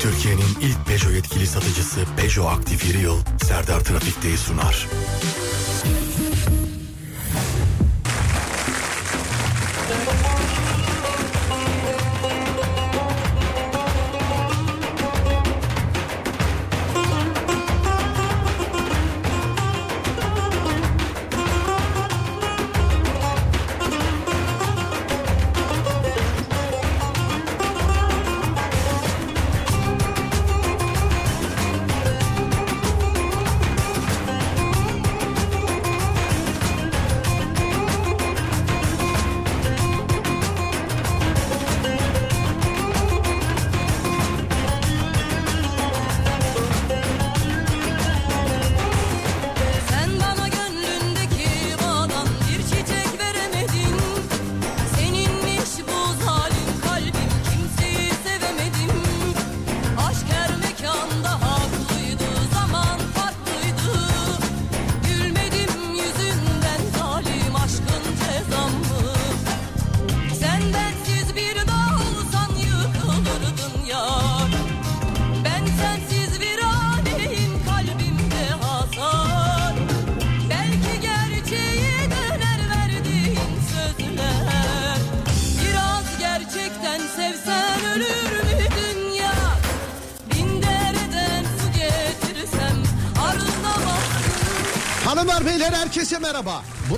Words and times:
Türkiye'nin 0.00 0.56
ilk 0.60 0.86
Peugeot 0.86 1.14
yetkili 1.14 1.46
satıcısı 1.46 2.00
Peugeot 2.16 2.52
Aktif 2.52 2.94
Yıl 2.94 3.18
Serdar 3.42 3.80
Trafik'teyi 3.80 4.38
sunar. 4.38 4.86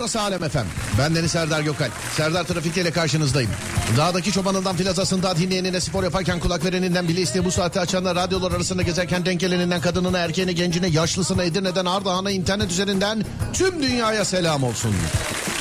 Burası 0.02 0.20
Alem 0.20 0.44
Efem. 0.44 0.66
Ben 0.98 1.14
Deniz 1.14 1.30
Serdar 1.30 1.60
Gökal. 1.60 1.88
Serdar 2.16 2.44
Trafik 2.44 2.76
ile 2.76 2.90
karşınızdayım. 2.90 3.50
Dağdaki 3.96 4.32
çobanından 4.32 4.76
filazasında 4.76 5.36
dinleyenine 5.36 5.80
spor 5.80 6.04
yaparken 6.04 6.40
kulak 6.40 6.64
vereninden 6.64 7.08
bile 7.08 7.20
isteye 7.20 7.44
bu 7.44 7.50
saatte 7.50 7.80
açanlar 7.80 8.16
radyolar 8.16 8.52
arasında 8.52 8.82
gezerken 8.82 9.26
denk 9.26 9.40
geleninden 9.40 9.80
kadınına, 9.80 10.18
erkeğine, 10.18 10.52
gencine, 10.52 10.88
yaşlısına, 10.88 11.44
Edirne'den 11.44 11.84
Ardahan'a 11.84 12.30
internet 12.30 12.70
üzerinden 12.70 13.24
tüm 13.52 13.82
dünyaya 13.82 14.24
selam 14.24 14.64
olsun. 14.64 14.94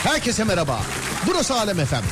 Herkese 0.04 0.44
merhaba. 0.44 0.82
Burası 1.28 1.54
Alem 1.56 1.80
Efem. 1.80 2.04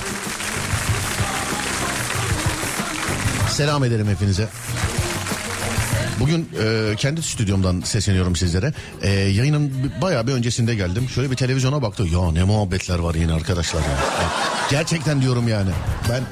Selam 3.52 3.84
ederim 3.84 4.08
hepinize. 4.08 4.50
Bugün 6.20 6.50
e, 6.64 6.96
kendi 6.98 7.22
stüdyomdan 7.22 7.82
sesleniyorum 7.82 8.36
sizlere. 8.36 8.74
E, 9.02 9.10
yayının 9.10 9.92
bayağı 10.02 10.28
bir 10.28 10.34
öncesinde 10.34 10.76
geldim. 10.76 11.10
Şöyle 11.10 11.32
bir 11.32 11.36
televizyona 11.36 11.82
baktım. 11.82 12.10
Ya 12.14 12.32
ne 12.32 12.44
muhabbetler 12.44 13.00
var 13.00 13.16
yine 13.16 13.34
arkadaşlar. 13.34 13.80
Ya. 13.80 13.98
Gerçekten 14.70 15.22
diyorum 15.22 15.48
yani. 15.48 15.70
Ben 16.10 16.24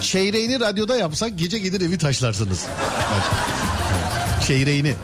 çeyreğini 0.00 0.60
radyoda 0.60 0.96
yapsak 0.96 1.38
gece 1.38 1.58
gelir 1.58 1.80
evi 1.80 1.98
taşlarsınız. 1.98 2.64
Çeyreğini. 4.46 4.94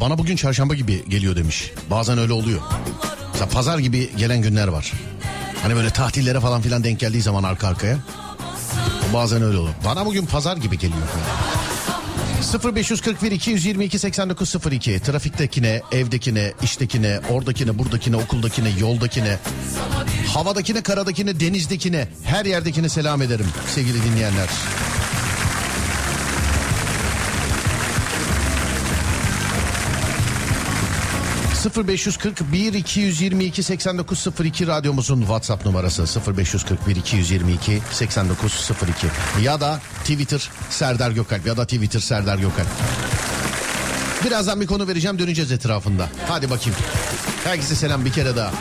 Bana 0.00 0.18
bugün 0.18 0.36
çarşamba 0.36 0.74
gibi 0.74 1.04
geliyor 1.08 1.36
demiş. 1.36 1.72
Bazen 1.90 2.18
öyle 2.18 2.32
oluyor. 2.32 2.60
Mesela 3.32 3.50
pazar 3.50 3.78
gibi 3.78 4.16
gelen 4.16 4.42
günler 4.42 4.68
var. 4.68 4.92
Hani 5.62 5.76
böyle 5.76 5.90
tatillere 5.90 6.40
falan 6.40 6.62
filan 6.62 6.84
denk 6.84 7.00
geldiği 7.00 7.22
zaman 7.22 7.42
arka 7.42 7.68
arkaya. 7.68 7.98
Bazen 9.14 9.42
öyle 9.42 9.58
olur. 9.58 9.70
Bana 9.84 10.06
bugün 10.06 10.26
pazar 10.26 10.56
gibi 10.56 10.78
geliyor. 10.78 11.02
0541 12.74 13.32
222 13.32 13.98
8902 13.98 15.00
trafiktekine, 15.00 15.82
evdekine, 15.92 16.52
iştekine, 16.62 17.20
oradakine, 17.30 17.78
buradakine, 17.78 18.16
okuldakine, 18.16 18.70
yoldakine, 18.80 19.38
havadakine, 20.34 20.82
karadakine, 20.82 21.40
denizdekine, 21.40 22.08
her 22.24 22.44
yerdekine 22.44 22.88
selam 22.88 23.22
ederim 23.22 23.46
sevgili 23.74 24.04
dinleyenler. 24.04 24.48
0541 31.58 32.74
222 32.74 33.62
8902 33.62 34.66
radyomuzun 34.66 35.20
WhatsApp 35.20 35.66
numarası 35.66 36.02
0541 36.36 36.96
222 36.96 37.80
8902 37.92 39.06
ya 39.42 39.60
da 39.60 39.80
Twitter 40.04 40.50
Serdar 40.70 41.10
Gökalp 41.10 41.46
ya 41.46 41.56
da 41.56 41.64
Twitter 41.64 42.00
Serdar 42.00 42.38
Gökalp. 42.38 42.68
Birazdan 44.24 44.60
bir 44.60 44.66
konu 44.66 44.88
vereceğim 44.88 45.18
döneceğiz 45.18 45.52
etrafında. 45.52 46.08
Hadi 46.28 46.50
bakayım. 46.50 46.78
Herkese 47.44 47.74
selam 47.74 48.04
bir 48.04 48.12
kere 48.12 48.36
daha. 48.36 48.52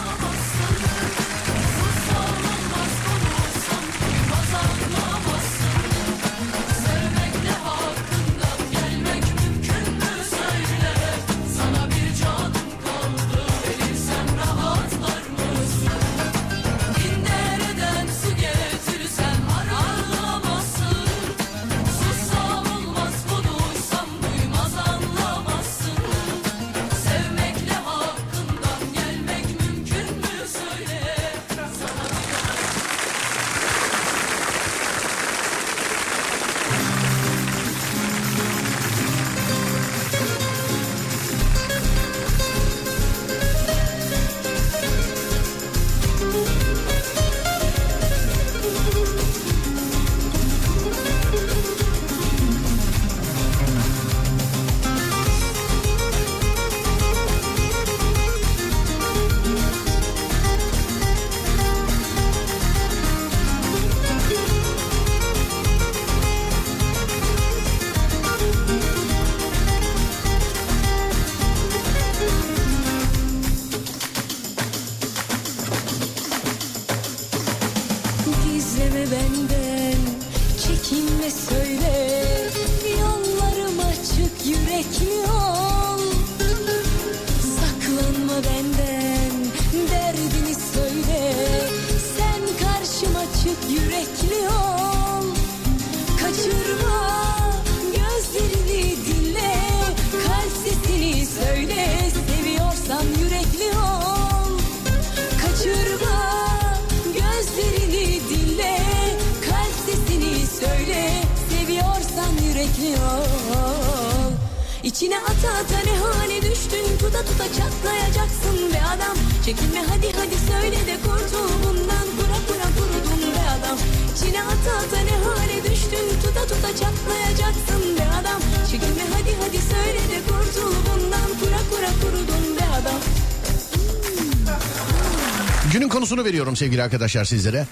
Veriyorum 136.48 136.56
sevgili 136.56 136.84
arkadaşlar 136.84 137.26
sizlere. 137.26 137.68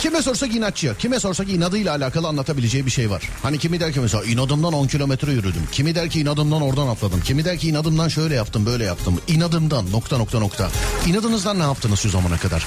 Kime 0.00 0.22
sorsak 0.22 0.54
inatçı, 0.54 0.94
kime 0.98 1.20
sorsak 1.20 1.48
inadıyla 1.48 1.94
alakalı 1.94 2.28
anlatabileceği 2.28 2.86
bir 2.86 2.90
şey 2.90 3.10
var. 3.10 3.22
Hani 3.42 3.58
kimi 3.58 3.80
der 3.80 3.92
ki 3.92 4.00
mesela 4.00 4.24
inadımdan 4.24 4.72
10 4.72 4.86
kilometre 4.86 5.32
yürüdüm. 5.32 5.62
Kimi 5.72 5.94
der 5.94 6.08
ki 6.08 6.20
inadımdan 6.20 6.62
oradan 6.62 6.86
atladım. 6.86 7.20
Kimi 7.20 7.44
der 7.44 7.58
ki 7.58 7.68
inadımdan 7.68 8.08
şöyle 8.08 8.34
yaptım 8.34 8.66
böyle 8.66 8.84
yaptım. 8.84 9.20
İnadımdan 9.28 9.92
nokta 9.92 10.18
nokta 10.18 10.38
nokta. 10.38 10.70
İnadınızdan 11.06 11.58
ne 11.58 11.62
yaptınız 11.62 12.00
şu 12.00 12.08
zamana 12.08 12.38
kadar? 12.38 12.66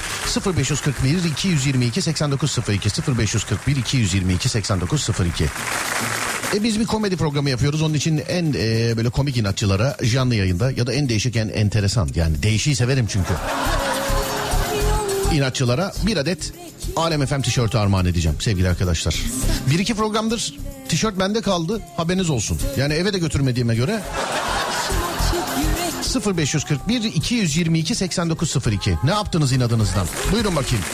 0541 0.56 1.24
222 1.24 2.02
8902 2.02 2.88
0541 3.18 3.76
222 3.76 4.48
8902 4.48 5.44
e 6.54 6.62
biz 6.62 6.80
bir 6.80 6.86
komedi 6.86 7.16
programı 7.16 7.50
yapıyoruz. 7.50 7.82
Onun 7.82 7.94
için 7.94 8.22
en 8.28 8.54
e, 8.58 8.96
böyle 8.96 9.10
komik 9.10 9.36
inatçılara 9.36 9.96
canlı 10.12 10.34
yayında 10.34 10.70
ya 10.70 10.86
da 10.86 10.92
en 10.92 11.08
değişik 11.08 11.36
en 11.36 11.48
enteresan 11.48 12.08
yani 12.14 12.42
değişiği 12.42 12.76
severim 12.76 13.06
çünkü. 13.06 13.32
İnatçılara 15.32 15.92
bir 16.06 16.16
adet 16.16 16.52
Alem 16.96 17.26
FM 17.26 17.40
tişörtü 17.40 17.78
armağan 17.78 18.06
edeceğim 18.06 18.36
sevgili 18.40 18.68
arkadaşlar. 18.68 19.16
Bir 19.70 19.78
iki 19.78 19.94
programdır 19.94 20.54
tişört 20.88 21.18
bende 21.18 21.40
kaldı 21.40 21.80
haberiniz 21.96 22.30
olsun. 22.30 22.58
Yani 22.76 22.94
eve 22.94 23.12
de 23.12 23.18
götürmediğime 23.18 23.74
göre 23.74 24.02
Açık 25.18 26.24
yürek 26.24 26.36
0541 26.38 27.02
222 27.02 27.94
8902 27.94 28.98
ne 29.04 29.10
yaptınız 29.10 29.52
inadınızdan? 29.52 30.06
Buyurun 30.32 30.56
bakayım. 30.56 30.84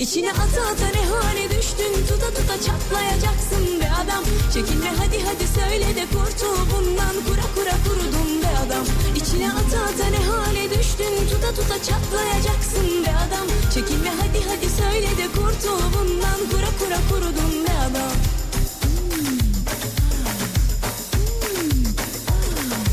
İçine 0.00 0.32
ata 0.32 0.62
ata 0.72 0.86
ne 0.86 1.04
hale 1.10 1.50
düştün? 1.50 1.92
Tuta 2.08 2.26
tuta 2.26 2.56
çatlayacaksın 2.66 3.80
be 3.80 3.88
adam. 4.02 4.24
Çekinme 4.54 4.90
hadi 4.98 5.18
hadi 5.24 5.46
söyle 5.48 5.96
de 5.96 6.04
kurtul 6.12 6.58
bundan. 6.72 7.14
Kura 7.26 7.46
kura 7.54 7.76
kurudun 7.84 8.42
be 8.42 8.50
adam. 8.66 8.84
İçine 9.16 9.48
ata 9.50 9.78
ata 9.88 10.06
ne 10.10 10.22
hale 10.30 10.70
düştün? 10.70 11.28
Tuta 11.30 11.50
tuta 11.54 11.82
çatlayacaksın 11.82 13.04
be 13.04 13.10
adam. 13.24 13.46
Çekinme 13.74 14.10
hadi 14.20 14.40
hadi 14.48 14.68
söyle 14.70 15.10
de 15.18 15.26
kurtul 15.36 15.82
bundan. 15.94 16.38
Kura 16.50 16.70
kura 16.80 16.98
kurudun 17.10 17.64
be 17.66 17.72
adam. 17.86 18.12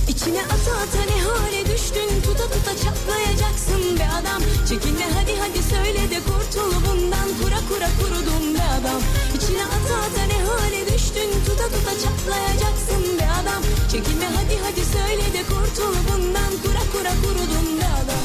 İçine 0.08 0.42
ata 0.42 0.72
ata 0.84 1.02
ne 1.12 1.22
hale 1.22 1.66
düştün? 1.74 2.10
Tuta 2.26 2.44
tuta 2.54 2.74
çatlayacaksın 2.84 4.00
be 4.00 4.08
adam. 4.20 4.42
Çekinme 4.70 5.06
hadi 5.16 5.34
hadi 5.40 5.64
söyle 5.64 6.10
de 6.12 6.20
kurtul 6.20 6.33
Kura 7.70 7.88
kurudun 8.00 8.54
be 8.56 8.62
adam. 8.78 9.02
İçine 9.36 9.64
ata 9.66 9.96
ata 10.06 10.24
ne 10.28 10.40
hale 10.44 10.94
düştün? 10.94 11.30
Tuta 11.46 11.64
tuta 11.64 11.92
çatlayacaksın 12.04 13.20
be 13.20 13.28
adam. 13.42 13.64
Çekinme 13.92 14.26
hadi 14.26 14.58
hadi 14.64 14.86
söyle 14.86 15.34
de 15.34 15.44
kurtul 15.44 15.96
bundan. 16.08 16.52
Kura 16.64 16.84
kura 16.94 17.14
kurudun 17.24 17.80
be 17.80 17.86
adam. 18.04 18.24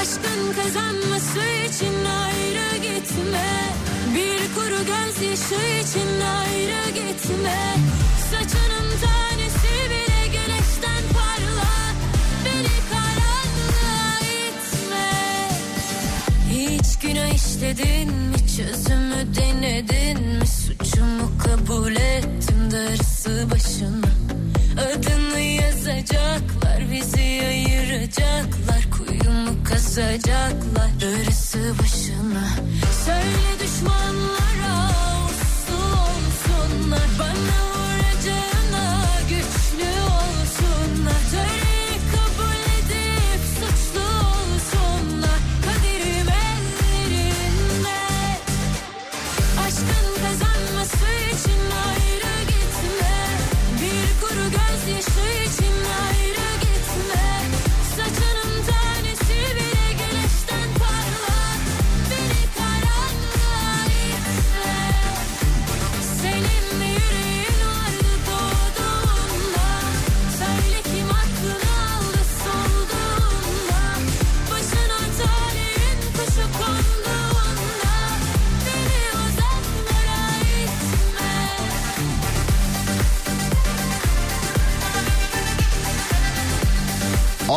Aşkın 0.00 0.62
kazanması 0.62 1.40
için 1.68 1.94
ayrı 2.04 2.76
gitme 2.76 3.48
Bir 4.18 4.54
kuru 4.54 4.78
gözyaşı 4.86 5.54
için 5.82 6.20
ayrı 6.20 6.90
gitme. 6.90 7.76
Saçının 8.30 8.88
tanesi 9.04 9.72
bile 9.90 10.26
güneşten 10.26 11.02
parla. 11.14 11.72
Beni 12.44 12.76
karanlığa 12.90 14.18
itme. 14.20 15.08
Hiç 16.50 16.98
günah 16.98 17.34
işledin 17.34 18.12
mi? 18.12 18.36
Çözümü 18.56 19.34
denedin 19.36 20.22
mi? 20.38 20.46
Suçumu 20.46 21.38
kabul 21.44 21.96
ettim 21.96 22.70
darısı 22.70 23.50
başına. 23.50 24.08
Adını 24.82 25.40
yazacaklar 25.40 26.90
bizi 26.92 27.42
ayıracaklar 27.46 28.90
Kuyumu 29.28 29.64
kazacaklar 29.64 30.90
darısı 31.00 31.58
başına. 31.82 32.48
Söyle 33.04 33.58
düşmanlara 33.60 34.90
uslu 35.28 35.76
olsunlar. 35.76 37.08
Bana 37.18 37.67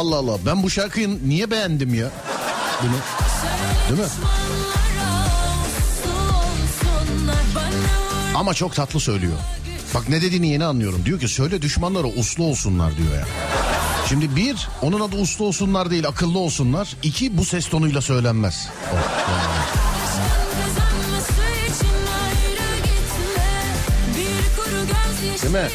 Allah 0.02 0.16
Allah 0.16 0.38
ben 0.46 0.64
bu 0.64 0.70
şarkıyı 0.70 1.20
niye 1.28 1.52
beğendim 1.52 1.94
ya? 1.94 2.10
Bunu. 2.84 2.92
Değil 3.90 4.00
mi? 4.02 4.14
Ama 8.36 8.54
çok 8.54 8.76
tatlı 8.76 9.00
söylüyor. 9.00 9.34
Bak 9.96 10.10
ne 10.10 10.22
dediğini 10.22 10.48
yeni 10.48 10.66
anlıyorum. 10.66 11.06
Diyor 11.06 11.20
ki 11.20 11.28
söyle 11.28 11.62
düşmanlara 11.62 12.08
uslu 12.08 12.44
olsunlar 12.44 12.98
diyor 12.98 13.14
ya. 13.14 13.26
Şimdi 14.10 14.36
bir 14.36 14.68
onun 14.82 15.00
adı 15.00 15.16
uslu 15.16 15.46
olsunlar 15.46 15.92
değil 15.92 16.08
akıllı 16.08 16.40
olsunlar. 16.40 16.96
İki 17.04 17.38
bu 17.38 17.46
ses 17.46 17.70
tonuyla 17.70 18.02
söylenmez. 18.02 18.68
O, 18.94 18.96
yani. 18.96 19.82
Değil 25.42 25.54
mi? 25.54 25.70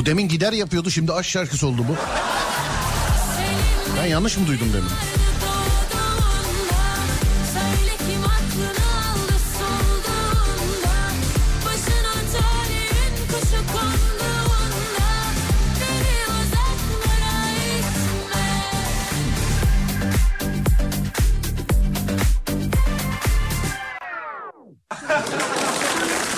Bu 0.00 0.06
demin 0.06 0.28
gider 0.28 0.52
yapıyordu 0.52 0.90
şimdi 0.90 1.12
aşk 1.12 1.30
şarkısı 1.30 1.66
oldu 1.66 1.84
bu. 1.88 1.96
Ben 3.98 4.06
yanlış 4.06 4.36
mı 4.36 4.46
duydum 4.46 4.72
demin? 4.72 4.90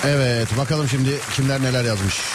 Evet 0.06 0.48
bakalım 0.58 0.88
şimdi 0.88 1.18
kimler 1.36 1.62
neler 1.62 1.84
yazmış. 1.84 2.31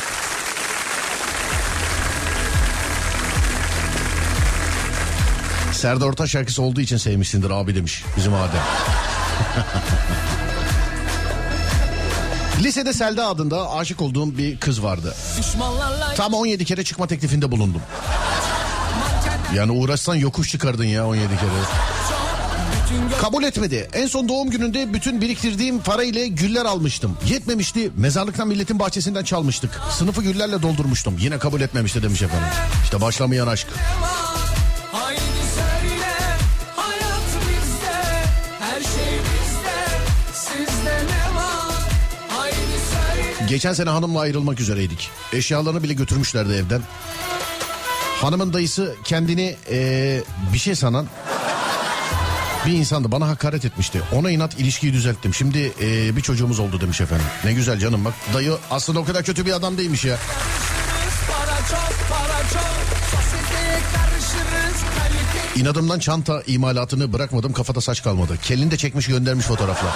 Serdar 5.77 6.05
Ortaç 6.05 6.29
şarkısı 6.29 6.61
olduğu 6.61 6.81
için 6.81 6.97
sevmişsindir 6.97 7.49
abi 7.49 7.75
demiş 7.75 8.03
bizim 8.17 8.33
Adem. 8.33 8.61
Lisede 12.63 12.93
Selda 12.93 13.27
adında 13.27 13.71
aşık 13.71 14.01
olduğum 14.01 14.37
bir 14.37 14.57
kız 14.57 14.83
vardı. 14.83 15.15
Tam 16.15 16.33
17 16.33 16.65
kere 16.65 16.83
çıkma 16.83 17.07
teklifinde 17.07 17.51
bulundum. 17.51 17.81
Yani 19.55 19.71
uğraşsan 19.71 20.15
yokuş 20.15 20.51
çıkardın 20.51 20.83
ya 20.83 21.07
17 21.07 21.27
kere. 21.27 21.49
Kabul 23.21 23.43
etmedi. 23.43 23.89
En 23.93 24.07
son 24.07 24.29
doğum 24.29 24.49
gününde 24.49 24.93
bütün 24.93 25.21
biriktirdiğim 25.21 25.79
para 25.79 26.03
ile 26.03 26.27
güller 26.27 26.65
almıştım. 26.65 27.17
Yetmemişti. 27.29 27.91
Mezarlıktan 27.97 28.47
milletin 28.47 28.79
bahçesinden 28.79 29.23
çalmıştık. 29.23 29.81
Sınıfı 29.91 30.21
güllerle 30.21 30.61
doldurmuştum. 30.61 31.17
Yine 31.19 31.37
kabul 31.37 31.61
etmemişti 31.61 32.03
demiş 32.03 32.21
efendim. 32.21 32.47
İşte 32.83 33.01
başlamayan 33.01 33.47
aşk. 33.47 33.67
Geçen 43.47 43.73
sene 43.73 43.89
hanımla 43.89 44.19
ayrılmak 44.19 44.59
üzereydik. 44.59 45.09
Eşyalarını 45.33 45.83
bile 45.83 45.93
götürmüşlerdi 45.93 46.53
evden. 46.53 46.81
Hanımın 48.21 48.53
dayısı 48.53 48.95
kendini 49.03 49.55
eee, 49.71 50.23
bir 50.53 50.57
şey 50.57 50.75
sanan 50.75 51.07
bir 52.65 52.71
insandı. 52.73 53.11
Bana 53.11 53.27
hakaret 53.27 53.65
etmişti. 53.65 54.01
Ona 54.13 54.31
inat 54.31 54.59
ilişkiyi 54.59 54.93
düzelttim. 54.93 55.33
Şimdi 55.33 55.57
eee, 55.59 56.15
bir 56.15 56.21
çocuğumuz 56.21 56.59
oldu 56.59 56.81
demiş 56.81 57.01
efendim. 57.01 57.25
Ne 57.43 57.53
güzel 57.53 57.79
canım 57.79 58.05
bak. 58.05 58.13
Dayı 58.33 58.57
aslında 58.71 58.99
o 58.99 59.05
kadar 59.05 59.23
kötü 59.23 59.45
bir 59.45 59.51
adam 59.53 59.77
değilmiş 59.77 60.05
ya. 60.05 60.17
İnadımdan 65.55 65.99
çanta 65.99 66.43
imalatını 66.47 67.13
bırakmadım. 67.13 67.53
Kafada 67.53 67.81
saç 67.81 68.03
kalmadı. 68.03 68.37
Kelini 68.43 68.71
de 68.71 68.77
çekmiş 68.77 69.07
göndermiş 69.07 69.45
fotoğrafla. 69.45 69.95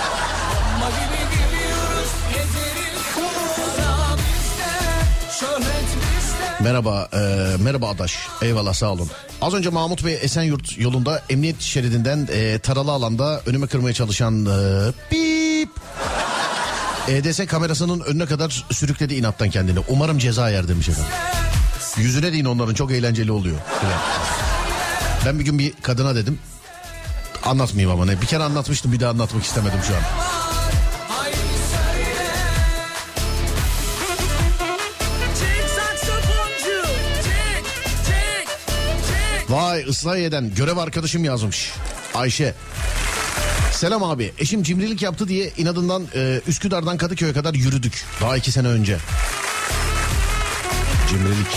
Merhaba, 6.63 7.07
eee, 7.13 7.19
merhaba 7.63 7.89
Adaş. 7.89 8.17
Eyvallah 8.41 8.73
sağ 8.73 8.87
olun. 8.91 9.09
Az 9.41 9.53
önce 9.53 9.69
Mahmut 9.69 10.05
Bey 10.05 10.19
Esenyurt 10.21 10.77
yolunda 10.77 11.21
emniyet 11.29 11.61
şeridinden 11.61 12.27
eee, 12.31 12.59
taralı 12.59 12.91
alanda 12.91 13.41
önüme 13.45 13.67
kırmaya 13.67 13.93
çalışan 13.93 14.45
eee, 14.45 14.91
bip 15.11 15.69
EDS 17.07 17.45
kamerasının 17.45 17.99
önüne 17.99 18.25
kadar 18.25 18.65
sürükledi 18.71 19.15
inattan 19.15 19.49
kendini. 19.49 19.79
Umarım 19.87 20.17
ceza 20.17 20.49
yer 20.49 20.67
demiş 20.67 20.89
efendim. 20.89 21.11
Yüzüne 21.97 22.31
deyin 22.33 22.45
onların 22.45 22.73
çok 22.73 22.91
eğlenceli 22.91 23.31
oluyor. 23.31 23.57
Ben 25.25 25.39
bir 25.39 25.45
gün 25.45 25.59
bir 25.59 25.73
kadına 25.81 26.15
dedim. 26.15 26.39
Anlatmayayım 27.45 27.91
ama 27.91 28.05
ne. 28.05 28.21
Bir 28.21 28.25
kere 28.27 28.43
anlatmıştım 28.43 28.91
bir 28.91 28.99
daha 28.99 29.09
anlatmak 29.09 29.43
istemedim 29.43 29.79
şu 29.87 29.93
an. 29.95 30.01
Vay 39.51 39.83
Islahiye'den 39.87 40.55
görev 40.55 40.77
arkadaşım 40.77 41.23
yazmış. 41.23 41.71
Ayşe. 42.13 42.53
Selam 43.71 44.03
abi. 44.03 44.33
Eşim 44.39 44.63
cimrilik 44.63 45.01
yaptı 45.01 45.27
diye 45.27 45.51
inadından 45.57 46.07
e, 46.15 46.41
Üsküdar'dan 46.47 46.97
Kadıköy'e 46.97 47.33
kadar 47.33 47.53
yürüdük. 47.53 48.05
Daha 48.21 48.37
iki 48.37 48.51
sene 48.51 48.67
önce. 48.67 48.97
Cimrilik. 51.09 51.47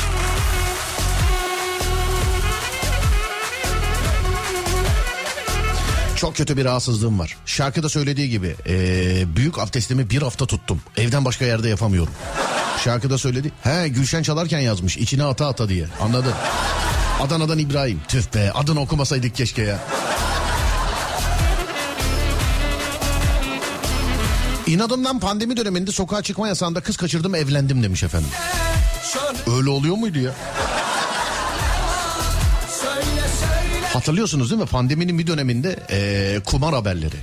Çok 6.17 6.37
kötü 6.37 6.57
bir 6.57 6.65
rahatsızlığım 6.65 7.19
var. 7.19 7.37
Şarkıda 7.47 7.89
söylediği 7.89 8.31
gibi 8.31 8.57
e, 8.69 9.37
büyük 9.37 9.59
abdestimi 9.59 10.11
bir 10.11 10.23
hafta 10.23 10.47
tuttum. 10.47 10.81
Evden 10.97 11.25
başka 11.25 11.45
yerde 11.45 11.69
yapamıyorum. 11.69 12.13
Şarkıda 12.85 13.19
söyledi. 13.19 13.53
He 13.63 13.89
Gülşen 13.89 14.23
çalarken 14.23 14.61
yazmış 14.61 14.97
içine 14.97 15.25
ata 15.25 15.47
ata 15.47 15.69
diye. 15.69 15.87
Anladın? 16.01 16.33
Adana'dan 17.21 17.59
İbrahim. 17.59 18.01
Tüh 18.09 18.23
be 18.35 18.53
adını 18.53 18.81
okumasaydık 18.81 19.35
keşke 19.35 19.63
ya. 19.63 19.79
İnadımdan 24.67 25.19
pandemi 25.21 25.57
döneminde 25.57 25.93
sokağa 25.93 26.23
çıkma 26.23 26.49
yasağında 26.49 26.81
kız 26.81 26.97
kaçırdım 26.97 27.35
evlendim 27.35 27.83
demiş 27.83 28.03
efendim. 28.03 28.29
Öyle 29.57 29.71
oluyor 29.71 29.97
muydu 29.97 30.19
ya? 30.19 30.31
Hatırlıyorsunuz 33.93 34.51
değil 34.51 34.61
mi 34.63 34.67
pandeminin 34.69 35.19
bir 35.19 35.27
döneminde 35.27 35.77
eee, 35.91 36.41
kumar 36.45 36.75
haberleri. 36.75 37.17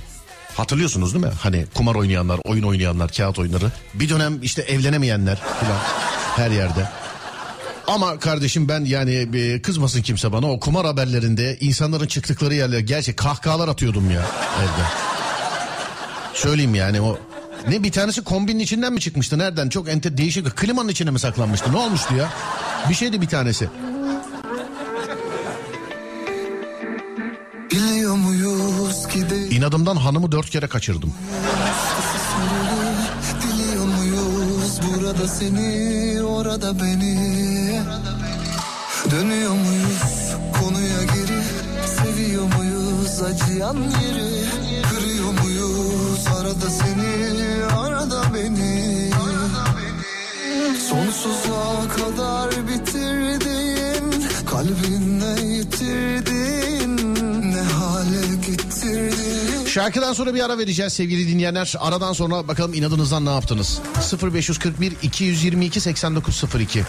Hatırlıyorsunuz 0.56 1.14
değil 1.14 1.24
mi? 1.24 1.32
Hani 1.42 1.66
kumar 1.74 1.94
oynayanlar, 1.94 2.40
oyun 2.44 2.62
oynayanlar, 2.62 3.12
kağıt 3.12 3.38
oyunları. 3.38 3.72
Bir 3.94 4.08
dönem 4.08 4.42
işte 4.42 4.62
evlenemeyenler 4.62 5.36
falan 5.36 5.78
her 6.36 6.50
yerde. 6.50 6.88
Ama 7.86 8.18
kardeşim 8.18 8.68
ben 8.68 8.84
yani 8.84 9.28
e, 9.34 9.62
kızmasın 9.62 10.02
kimse 10.02 10.32
bana 10.32 10.52
o 10.52 10.60
kumar 10.60 10.86
haberlerinde 10.86 11.56
insanların 11.60 12.06
çıktıkları 12.06 12.54
yerler 12.54 12.78
gerçek 12.78 13.16
kahkahalar 13.16 13.68
atıyordum 13.68 14.10
ya 14.10 14.22
evde. 14.62 14.86
Söyleyeyim 16.34 16.74
yani 16.74 17.00
o 17.00 17.18
ne 17.68 17.82
bir 17.82 17.92
tanesi 17.92 18.24
kombinin 18.24 18.58
içinden 18.58 18.92
mi 18.92 19.00
çıkmıştı 19.00 19.38
nereden 19.38 19.68
çok 19.68 19.88
ente 19.88 20.16
değişik 20.16 20.56
klimanın 20.56 20.88
içine 20.88 21.10
mi 21.10 21.18
saklanmıştı 21.18 21.72
ne 21.72 21.76
olmuştu 21.76 22.14
ya 22.14 22.28
bir 22.88 22.94
şeydi 22.94 23.20
bir 23.20 23.28
tanesi. 23.28 23.68
İnadımdan 29.50 29.96
hanımı 29.96 30.32
dört 30.32 30.50
kere 30.50 30.66
kaçırdım. 30.66 31.14
Biliyor 33.42 33.84
muyuz 33.84 34.80
burada 34.82 35.28
seni 35.28 36.22
orada 36.22 36.80
beni 36.80 37.41
Dönüyor 39.12 39.52
muyuz 39.52 40.34
konuya 40.60 41.02
geri 41.02 41.42
Seviyor 41.86 42.42
muyuz 42.42 43.22
acıyan 43.22 43.76
yeri 43.76 44.44
Kırıyor 44.90 45.32
muyuz 45.42 46.26
arada 46.26 46.70
seni 46.70 47.64
arada 47.64 48.34
beni 48.34 49.10
Sonsuza 50.88 51.88
kadar 51.96 52.50
bitirdin 52.50 54.24
Kalbinle 54.46 55.40
yitirdin 55.46 57.14
Ne 57.52 57.60
hale 57.60 58.36
getirdin 58.46 59.66
Şarkıdan 59.66 60.12
sonra 60.12 60.34
bir 60.34 60.40
ara 60.40 60.58
vereceğiz 60.58 60.92
sevgili 60.92 61.28
dinleyenler. 61.28 61.74
Aradan 61.80 62.12
sonra 62.12 62.48
bakalım 62.48 62.74
inadınızdan 62.74 63.24
ne 63.24 63.30
yaptınız? 63.30 63.80
0541 64.22 64.92
222 65.02 65.80
8902. 65.80 66.84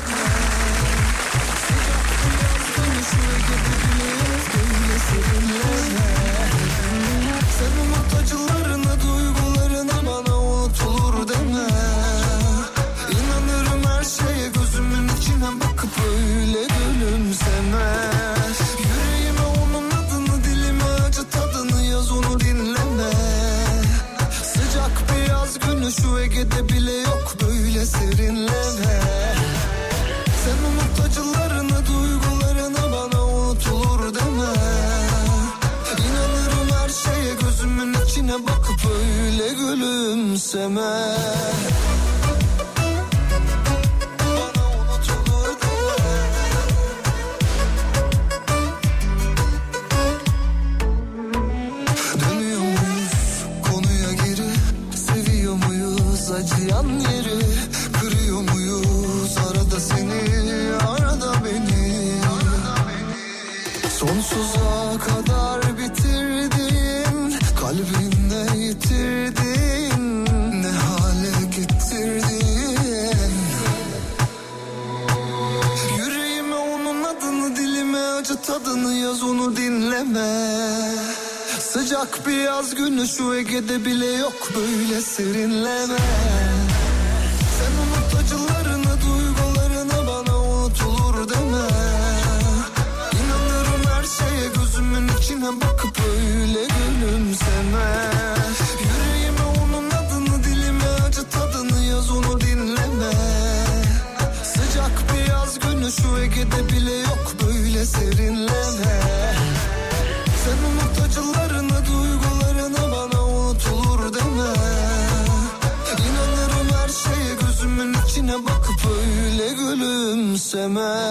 gülümseme 120.53 121.03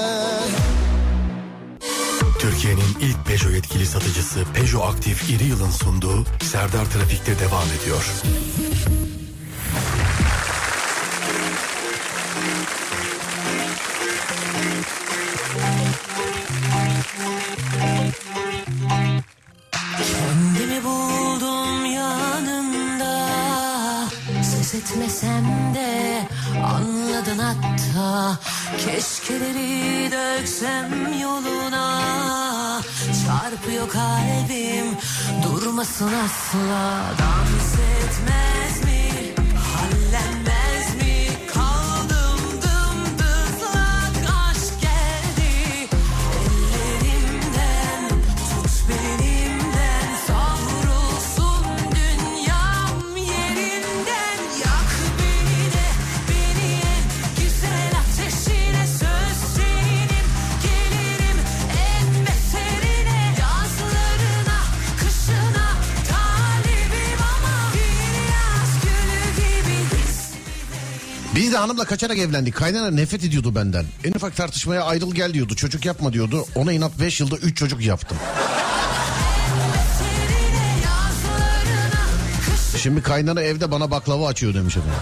Türkiye'nin 2.38 2.96
ilk 3.00 3.26
Peugeot 3.26 3.54
yetkili 3.54 3.86
satıcısı 3.86 4.44
Peugeot 4.54 4.94
Aktif 4.94 5.30
İri 5.30 5.44
Yıl'ın 5.44 5.70
sunduğu 5.70 6.24
Serdar 6.42 6.84
Trafik'te 6.84 7.38
devam 7.38 7.66
ediyor. 7.82 8.04
Kendimi 19.96 20.84
buldum 20.84 21.86
yanında 21.86 23.28
Ses 24.42 24.74
etmesem 24.74 25.74
de 25.74 26.28
anladın 26.64 27.38
hatta 27.38 28.38
Keşkeleri 29.22 30.10
döksem 30.12 31.20
yoluna 31.20 32.80
Çarpıyor 33.26 33.88
kalbim. 33.88 34.96
Durmasın 35.42 36.12
asla 36.24 37.02
Dans 37.18 37.74
etmez 37.74 38.51
de 71.52 71.56
hanımla 71.56 71.84
kaçarak 71.84 72.18
evlendik. 72.18 72.54
Kaynana 72.54 72.90
nefret 72.90 73.24
ediyordu 73.24 73.54
benden. 73.54 73.84
En 74.04 74.12
ufak 74.12 74.36
tartışmaya 74.36 74.82
ayrıl 74.82 75.14
gel 75.14 75.34
diyordu. 75.34 75.54
Çocuk 75.54 75.84
yapma 75.84 76.12
diyordu. 76.12 76.44
Ona 76.54 76.72
inat 76.72 77.00
5 77.00 77.20
yılda 77.20 77.36
3 77.36 77.56
çocuk 77.56 77.80
yaptım. 77.80 78.18
Şimdi 82.76 83.02
kaynana 83.02 83.42
evde 83.42 83.70
bana 83.70 83.90
baklava 83.90 84.28
açıyor 84.28 84.54
demiş 84.54 84.76
efendim. 84.76 84.98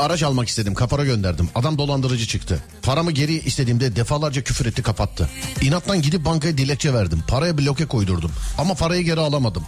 Araç 0.00 0.22
almak 0.22 0.48
istedim. 0.48 0.74
Kapora 0.74 1.04
gönderdim. 1.04 1.48
Adam 1.54 1.78
dolandırıcı 1.78 2.26
çıktı. 2.26 2.64
Paramı 2.82 3.10
geri 3.12 3.38
istediğimde 3.38 3.96
defalarca 3.96 4.42
küfür 4.42 4.66
etti 4.66 4.82
kapattı. 4.82 5.30
İnattan 5.62 6.02
gidip 6.02 6.24
bankaya 6.24 6.58
dilekçe 6.58 6.94
verdim. 6.94 7.22
Paraya 7.28 7.58
bloke 7.58 7.86
koydurdum. 7.86 8.32
Ama 8.58 8.74
parayı 8.74 9.02
geri 9.04 9.20
alamadım. 9.20 9.62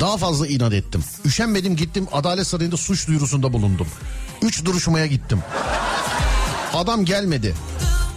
Daha 0.00 0.16
fazla 0.16 0.46
inat 0.46 0.72
ettim. 0.72 1.04
Üşenmedim 1.24 1.76
gittim 1.76 2.06
adalet 2.12 2.46
sarayında 2.46 2.76
suç 2.76 3.08
duyurusunda 3.08 3.52
bulundum. 3.52 3.86
Üç 4.42 4.64
duruşmaya 4.64 5.06
gittim. 5.06 5.42
Adam 6.74 7.04
gelmedi. 7.04 7.54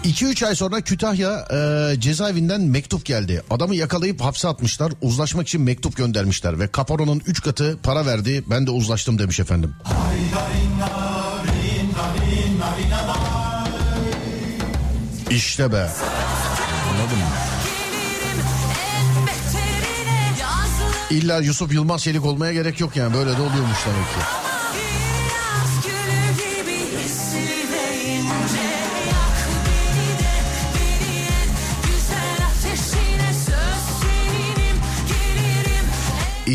2-3 0.05 0.47
ay 0.47 0.55
sonra 0.55 0.81
Kütahya 0.81 1.47
e, 1.53 1.99
cezaevinden 1.99 2.61
mektup 2.61 3.05
geldi. 3.05 3.43
Adamı 3.49 3.75
yakalayıp 3.75 4.21
hapse 4.21 4.47
atmışlar. 4.47 4.93
Uzlaşmak 5.01 5.47
için 5.47 5.61
mektup 5.61 5.97
göndermişler. 5.97 6.59
Ve 6.59 6.67
kaporonun 6.67 7.21
3 7.27 7.41
katı 7.41 7.77
para 7.83 8.05
verdi. 8.05 8.43
Ben 8.49 8.67
de 8.67 8.71
uzlaştım 8.71 9.19
demiş 9.19 9.39
efendim. 9.39 9.75
İşte 15.29 15.71
be. 15.71 15.89
Anladın 16.91 17.17
mı? 17.17 17.25
İlla 21.09 21.37
Yusuf 21.39 21.73
Yılmaz 21.73 22.03
Çelik 22.03 22.25
olmaya 22.25 22.53
gerek 22.53 22.79
yok 22.79 22.95
yani. 22.95 23.13
Böyle 23.13 23.29
de 23.29 23.41
oluyormuş 23.41 23.77
demek 23.85 24.05
ki. 24.13 24.44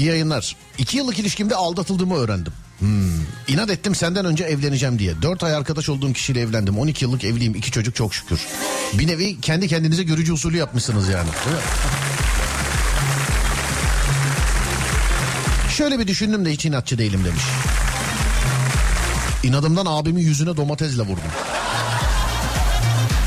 İyi 0.00 0.06
yayınlar. 0.06 0.56
İki 0.78 0.96
yıllık 0.96 1.18
ilişkimde 1.18 1.54
aldatıldığımı 1.54 2.16
öğrendim. 2.16 2.52
Hmm. 2.78 3.20
İnat 3.48 3.70
ettim 3.70 3.94
senden 3.94 4.24
önce 4.24 4.44
evleneceğim 4.44 4.98
diye. 4.98 5.22
Dört 5.22 5.42
ay 5.42 5.54
arkadaş 5.54 5.88
olduğum 5.88 6.12
kişiyle 6.12 6.40
evlendim. 6.40 6.78
12 6.78 7.04
yıllık 7.04 7.24
evliyim. 7.24 7.54
iki 7.54 7.70
çocuk 7.70 7.94
çok 7.94 8.14
şükür. 8.14 8.40
Bir 8.92 9.06
nevi 9.06 9.40
kendi 9.40 9.68
kendinize 9.68 10.02
görücü 10.02 10.32
usulü 10.32 10.56
yapmışsınız 10.56 11.08
yani. 11.08 11.28
Değil 11.46 11.56
mi? 11.56 11.62
Şöyle 15.76 15.98
bir 15.98 16.06
düşündüm 16.06 16.44
de 16.44 16.52
hiç 16.52 16.64
inatçı 16.64 16.98
değilim 16.98 17.24
demiş. 17.24 17.42
İnadımdan 19.42 19.86
abimin 19.86 20.22
yüzüne 20.22 20.56
domatesle 20.56 21.02
vurdum. 21.02 21.32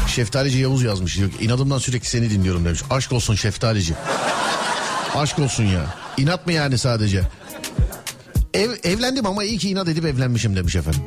Şeftalici 0.08 0.58
Yavuz 0.58 0.84
yazmış. 0.84 1.18
Diyor 1.18 1.30
İnadımdan 1.42 1.78
sürekli 1.78 2.08
seni 2.08 2.30
dinliyorum 2.30 2.66
demiş. 2.66 2.82
Aşk 2.90 3.12
olsun 3.12 3.36
şeftalici. 3.36 3.94
Aşk 5.16 5.40
olsun 5.40 5.64
ya. 5.64 6.03
İnat 6.18 6.48
mı 6.48 6.54
yani 6.54 6.78
sadece? 6.78 7.22
Ev, 8.54 8.72
evlendim 8.84 9.26
ama 9.26 9.44
iyi 9.44 9.58
ki 9.58 9.70
inat 9.70 9.88
edip 9.88 10.06
evlenmişim 10.06 10.56
demiş 10.56 10.76
efendim. 10.76 11.02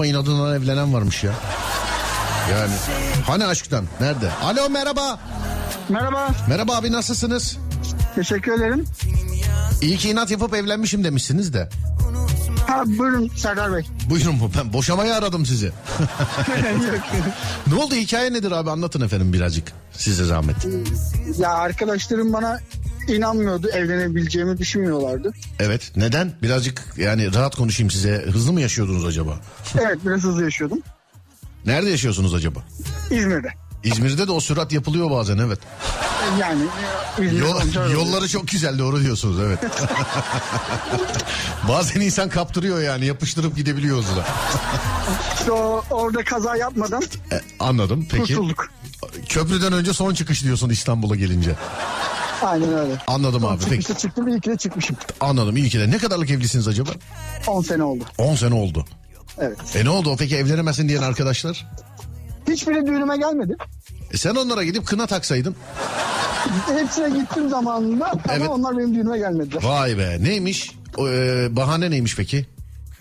Amma 0.00 0.06
inadından 0.06 0.54
evlenen 0.54 0.92
varmış 0.92 1.24
ya. 1.24 1.32
Yani 2.52 2.72
hani 3.26 3.46
aşktan 3.46 3.84
nerede? 4.00 4.30
Alo 4.42 4.70
merhaba. 4.70 5.18
Merhaba, 5.88 6.28
Merhaba 6.48 6.76
abi 6.76 6.92
nasılsınız? 6.92 7.58
teşekkür 8.14 8.52
ederim. 8.52 8.84
İyi 9.82 9.96
ki 9.96 10.10
inat 10.10 10.30
yapıp 10.30 10.54
evlenmişim 10.54 11.04
demişsiniz 11.04 11.54
de. 11.54 11.68
Ha, 12.66 12.82
buyurun 12.86 13.28
Serdar 13.36 13.72
Bey. 13.72 13.86
Buyurun 14.10 14.40
bu 14.40 14.50
ben 14.58 14.72
boşamaya 14.72 15.16
aradım 15.16 15.46
sizi. 15.46 15.72
ne 17.66 17.74
oldu 17.74 17.94
hikaye 17.94 18.32
nedir 18.32 18.52
abi 18.52 18.70
anlatın 18.70 19.00
efendim 19.00 19.32
birazcık 19.32 19.72
size 19.92 20.24
zahmet. 20.24 20.56
ya 21.38 21.50
arkadaşlarım 21.50 22.32
bana 22.32 22.60
inanmıyordu, 23.16 23.68
evlenebileceğimi 23.68 24.58
düşünmüyorlardı. 24.58 25.32
Evet 25.60 25.92
neden? 25.96 26.32
Birazcık 26.42 26.84
yani 26.96 27.34
rahat 27.34 27.56
konuşayım 27.56 27.90
size. 27.90 28.24
Hızlı 28.32 28.52
mı 28.52 28.60
yaşıyordunuz 28.60 29.04
acaba? 29.06 29.40
Evet, 29.78 29.98
biraz 30.06 30.22
hızlı 30.22 30.44
yaşıyordum. 30.44 30.78
Nerede 31.66 31.90
yaşıyorsunuz 31.90 32.34
acaba? 32.34 32.60
İzmir'de. 33.10 33.48
İzmir'de 33.84 34.26
de 34.28 34.32
o 34.32 34.40
sürat 34.40 34.72
yapılıyor 34.72 35.10
bazen 35.10 35.38
evet. 35.38 35.58
Yani 36.40 36.62
e, 37.18 37.24
İzmir'de 37.24 37.44
Yol- 37.46 37.90
yolları 37.92 38.28
çok 38.28 38.48
güzel 38.48 38.78
doğru 38.78 39.00
diyorsunuz 39.00 39.36
evet. 39.46 39.58
bazen 41.68 42.00
insan 42.00 42.28
kaptırıyor 42.28 42.80
yani 42.82 43.06
yapıştırıp 43.06 43.56
gidebiliyor 43.56 43.98
hızla. 43.98 44.26
İşte 45.38 45.52
o, 45.52 45.84
orada 45.90 46.24
kaza 46.24 46.56
yapmadan 46.56 47.02
E, 47.32 47.40
anladım 47.60 48.06
peki. 48.10 48.34
kurtulduk. 48.34 48.68
Köprüden 49.28 49.72
önce 49.72 49.92
son 49.92 50.14
çıkış 50.14 50.44
diyorsun 50.44 50.70
İstanbul'a 50.70 51.16
gelince. 51.16 51.54
Aynen 52.42 52.72
öyle. 52.78 52.92
Anladım 53.06 53.44
abi 53.44 53.58
peki. 53.58 53.70
Çıkmışta 53.70 53.94
çıktım, 53.98 54.28
iyi 54.28 54.40
ki 54.40 54.50
de 54.50 54.56
çıkmışım. 54.56 54.96
Anladım 55.20 55.56
iyi 55.56 55.68
ki 55.68 55.80
de. 55.80 55.90
Ne 55.90 55.98
kadarlık 55.98 56.30
evlisiniz 56.30 56.68
acaba? 56.68 56.90
10 57.46 57.62
sene 57.62 57.82
oldu. 57.82 58.04
10 58.18 58.34
sene 58.34 58.54
oldu. 58.54 58.84
Evet. 59.38 59.58
E 59.76 59.84
ne 59.84 59.90
oldu 59.90 60.10
o 60.10 60.16
peki 60.16 60.36
evlenemezsin 60.36 60.88
diyen 60.88 61.02
arkadaşlar? 61.02 61.66
Hiçbiri 62.48 62.86
düğünüme 62.86 63.16
gelmedi. 63.16 63.56
E 64.12 64.16
sen 64.16 64.34
onlara 64.34 64.64
gidip 64.64 64.86
kına 64.86 65.06
taksaydın. 65.06 65.56
Hepsine 66.78 67.18
gittim 67.20 67.48
zamanında 67.48 68.06
ama 68.10 68.20
Evet. 68.32 68.48
onlar 68.48 68.78
benim 68.78 68.94
düğünüme 68.94 69.18
gelmediler. 69.18 69.62
Vay 69.62 69.98
be 69.98 70.16
neymiş? 70.20 70.70
O, 70.96 71.08
e, 71.08 71.48
bahane 71.56 71.90
neymiş 71.90 72.16
peki? 72.16 72.46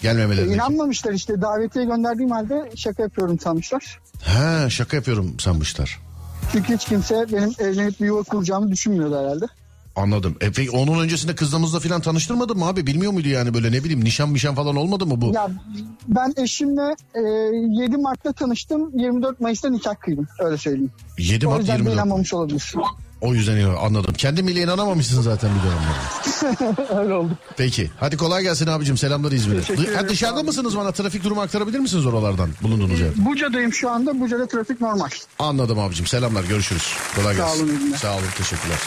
Gelmemeleri. 0.02 0.54
İnanmamışlar 0.54 1.14
işte 1.14 1.42
davetiye 1.42 1.86
gönderdiğim 1.86 2.32
halde 2.32 2.72
şaka 2.76 3.04
yapıyorum 3.04 3.40
sanmışlar. 3.40 4.00
Ha 4.24 4.70
şaka 4.70 4.98
yapıyorum 4.98 5.40
sanmışlar. 5.40 6.00
Çünkü 6.52 6.74
hiç 6.76 6.86
kimse 6.86 7.26
benim 7.34 7.54
evlenip 7.60 8.00
bir 8.02 8.06
yuva 8.06 8.24
kuracağımı 8.24 8.72
düşünmüyordu 8.72 9.20
herhalde. 9.20 9.46
Anladım. 9.96 10.36
E 10.42 10.52
peki 10.52 10.72
onun 10.72 11.00
öncesinde 11.00 11.36
kızlarınızla 11.36 11.80
falan 11.80 12.02
tanıştırmadın 12.02 12.58
mı 12.58 12.66
abi? 12.66 12.88
Bilmiyor 12.88 13.12
muydu 13.12 13.28
yani 13.28 13.54
böyle 13.54 13.72
ne 13.72 13.84
bileyim 13.84 14.04
nişan 14.04 14.30
mişan 14.30 14.56
falan 14.56 14.76
olmadı 14.76 15.06
mı 15.06 15.22
bu? 15.22 15.32
Ya 15.34 15.50
ben 16.08 16.34
eşimle 16.38 16.96
e, 17.16 17.22
7 17.84 17.98
Mart'ta 17.98 18.32
tanıştım. 18.34 19.00
24 19.00 19.40
Mayıs'ta 19.40 19.70
nikah 19.70 19.96
kıydım. 19.96 20.28
Öyle 20.40 20.58
söyleyeyim. 20.58 20.92
7 21.18 21.48
O 21.48 21.50
Mart 21.50 21.60
yüzden 21.60 21.76
de 21.76 21.78
24. 21.80 21.96
inanmamış 21.96 22.34
olabilir. 22.34 22.74
O 23.22 23.34
yüzden 23.34 23.76
anladım. 23.76 24.14
Kendi 24.14 24.48
bile 24.48 24.62
inanamamışsın 24.62 25.22
zaten 25.22 25.50
bir 25.56 25.64
dönemde. 25.64 26.94
Öyle 27.02 27.14
oldu. 27.14 27.32
Peki. 27.58 27.92
Hadi 28.00 28.18
kolay 28.18 28.44
gelsin 28.44 28.68
abicim. 28.68 28.98
Selamlar 28.98 29.32
İzmir'e. 29.32 29.62
Teşekkür 29.62 29.94
ha, 29.96 30.10
dışarıda 30.10 30.44
mısınız 30.44 30.78
bana? 30.78 30.92
Trafik 30.92 31.24
durumu 31.24 31.42
aktarabilir 31.42 31.80
misiniz 31.80 32.06
oralardan? 32.06 32.50
Bulunduğunuz 32.62 33.00
yer. 33.00 33.10
Buca'dayım 33.18 33.74
şu 33.74 33.90
anda. 33.90 34.20
Buca'da 34.20 34.48
trafik 34.48 34.82
normal. 34.82 35.10
Anladım 35.40 35.80
abicim. 35.80 36.06
Selamlar. 36.06 36.44
Görüşürüz. 36.44 36.94
Kolay 37.16 37.36
Sağ 37.36 37.44
gelsin. 37.44 37.64
olun, 37.64 37.70
iyi 37.72 37.80
günler. 37.80 37.98
Sağ 37.98 38.14
olun. 38.14 38.24
Teşekkürler. 38.38 38.78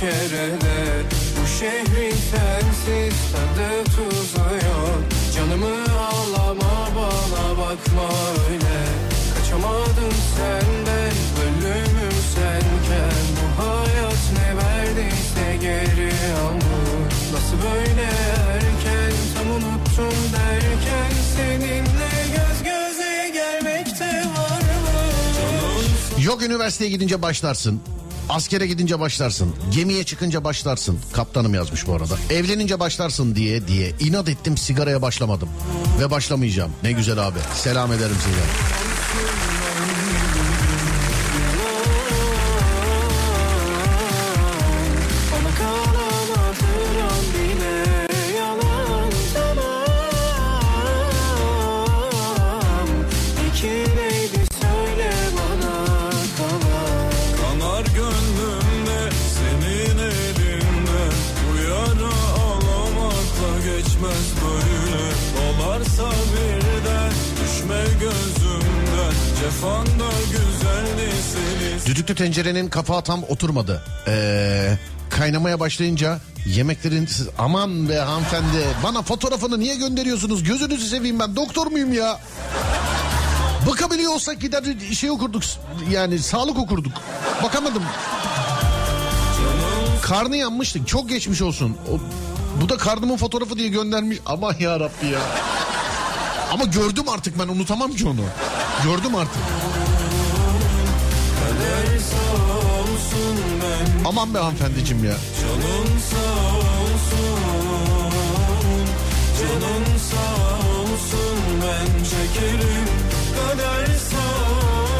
Kere 0.00 0.48
Bu 1.36 1.46
şehrin 1.58 2.16
sensiz 2.30 3.14
tadı 3.32 3.84
tuzu 3.84 4.44
Canımı 5.34 5.76
ağlama 5.98 6.88
bana 6.96 7.58
bakma 7.58 8.08
öyle. 8.50 8.78
Kaçamadın 9.34 10.12
senden 10.36 11.14
ölümüm 11.44 12.18
senken. 12.34 13.14
Bu 13.36 13.62
hayat 13.62 14.22
ne 14.36 14.56
verdiyse 14.56 15.56
geri 15.60 16.12
alır 16.44 17.12
Nasıl 17.32 17.56
böyle 17.62 18.02
erken 18.52 19.12
tam 19.34 19.50
unuttum 19.50 20.18
derken. 20.32 21.10
Seninle 21.36 22.14
göz 22.36 22.62
göze 22.62 23.30
gelmekte 23.32 24.06
var 24.06 24.60
mı? 24.60 26.22
Yok 26.22 26.42
üniversiteye 26.42 26.90
gidince 26.90 27.22
başlarsın. 27.22 27.80
Askere 28.28 28.66
gidince 28.66 29.00
başlarsın. 29.00 29.54
Gemiye 29.74 30.04
çıkınca 30.04 30.44
başlarsın. 30.44 30.98
Kaptanım 31.12 31.54
yazmış 31.54 31.86
bu 31.86 31.94
arada. 31.94 32.14
Evlenince 32.30 32.80
başlarsın 32.80 33.34
diye 33.34 33.68
diye. 33.68 33.92
inat 34.00 34.28
ettim 34.28 34.56
sigaraya 34.56 35.02
başlamadım. 35.02 35.48
Ve 36.00 36.10
başlamayacağım. 36.10 36.70
Ne 36.82 36.92
güzel 36.92 37.18
abi. 37.18 37.38
Selam 37.54 37.92
ederim 37.92 38.16
size. 38.24 38.93
Düdüklü 72.04 72.24
tencerenin 72.24 72.68
kapağı 72.68 73.02
tam 73.02 73.22
oturmadı. 73.22 73.82
Ee, 74.08 74.78
kaynamaya 75.10 75.60
başlayınca 75.60 76.20
yemeklerin 76.46 77.08
aman 77.38 77.88
be 77.88 77.98
hanımefendi 77.98 78.66
bana 78.82 79.02
fotoğrafını 79.02 79.60
niye 79.60 79.76
gönderiyorsunuz? 79.76 80.42
Gözünüzü 80.42 80.88
seveyim 80.88 81.18
ben 81.18 81.36
doktor 81.36 81.66
muyum 81.66 81.92
ya? 81.92 82.20
Bakabiliyor 83.70 84.14
olsak 84.14 84.40
gider 84.40 84.64
şey 84.94 85.10
okurduk 85.10 85.42
yani 85.90 86.18
sağlık 86.18 86.58
okurduk. 86.58 86.92
Bakamadım. 87.42 87.82
Karnı 90.02 90.36
yanmıştı 90.36 90.84
çok 90.84 91.08
geçmiş 91.08 91.42
olsun. 91.42 91.76
O, 91.92 92.00
bu 92.62 92.68
da 92.68 92.76
karnımın 92.76 93.16
fotoğrafı 93.16 93.56
diye 93.58 93.68
göndermiş. 93.68 94.18
Aman 94.26 94.54
ya 94.60 94.80
Rabbi 94.80 95.06
ya. 95.06 95.20
Ama 96.52 96.64
gördüm 96.64 97.04
artık 97.08 97.38
ben 97.38 97.48
unutamam 97.48 97.92
ki 97.92 98.08
onu. 98.08 98.20
Gördüm 98.84 99.14
artık 99.14 99.42
aman 104.04 104.34
be 104.34 104.38
hanımefendiciğim 104.38 105.04
ya. 105.04 105.16
Canın 105.40 105.98
sağ 105.98 106.56
olsun 106.80 107.44
Canın 109.40 109.98
sağ 109.98 110.34
olsun 110.80 111.38
Ben 111.62 112.04
çekerim 112.04 112.88
Kader 113.36 113.86
sağ 113.86 114.34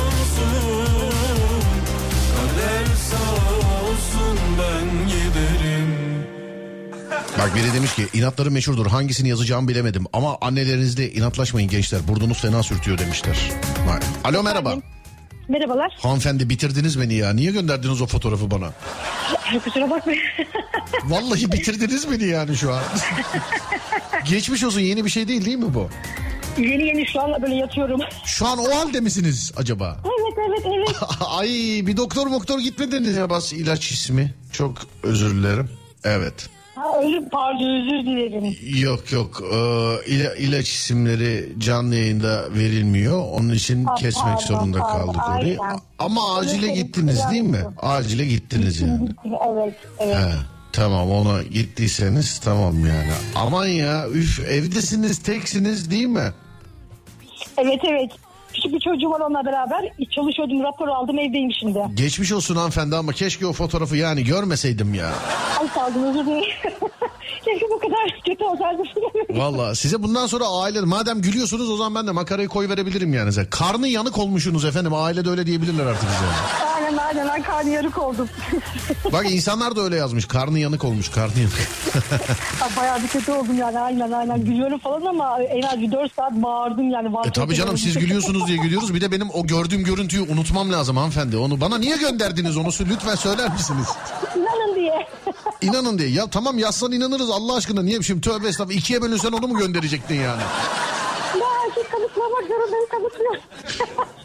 olsun 0.04 1.12
Kader 2.36 2.86
sağ 3.10 3.32
olsun 3.84 4.38
Ben 4.58 5.08
giderim 5.08 5.94
Bak 7.38 7.54
biri 7.54 7.74
demiş 7.74 7.94
ki 7.94 8.08
inatları 8.12 8.50
meşhurdur. 8.50 8.86
Hangisini 8.86 9.28
yazacağımı 9.28 9.68
bilemedim. 9.68 10.04
Ama 10.12 10.38
annelerinizle 10.40 11.12
inatlaşmayın 11.12 11.70
gençler. 11.70 12.00
Burnunuz 12.08 12.40
fena 12.40 12.62
sürtüyor 12.62 12.98
demişler. 12.98 13.50
Alo 14.24 14.42
merhaba. 14.42 14.76
Merhabalar. 15.48 15.96
Hanımefendi 15.98 16.50
bitirdiniz 16.50 17.00
beni 17.00 17.14
ya. 17.14 17.32
Niye 17.32 17.52
gönderdiniz 17.52 18.00
o 18.02 18.06
fotoğrafı 18.06 18.50
bana? 18.50 18.72
Ay, 19.52 19.60
kusura 19.60 19.90
bakmayın. 19.90 20.22
Vallahi 21.04 21.52
bitirdiniz 21.52 22.10
beni 22.10 22.24
yani 22.24 22.56
şu 22.56 22.72
an. 22.72 22.82
Geçmiş 24.28 24.64
olsun 24.64 24.80
yeni 24.80 25.04
bir 25.04 25.10
şey 25.10 25.28
değil 25.28 25.44
değil 25.44 25.58
mi 25.58 25.74
bu? 25.74 25.88
yeni 26.58 26.86
yeni 26.86 27.06
şu 27.06 27.20
an 27.20 27.42
böyle 27.42 27.54
yatıyorum. 27.54 28.00
Şu 28.24 28.46
an 28.46 28.58
o 28.58 28.76
halde 28.76 29.00
misiniz 29.00 29.52
acaba? 29.56 29.96
evet 30.04 30.38
evet 30.48 30.74
evet. 30.76 30.96
Ay 31.20 31.48
bir 31.86 31.96
doktor 31.96 32.30
doktor 32.30 32.60
gitmediniz 32.60 33.16
ya 33.16 33.30
bas 33.30 33.52
ilaç 33.52 33.90
ismi. 33.90 34.34
Çok 34.52 34.78
özür 35.02 35.34
dilerim. 35.34 35.68
Evet. 36.04 36.48
Özür, 37.02 37.28
pardon 37.30 37.80
özür 37.80 38.06
dilerim. 38.06 38.56
Yok 38.82 39.12
yok 39.12 39.42
ee, 39.52 39.54
ila- 40.10 40.34
ilaç 40.36 40.68
isimleri 40.68 41.52
canlı 41.58 41.94
yayında 41.94 42.54
verilmiyor. 42.54 43.24
Onun 43.24 43.50
için 43.52 43.84
Ha, 43.84 43.94
kesmek 43.94 44.24
pardon, 44.24 44.46
zorunda 44.46 44.78
pardon, 44.80 45.12
kaldık 45.12 45.28
orayı. 45.28 45.60
aynen. 45.60 45.80
Ama 45.98 46.34
acile 46.36 46.66
Evet, 46.66 46.76
gittiniz 46.76 47.18
evet. 47.20 47.30
değil 47.30 47.42
mi? 47.42 47.64
Acile 47.82 48.26
gittiniz 48.26 48.80
yani. 48.80 49.08
Evet 49.24 49.74
evet. 49.98 50.16
He, 50.16 50.32
tamam 50.72 51.10
ona 51.10 51.42
gittiyseniz 51.42 52.38
tamam 52.38 52.78
yani. 52.86 53.10
Aman 53.34 53.66
ya 53.66 54.08
üf 54.08 54.40
evdesiniz 54.40 55.18
teksiniz 55.18 55.90
değil 55.90 56.06
mi? 56.06 56.32
Evet 57.58 57.80
evet. 57.88 58.10
Küçük 58.54 58.72
bir 58.72 58.80
çocuğum 58.80 59.10
var 59.10 59.20
onunla 59.20 59.44
beraber. 59.44 59.92
Çalışıyordum 60.10 60.62
rapor 60.62 60.88
aldım 60.88 61.18
evdeyim 61.18 61.52
şimdi. 61.60 61.78
Geçmiş 61.94 62.32
olsun 62.32 62.56
hanımefendi 62.56 62.96
ama 62.96 63.12
keşke 63.12 63.46
o 63.46 63.52
fotoğrafı 63.52 63.96
yani 63.96 64.24
görmeseydim 64.24 64.94
ya. 64.94 65.12
Ay 65.60 65.68
sağ 65.74 65.86
olun 65.86 66.02
özür 66.06 66.26
dilerim. 66.26 66.44
Keşke 67.44 67.66
bu 67.70 67.78
kadar 67.78 68.20
kötü 68.26 68.44
olsaydı. 68.44 68.82
Valla 69.30 69.74
size 69.74 70.02
bundan 70.02 70.26
sonra 70.26 70.44
aile 70.48 70.80
madem 70.80 71.22
gülüyorsunuz 71.22 71.70
o 71.70 71.76
zaman 71.76 71.94
ben 71.94 72.06
de 72.06 72.10
makarayı 72.12 72.48
koy 72.48 72.68
verebilirim 72.68 73.14
yani 73.14 73.32
size. 73.32 73.46
Karnı 73.50 73.88
yanık 73.88 74.18
olmuşsunuz 74.18 74.64
efendim 74.64 74.92
ailede 74.94 75.30
öyle 75.30 75.46
diyebilirler 75.46 75.86
artık 75.86 76.08
size. 76.10 76.64
aynen 76.76 76.96
aynen 76.96 77.28
ben 77.28 77.42
karnı 77.42 77.70
yarık 77.70 77.98
oldum. 77.98 78.28
Bak 79.12 79.30
insanlar 79.30 79.76
da 79.76 79.80
öyle 79.80 79.96
yazmış 79.96 80.24
karnı 80.26 80.58
yanık 80.58 80.84
olmuş 80.84 81.08
karnı 81.08 81.32
yanık. 81.38 81.68
Ay, 82.62 82.76
Bayağı 82.76 83.02
bir 83.02 83.08
kötü 83.08 83.32
oldum 83.32 83.58
yani 83.58 83.78
aynen 83.80 84.12
aynen. 84.12 84.44
Gülüyorum 84.44 84.78
falan 84.78 85.04
ama 85.04 85.42
en 85.42 85.62
az 85.62 85.80
bir 85.80 85.92
4 85.92 86.14
saat 86.14 86.32
bağırdım 86.32 86.90
yani. 86.90 87.08
E 87.26 87.30
tabii 87.30 87.54
canım 87.54 87.78
siz 87.78 87.98
gülüyorsunuz 87.98 88.46
diye 88.46 88.58
gülüyoruz 88.58 88.94
bir 88.94 89.00
de 89.00 89.12
benim 89.12 89.30
o 89.30 89.46
gördüğüm 89.46 89.84
görüntüyü 89.84 90.22
unutmam 90.22 90.72
lazım 90.72 90.96
hanımefendi. 90.96 91.36
Onu 91.36 91.60
bana 91.60 91.78
niye 91.78 91.96
gönderdiniz 91.96 92.56
onu 92.56 92.68
lütfen 92.90 93.14
söyler 93.14 93.52
misiniz? 93.52 93.86
İnanın 94.36 94.74
diye. 94.74 95.06
İnanın 95.64 95.98
diye. 95.98 96.08
Ya 96.08 96.26
tamam 96.30 96.58
yazsan 96.58 96.92
inanırız 96.92 97.30
Allah 97.30 97.56
aşkına. 97.56 97.82
Niye 97.82 98.02
şimdi 98.02 98.20
tövbe 98.20 98.48
estağfurullah. 98.48 98.78
ikiye 98.78 99.02
bölünsen 99.02 99.32
onu 99.32 99.48
mu 99.48 99.58
gönderecektin 99.58 100.14
yani? 100.14 100.42
Ya 101.40 101.74
şey 101.74 101.82
kanıtlamak 101.84 102.44
zorundayım 102.48 102.86
kanıtlıyor. 102.90 103.36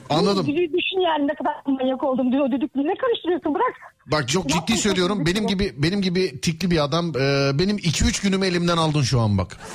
Anladım. 0.09 0.45
Dü- 0.47 0.73
Düşün 0.73 0.99
yani 1.05 1.27
ne 1.27 1.33
kadar 1.35 1.53
manyak 1.65 2.03
oldum 2.03 2.31
diyor 2.31 2.51
düdüklü. 2.51 2.81
Ne 2.87 2.93
karıştırıyorsun 3.01 3.53
bırak. 3.55 3.73
Bak 4.11 4.29
çok 4.29 4.49
ciddi 4.49 4.77
söylüyorum. 4.77 5.25
Benim 5.25 5.47
gibi 5.47 5.73
benim 5.77 6.01
gibi 6.01 6.41
tikli 6.41 6.71
bir 6.71 6.83
adam. 6.83 7.09
e, 7.09 7.51
benim 7.59 7.77
2-3 7.77 8.23
günümü 8.23 8.45
elimden 8.45 8.77
aldın 8.77 9.01
şu 9.01 9.19
an 9.21 9.37
bak. 9.37 9.57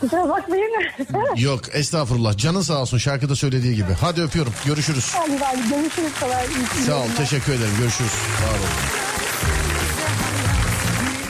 Kusura 0.00 0.28
bakmayın. 0.28 0.70
Yok 1.36 1.60
estağfurullah. 1.72 2.36
Canın 2.36 2.62
sağ 2.62 2.80
olsun 2.80 2.98
şarkıda 2.98 3.36
söylediği 3.36 3.74
gibi. 3.74 3.92
Hadi 4.00 4.22
öpüyorum. 4.22 4.52
Görüşürüz. 4.66 5.12
Hadi 5.14 5.38
hadi 5.44 5.68
görüşürüz 5.68 6.12
falan. 6.12 6.40
Sağ 6.86 6.96
ol. 6.96 7.06
Teşekkür 7.16 7.52
ederim. 7.52 7.72
Görüşürüz. 7.78 8.10
Var 8.44 8.50
olun. 8.58 8.68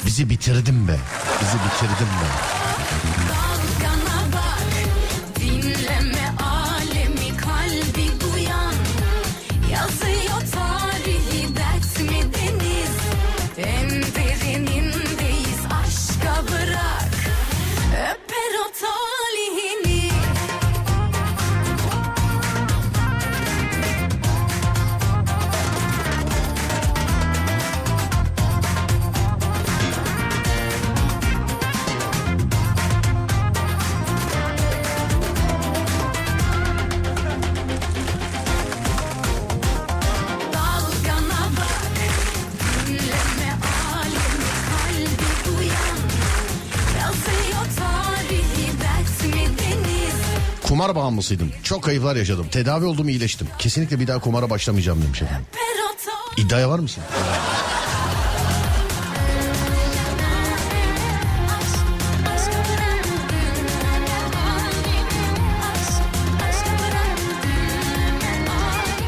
Bizi 0.07 0.31
bitirdin 0.31 0.89
be. 0.89 0.97
Bizi 1.41 1.57
bitirdin 1.57 2.09
be. 2.21 2.29
Dalgana 3.31 4.33
bak, 4.33 4.63
dinleme 5.41 6.18
Kumar 50.79 50.95
bağımlısıydım. 50.95 51.53
Çok 51.63 51.83
kayıplar 51.83 52.17
yaşadım. 52.17 52.49
Tedavi 52.49 52.85
oldum 52.85 53.09
iyileştim. 53.09 53.47
Kesinlikle 53.59 54.01
bir 54.01 54.07
daha 54.07 54.19
kumara 54.19 54.51
başlamayacağım 54.51 55.03
demiş 55.03 55.23
efendim. 55.23 55.47
İddiaya 56.37 56.71
var 56.71 56.79
mısın? 56.79 57.03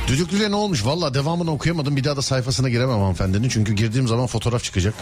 Düdüklü'yle 0.08 0.50
ne 0.50 0.56
olmuş? 0.56 0.86
Valla 0.86 1.14
devamını 1.14 1.52
okuyamadım. 1.52 1.96
Bir 1.96 2.04
daha 2.04 2.16
da 2.16 2.22
sayfasına 2.22 2.68
giremem 2.68 2.98
hanımefendinin. 2.98 3.48
Çünkü 3.48 3.72
girdiğim 3.72 4.08
zaman 4.08 4.26
fotoğraf 4.26 4.64
çıkacak. 4.64 4.94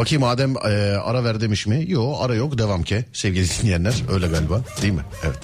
Bakayım 0.00 0.24
Adem 0.24 0.56
e, 0.56 0.70
ara 1.04 1.24
ver 1.24 1.40
demiş 1.40 1.66
mi? 1.66 1.84
Yok 1.88 2.18
ara 2.20 2.34
yok 2.34 2.58
devam 2.58 2.82
ke 2.82 3.04
sevgili 3.12 3.48
dinleyenler. 3.62 3.94
Öyle 4.12 4.28
galiba 4.28 4.60
değil 4.82 4.92
mi? 4.92 5.02
Evet. 5.24 5.38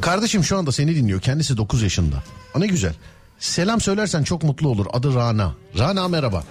Kardeşim 0.00 0.44
şu 0.44 0.58
anda 0.58 0.72
seni 0.72 0.96
dinliyor. 0.96 1.20
Kendisi 1.20 1.56
9 1.56 1.82
yaşında. 1.82 2.16
Aa, 2.54 2.58
ne 2.58 2.66
güzel. 2.66 2.94
Selam 3.38 3.80
söylersen 3.80 4.22
çok 4.22 4.42
mutlu 4.42 4.68
olur. 4.68 4.86
Adı 4.92 5.14
Rana. 5.14 5.54
Rana 5.78 6.08
merhaba. 6.08 6.44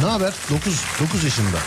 Ne 0.00 0.06
haber? 0.06 0.34
9 0.50 0.84
9 1.00 1.24
yaşında. 1.24 1.58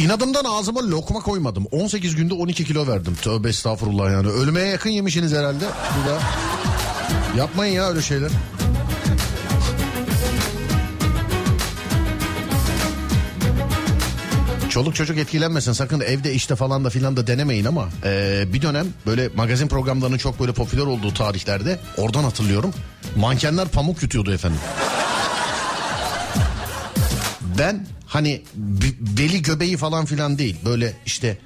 İnadımdan 0.00 0.44
ağzıma 0.44 0.90
lokma 0.90 1.20
koymadım. 1.20 1.66
18 1.70 2.16
günde 2.16 2.34
12 2.34 2.64
kilo 2.64 2.86
verdim. 2.86 3.16
Tövbe 3.22 3.48
estağfurullah 3.48 4.10
yani. 4.10 4.28
Ölmeye 4.28 4.66
yakın 4.66 4.90
yemişsiniz 4.90 5.32
herhalde. 5.32 5.64
Bu 5.64 6.08
da. 6.08 6.18
Yapmayın 7.36 7.74
ya 7.74 7.88
öyle 7.88 8.02
şeyler. 8.02 8.30
Çoluk 14.68 14.94
çocuk 14.94 15.18
etkilenmesin 15.18 15.72
sakın 15.72 16.00
evde 16.00 16.34
işte 16.34 16.56
falan 16.56 16.84
da 16.84 16.90
filan 16.90 17.16
da 17.16 17.26
denemeyin 17.26 17.64
ama 17.64 17.88
e, 18.04 18.44
bir 18.52 18.62
dönem 18.62 18.86
böyle 19.06 19.28
magazin 19.28 19.68
programlarının 19.68 20.18
çok 20.18 20.40
böyle 20.40 20.52
popüler 20.52 20.86
olduğu 20.86 21.14
tarihlerde 21.14 21.80
oradan 21.96 22.24
hatırlıyorum 22.24 22.74
mankenler 23.16 23.68
pamuk 23.68 24.02
yutuyordu 24.02 24.32
efendim. 24.32 24.60
Ben 27.60 27.86
hani 28.06 28.42
beli 29.00 29.42
göbeği 29.42 29.76
falan 29.76 30.04
filan 30.04 30.38
değil 30.38 30.56
böyle 30.64 30.92
işte 31.06 31.38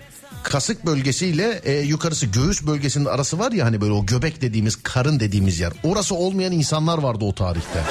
kasık 0.43 0.87
bölgesiyle 0.87 1.61
e, 1.65 1.73
yukarısı 1.73 2.27
göğüs 2.27 2.67
bölgesinin 2.67 3.05
arası 3.05 3.39
var 3.39 3.53
ya 3.53 3.65
hani 3.65 3.81
böyle 3.81 3.93
o 3.93 4.07
göbek 4.07 4.43
dediğimiz 4.43 4.83
karın 4.83 5.21
dediğimiz 5.21 5.61
yer. 5.61 5.73
Orası 5.83 6.15
olmayan 6.15 6.53
insanlar 6.53 6.99
vardı 6.99 7.25
o 7.25 7.35
tarihte. 7.35 7.83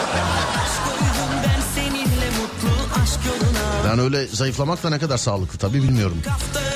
Yoluna 3.25 3.87
Yani 3.87 4.01
öyle 4.01 4.27
zayıflamak 4.27 4.83
da 4.83 4.89
ne 4.89 4.99
kadar 4.99 5.17
sağlıklı 5.17 5.59
tabii 5.59 5.83
bilmiyorum. 5.83 6.17
Kaftına 6.25 6.72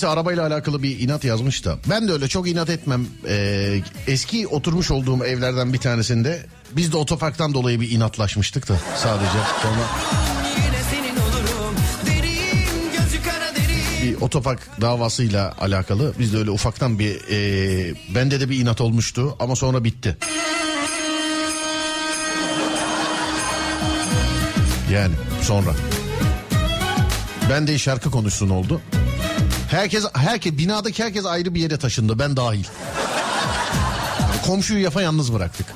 Birisi 0.00 0.12
arabayla 0.12 0.46
alakalı 0.46 0.82
bir 0.82 1.00
inat 1.00 1.24
yazmış 1.24 1.64
da 1.64 1.78
ben 1.90 2.08
de 2.08 2.12
öyle 2.12 2.28
çok 2.28 2.48
inat 2.48 2.70
etmem. 2.70 3.06
Ee, 3.28 3.80
eski 4.06 4.46
oturmuş 4.46 4.90
olduğum 4.90 5.24
evlerden 5.24 5.72
bir 5.72 5.78
tanesinde 5.78 6.46
biz 6.72 6.92
de 6.92 6.96
otoparktan 6.96 7.54
dolayı 7.54 7.80
bir 7.80 7.90
inatlaşmıştık 7.90 8.68
da 8.68 8.76
sadece 8.96 9.38
sonra 9.62 9.86
Derin 12.06 12.76
otopark 14.20 14.80
davasıyla 14.80 15.54
alakalı. 15.60 16.14
Biz 16.18 16.32
de 16.32 16.38
öyle 16.38 16.50
ufaktan 16.50 16.98
bir 16.98 17.20
e, 17.30 17.94
bende 18.14 18.40
de 18.40 18.50
bir 18.50 18.58
inat 18.58 18.80
olmuştu 18.80 19.36
ama 19.40 19.56
sonra 19.56 19.84
bitti. 19.84 20.16
Yani 24.92 25.14
sonra. 25.42 25.70
Ben 27.50 27.66
de 27.66 27.78
şarkı 27.78 28.10
konuşsun 28.10 28.50
oldu. 28.50 28.80
Herkes 29.70 30.04
herkes 30.14 30.52
binadaki 30.52 31.04
herkes 31.04 31.26
ayrı 31.26 31.54
bir 31.54 31.60
yere 31.60 31.76
taşındı 31.76 32.18
ben 32.18 32.36
dahil. 32.36 32.64
Komşuyu 34.46 34.82
yafa 34.82 35.02
yalnız 35.02 35.32
bıraktık. 35.32 35.66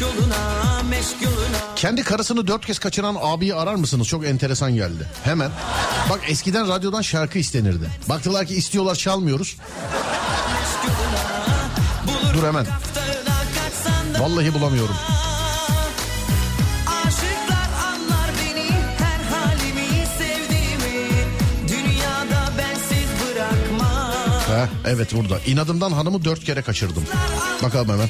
Yoluna 0.00 0.82
yoluna 1.22 1.74
Kendi 1.76 2.02
karısını 2.02 2.46
dört 2.46 2.66
kez 2.66 2.78
kaçıran 2.78 3.16
abiyi 3.20 3.54
arar 3.54 3.74
mısınız? 3.74 4.08
Çok 4.08 4.26
enteresan 4.26 4.74
geldi. 4.74 5.08
Hemen. 5.24 5.50
Bak 6.10 6.20
eskiden 6.28 6.68
radyodan 6.68 7.02
şarkı 7.02 7.38
istenirdi. 7.38 7.90
Baktılar 8.08 8.46
ki 8.46 8.54
istiyorlar 8.54 8.94
çalmıyoruz. 8.94 9.56
Dur 12.34 12.46
hemen. 12.46 12.66
Bensiz 22.58 23.08
bırakmam 23.22 24.12
Heh, 24.48 24.68
evet 24.92 25.14
burada. 25.14 25.38
İnadımdan 25.46 25.92
hanımı 25.92 26.24
dört 26.24 26.44
kere 26.44 26.62
kaçırdım. 26.62 27.04
Bakalım 27.62 27.88
hemen. 27.88 28.08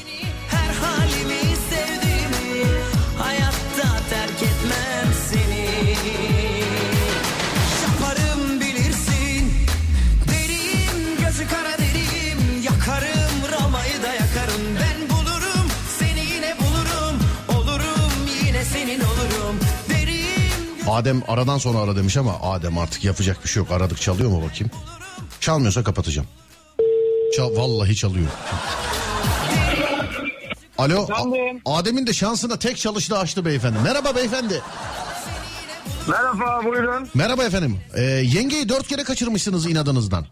Adem 20.97 21.23
aradan 21.29 21.59
sonra 21.59 21.79
ara 21.79 21.97
demiş 21.97 22.17
ama 22.17 22.41
Adem 22.43 22.79
artık 22.79 23.05
yapacak 23.05 23.45
bir 23.45 23.49
şey 23.49 23.63
yok. 23.63 23.73
Aradık 23.73 24.01
çalıyor 24.01 24.31
mu 24.31 24.43
bakayım? 24.43 24.71
Çalmıyorsa 25.41 25.85
kapatacağım. 25.85 26.29
Çal, 27.37 27.57
vallahi 27.57 27.97
çalıyor. 27.97 28.27
Alo. 30.79 31.03
Efendim? 31.03 31.63
Adem'in 31.65 32.07
de 32.07 32.13
şansına 32.13 32.59
tek 32.59 32.77
çalıştı 32.77 33.19
açtı 33.19 33.45
beyefendi. 33.45 33.79
Merhaba 33.85 34.17
beyefendi. 34.17 34.63
Merhaba 36.09 36.65
buyurun. 36.65 37.09
Merhaba 37.15 37.45
efendim. 37.45 37.81
Ee, 37.95 38.03
yengeyi 38.03 38.69
dört 38.69 38.89
kere 38.89 39.05
kaçırmışsınız 39.05 39.67
inadınızdan. 39.67 40.27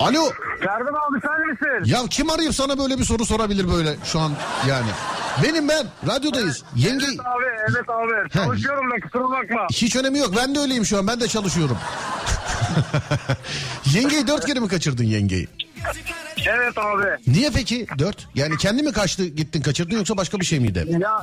Alo. 0.00 0.32
Yardım 0.66 0.94
abi 0.94 1.20
sen 1.22 1.46
misin? 1.50 1.92
Ya 1.92 1.98
kim 2.10 2.30
arayıp 2.30 2.54
sana 2.54 2.78
böyle 2.78 2.98
bir 2.98 3.04
soru 3.04 3.24
sorabilir 3.24 3.68
böyle 3.72 3.96
şu 4.04 4.20
an 4.20 4.32
yani. 4.68 4.90
Benim 5.42 5.68
ben 5.68 5.86
radyodayız. 6.08 6.64
Yenge 6.76 7.04
Evet 7.06 7.20
abi 7.20 7.44
evet 7.70 7.90
abi. 7.90 8.30
Çalışıyorum 8.30 8.90
da 8.90 8.94
kusura 9.00 9.24
bakma. 9.30 9.66
hiç 9.72 9.96
önemi 9.96 10.18
yok. 10.18 10.34
Ben 10.36 10.54
de 10.54 10.58
öyleyim 10.58 10.84
şu 10.84 10.98
an. 10.98 11.06
Ben 11.06 11.20
de 11.20 11.28
çalışıyorum. 11.28 11.78
yengeyi 13.94 14.26
dört 14.26 14.46
kere 14.46 14.60
mi 14.60 14.68
kaçırdın 14.68 15.04
yengeyi? 15.04 15.48
Evet 16.46 16.78
abi. 16.78 17.06
Niye 17.26 17.50
peki 17.54 17.86
dört? 17.98 18.28
Yani 18.34 18.56
kendi 18.56 18.82
mi 18.82 18.92
kaçtı 18.92 19.24
gittin 19.24 19.62
kaçırdın 19.62 19.96
yoksa 19.96 20.16
başka 20.16 20.40
bir 20.40 20.44
şey 20.44 20.60
miydi? 20.60 20.86
Ya 21.00 21.22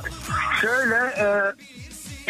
şöyle 0.60 0.94
e, 0.94 1.26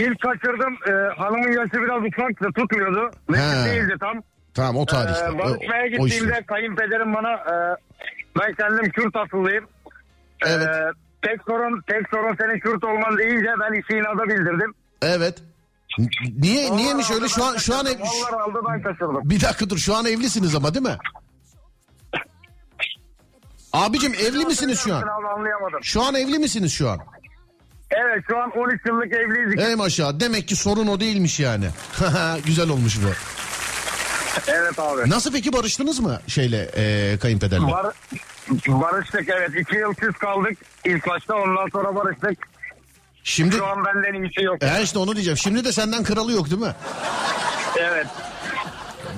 ilk 0.04 0.20
kaçırdım. 0.22 0.74
E, 0.86 1.14
hanımın 1.18 1.52
yaşı 1.52 1.72
biraz 1.72 2.02
ufaktı 2.04 2.44
tutmuyordu. 2.56 3.10
Mesut 3.28 3.64
değildi 3.66 3.94
tam. 4.00 4.22
Tamam 4.58 4.76
o 4.76 4.86
tarihte. 4.86 5.20
E, 5.24 5.38
barışmaya 5.38 5.82
O- 5.82 6.02
o 6.02 6.06
gittiğimde 6.06 6.32
işte. 6.32 6.44
kayınpederim 6.46 7.14
bana 7.14 7.32
e, 7.32 7.54
ben 8.40 8.52
kendim 8.54 8.90
Kürt 8.90 9.16
asıllıyım. 9.16 9.64
E, 10.46 10.48
Evet. 10.50 10.68
tek 11.22 11.40
sorun 11.46 11.82
tek 11.86 12.08
sorun 12.10 12.36
senin 12.40 12.58
Kürt 12.60 12.84
olman 12.84 13.18
deyince 13.18 13.48
ben 13.60 13.80
işi 13.80 13.92
inada 13.98 14.24
bildirdim. 14.24 14.74
Evet. 15.02 15.38
Niye 16.38 16.76
niyeymiş 16.76 17.10
Onlar 17.10 17.16
öyle 17.20 17.28
şu 17.28 17.44
an 17.44 17.56
şu 17.56 17.74
an 17.74 17.86
ev, 17.86 18.00
aldı 18.32 18.58
ben 18.68 18.82
kaçırdım. 18.82 19.20
bir 19.24 19.40
dakika 19.40 19.70
dur 19.70 19.78
şu 19.78 19.94
an 19.94 20.06
evlisiniz 20.06 20.54
ama 20.54 20.74
değil 20.74 20.86
mi? 20.86 20.96
Abicim 23.72 24.14
evli 24.14 24.44
misiniz 24.46 24.80
şu 24.80 24.94
an? 24.94 25.02
Anlayamadım. 25.02 25.78
Şu 25.82 26.02
an 26.02 26.14
evli 26.14 26.38
misiniz 26.38 26.72
şu 26.72 26.90
an? 26.90 26.98
Evet 27.90 28.24
şu 28.28 28.38
an 28.38 28.50
13 28.50 28.80
yıllık 28.86 29.12
evliyiz. 29.12 29.68
Ey 29.68 29.74
maşallah 29.74 30.20
demek 30.20 30.48
ki 30.48 30.56
sorun 30.56 30.86
o 30.86 31.00
değilmiş 31.00 31.40
yani. 31.40 31.68
Güzel 32.46 32.68
olmuş 32.68 32.98
bu. 33.02 33.08
Evet 34.46 34.78
abi. 34.78 35.10
Nasıl 35.10 35.32
peki 35.32 35.52
barıştınız 35.52 36.00
mı 36.00 36.20
şeyle 36.26 36.70
e, 36.76 37.18
kayınpederle? 37.18 37.66
Bar 37.66 37.86
barıştık 38.68 39.28
evet. 39.28 39.50
iki 39.60 39.76
yıl 39.76 39.94
küs 39.94 40.16
kaldık. 40.16 40.58
İlk 40.84 41.06
başta 41.08 41.34
ondan 41.34 41.68
sonra 41.72 41.94
barıştık. 41.94 42.38
Şimdi 43.24 43.56
Şu 43.56 43.66
an 43.66 43.84
benden 43.84 44.22
iyisi 44.22 44.42
yok. 44.42 44.62
e 44.62 44.82
işte 44.82 44.98
onu 44.98 45.14
diyeceğim. 45.14 45.38
Şimdi 45.38 45.64
de 45.64 45.72
senden 45.72 46.04
kralı 46.04 46.32
yok 46.32 46.50
değil 46.50 46.62
mi? 46.62 46.74
Evet. 47.78 48.06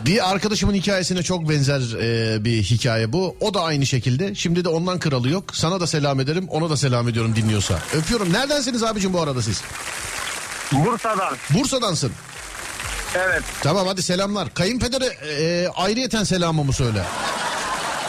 Bir 0.06 0.30
arkadaşımın 0.30 0.74
hikayesine 0.74 1.22
çok 1.22 1.48
benzer 1.48 1.80
e, 2.00 2.44
bir 2.44 2.62
hikaye 2.62 3.12
bu. 3.12 3.36
O 3.40 3.54
da 3.54 3.62
aynı 3.62 3.86
şekilde. 3.86 4.34
Şimdi 4.34 4.64
de 4.64 4.68
ondan 4.68 4.98
kralı 4.98 5.28
yok. 5.28 5.44
Sana 5.52 5.80
da 5.80 5.86
selam 5.86 6.20
ederim. 6.20 6.46
Ona 6.48 6.70
da 6.70 6.76
selam 6.76 7.08
ediyorum 7.08 7.36
dinliyorsa. 7.36 7.78
Öpüyorum. 7.94 8.32
Neredensiniz 8.32 8.82
abicim 8.82 9.12
bu 9.12 9.20
arada 9.22 9.42
siz? 9.42 9.62
Bursa'dan. 10.72 11.36
Bursa'dansın. 11.50 12.12
Evet. 13.14 13.42
Tamam 13.62 13.86
hadi 13.86 14.02
selamlar. 14.02 14.54
Kayınpedere 14.54 15.04
e, 15.04 15.68
ayrıyeten 15.68 16.24
selamımı 16.24 16.72
söyle. 16.72 17.02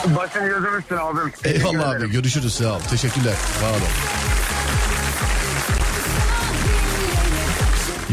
Başın 0.05 0.45
gözüm 0.45 0.79
üstüne 0.79 0.99
abim. 0.99 1.31
Teşekkür 1.43 1.65
Eyvallah 1.65 1.89
abi 1.89 2.11
görüşürüz 2.11 2.53
sağ 2.53 2.73
ol. 2.73 2.79
Teşekkürler. 2.89 3.33
Var 3.63 3.69
ol. 3.69 3.75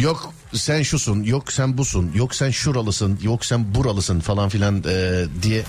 Yok 0.01 0.33
sen 0.55 0.83
şusun, 0.83 1.23
yok 1.23 1.53
sen 1.53 1.79
busun, 1.79 2.11
yok 2.15 2.35
sen 2.35 2.51
şuralısın, 2.51 3.19
yok 3.23 3.45
sen 3.45 3.75
buralısın 3.75 4.21
falan 4.21 4.49
filan 4.49 4.85
e, 4.89 5.25
diye. 5.43 5.63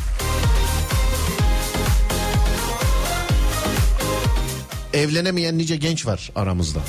Evlenemeyen 4.93 5.57
nice 5.57 5.75
genç 5.75 6.05
var 6.05 6.31
aramızda. 6.35 6.79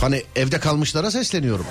Hani 0.00 0.22
evde 0.36 0.60
kalmışlara 0.60 1.10
sesleniyorum. 1.10 1.66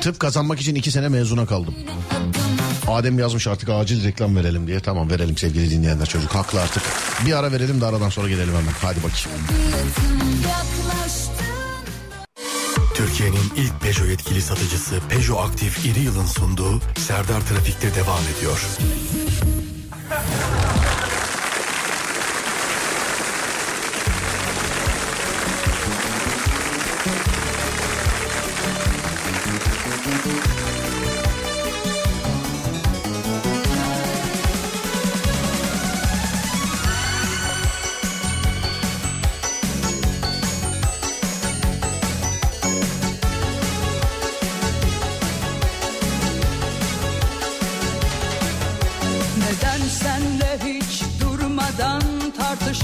Tıp 0.00 0.20
kazanmak 0.20 0.60
için 0.60 0.74
iki 0.74 0.90
sene 0.90 1.08
mezuna 1.08 1.46
kaldım. 1.46 1.74
Adem 2.88 3.18
yazmış 3.18 3.46
artık 3.46 3.68
acil 3.68 4.04
reklam 4.04 4.36
verelim 4.36 4.66
diye. 4.66 4.80
Tamam 4.80 5.10
verelim 5.10 5.36
sevgili 5.36 5.70
dinleyenler 5.70 6.06
çocuk 6.06 6.34
haklı 6.34 6.60
artık. 6.60 6.82
Bir 7.26 7.32
ara 7.32 7.52
verelim 7.52 7.80
de 7.80 7.86
aradan 7.86 8.08
sonra 8.08 8.28
gelelim 8.28 8.54
hemen. 8.54 8.72
Hadi 8.82 8.98
bakayım. 8.98 9.38
Türkiye'nin 12.94 13.52
ilk 13.56 13.80
Peugeot 13.80 14.08
yetkili 14.08 14.42
satıcısı 14.42 15.00
Peugeot 15.08 15.50
Aktif 15.50 15.86
İri 15.86 16.00
Yıl'ın 16.00 16.26
sunduğu 16.26 16.80
Serdar 16.98 17.40
Trafik'te 17.40 17.94
devam 17.94 18.22
ediyor. 18.36 18.66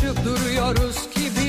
Tartışıp 0.05 0.25
duruyoruz 0.25 1.11
ki 1.11 1.44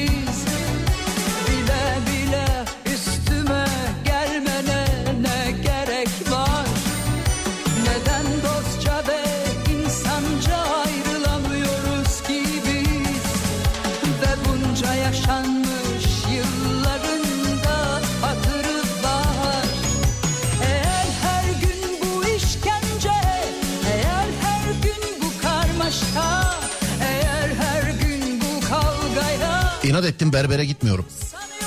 ettim 30.16 30.34
berbere 30.34 30.66
gitmiyorum. 30.66 31.06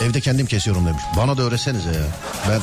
Evde 0.03 0.21
kendim 0.21 0.47
kesiyorum 0.47 0.87
demiş. 0.87 1.03
Bana 1.17 1.37
da 1.37 1.43
öğretsenize 1.43 1.89
ya. 1.89 2.05
Ben 2.49 2.61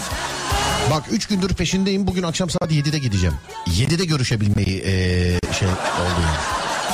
Bak 0.91 1.03
3 1.11 1.27
gündür 1.27 1.49
peşindeyim. 1.49 2.07
Bugün 2.07 2.23
akşam 2.23 2.49
saat 2.49 2.71
7'de 2.71 2.99
gideceğim. 2.99 3.35
7'de 3.67 4.05
görüşebilmeyi 4.05 4.67
eee, 4.83 5.39
şey 5.59 5.67
oldu 5.67 6.21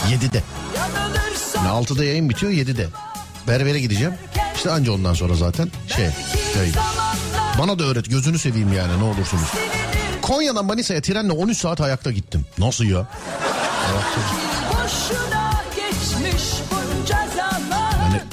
yani. 0.07 0.15
7'de. 0.15 0.43
Yani 1.55 1.67
6'da 1.67 2.03
yayın 2.03 2.29
bitiyor 2.29 2.51
7'de. 2.51 2.87
Berbere 3.47 3.79
gideceğim. 3.79 4.13
İşte 4.55 4.71
anca 4.71 4.91
ondan 4.91 5.13
sonra 5.13 5.35
zaten 5.35 5.71
şey. 5.95 6.05
yayın. 6.57 6.75
Bana 7.59 7.79
da 7.79 7.83
öğret 7.83 8.09
gözünü 8.09 8.39
seveyim 8.39 8.73
yani 8.73 8.99
ne 8.99 9.03
olursunuz. 9.03 9.47
Konya'dan 10.21 10.65
Manisa'ya 10.65 11.01
trenle 11.01 11.31
13 11.31 11.57
saat 11.57 11.81
ayakta 11.81 12.11
gittim. 12.11 12.45
Nasıl 12.57 12.83
ya? 12.83 13.07
Boşuna 13.87 14.50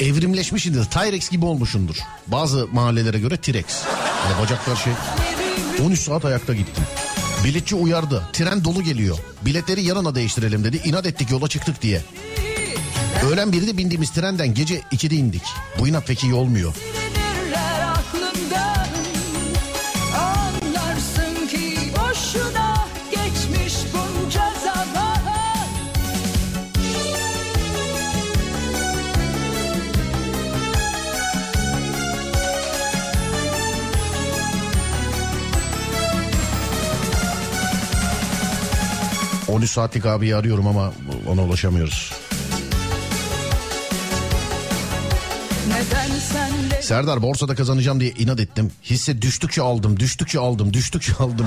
evrimleşmişsindir. 0.01 0.85
Tyrex 0.85 1.31
gibi 1.31 1.45
olmuşundur. 1.45 1.97
Bazı 2.27 2.67
mahallelere 2.73 3.19
göre 3.19 3.37
T-Rex. 3.37 3.65
Yani 4.25 4.43
bacaklar 4.43 4.77
şey. 4.77 4.93
13 5.87 6.01
saat 6.01 6.25
ayakta 6.25 6.55
gittim. 6.55 6.85
Biletçi 7.45 7.75
uyardı. 7.75 8.29
Tren 8.33 8.65
dolu 8.65 8.83
geliyor. 8.83 9.19
Biletleri 9.45 9.83
yarına 9.83 10.15
değiştirelim 10.15 10.65
dedi. 10.65 10.81
İnat 10.85 11.07
ettik 11.07 11.31
yola 11.31 11.49
çıktık 11.49 11.83
diye. 11.83 12.03
Öğlen 13.31 13.49
1'de 13.49 13.77
bindiğimiz 13.77 14.11
trenden 14.11 14.55
gece 14.55 14.81
2'de 14.81 15.15
indik. 15.17 15.43
Bu 15.79 15.89
inat 15.89 16.07
pek 16.07 16.25
iyi 16.25 16.35
olmuyor. 16.35 16.75
13 39.59 39.71
saatlik 39.71 40.07
abiyi 40.07 40.37
arıyorum 40.37 40.67
ama 40.67 40.93
ona 41.29 41.43
ulaşamıyoruz. 41.43 42.13
Senle 46.33 46.83
Serdar 46.83 47.23
borsada 47.23 47.55
kazanacağım 47.55 48.01
diye 48.01 48.11
inat 48.11 48.41
ettim. 48.41 48.73
Hisse 48.85 49.23
düştükçe 49.23 49.63
aldım, 49.63 50.01
düştükçe 50.01 50.39
aldım, 50.39 50.73
düştükçe 50.73 51.13
aldım. 51.19 51.47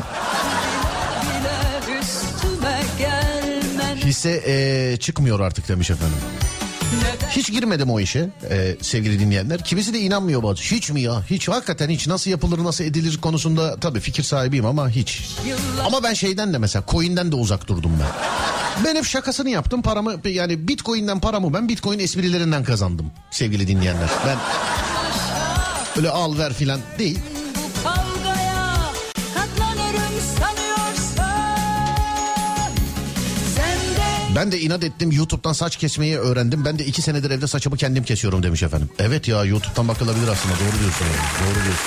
Hisse 4.05 4.43
eee, 4.47 4.97
çıkmıyor 4.97 5.39
artık 5.39 5.67
demiş 5.67 5.89
efendim. 5.91 6.17
Hiç 7.31 7.51
girmedim 7.51 7.89
o 7.89 7.99
işe 7.99 8.29
eee, 8.51 8.77
sevgili 8.81 9.19
dinleyenler. 9.19 9.63
Kimisi 9.63 9.93
de 9.93 9.99
inanmıyor 9.99 10.43
bazı. 10.43 10.61
Hiç 10.63 10.89
mi 10.91 11.01
ya? 11.01 11.23
Hiç 11.29 11.47
hakikaten 11.47 11.89
hiç 11.89 12.07
nasıl 12.07 12.31
yapılır 12.31 12.63
nasıl 12.63 12.83
edilir 12.83 13.17
konusunda 13.17 13.79
tabii 13.79 13.99
fikir 13.99 14.23
sahibiyim 14.23 14.65
ama 14.65 14.89
hiç. 14.89 15.21
Ama 15.85 16.03
ben 16.03 16.13
şeyden 16.13 16.53
de 16.53 16.57
mesela 16.57 16.83
coin'den 16.87 17.31
de 17.31 17.35
uzak 17.35 17.67
durdum 17.67 17.91
ben. 17.99 18.07
Ben 18.85 18.95
hep 18.95 19.05
şakasını 19.05 19.49
yaptım 19.49 19.81
paramı 19.81 20.15
yani 20.25 20.67
bitcoin'den 20.67 21.19
paramı 21.19 21.53
ben 21.53 21.69
bitcoin 21.69 21.99
esprilerinden 21.99 22.63
kazandım 22.63 23.11
sevgili 23.31 23.67
dinleyenler. 23.67 24.09
Ben 24.27 24.37
öyle 25.97 26.09
al 26.09 26.37
ver 26.37 26.53
filan 26.53 26.79
değil. 26.99 27.19
Ben 34.35 34.51
de 34.51 34.59
inat 34.59 34.83
ettim 34.83 35.11
YouTube'dan 35.11 35.53
saç 35.53 35.75
kesmeyi 35.75 36.17
öğrendim. 36.17 36.65
Ben 36.65 36.79
de 36.79 36.85
iki 36.85 37.01
senedir 37.01 37.31
evde 37.31 37.47
saçımı 37.47 37.77
kendim 37.77 38.03
kesiyorum 38.03 38.43
demiş 38.43 38.63
efendim. 38.63 38.89
Evet 38.99 39.27
ya 39.27 39.43
YouTube'dan 39.45 39.87
bakılabilir 39.87 40.27
aslında 40.27 40.55
doğru 40.55 40.79
diyorsun. 40.81 41.05
yani, 41.05 41.55
Doğru 41.55 41.63
diyorsun. 41.63 41.85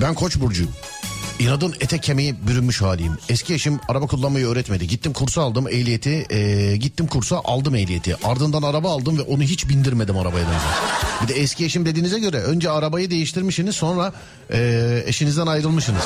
Ben 0.00 0.14
Koç 0.14 0.40
burcuyum. 0.40 0.72
İnadın 1.42 1.74
ete 1.80 1.98
kemiğe 1.98 2.34
bürünmüş 2.46 2.82
haliyim. 2.82 3.18
Eski 3.28 3.54
eşim 3.54 3.80
araba 3.88 4.06
kullanmayı 4.06 4.46
öğretmedi. 4.46 4.86
Gittim 4.86 5.12
kursa 5.12 5.42
aldım 5.42 5.68
ehliyeti. 5.68 6.26
eee, 6.30 6.76
gittim 6.76 7.06
kursa 7.06 7.40
aldım 7.44 7.74
ehliyeti. 7.74 8.16
Ardından 8.24 8.62
araba 8.62 8.90
aldım 8.92 9.18
ve 9.18 9.22
onu 9.22 9.42
hiç 9.42 9.68
bindirmedim 9.68 10.18
arabaya 10.18 10.44
önce. 10.44 10.62
Bir 11.22 11.28
de 11.28 11.40
eski 11.40 11.64
eşim 11.64 11.86
dediğinize 11.86 12.18
göre 12.18 12.36
önce 12.42 12.70
arabayı 12.70 13.10
değiştirmişsiniz 13.10 13.76
sonra 13.76 14.12
eee, 14.52 15.02
eşinizden 15.06 15.46
ayrılmışsınız 15.46 16.04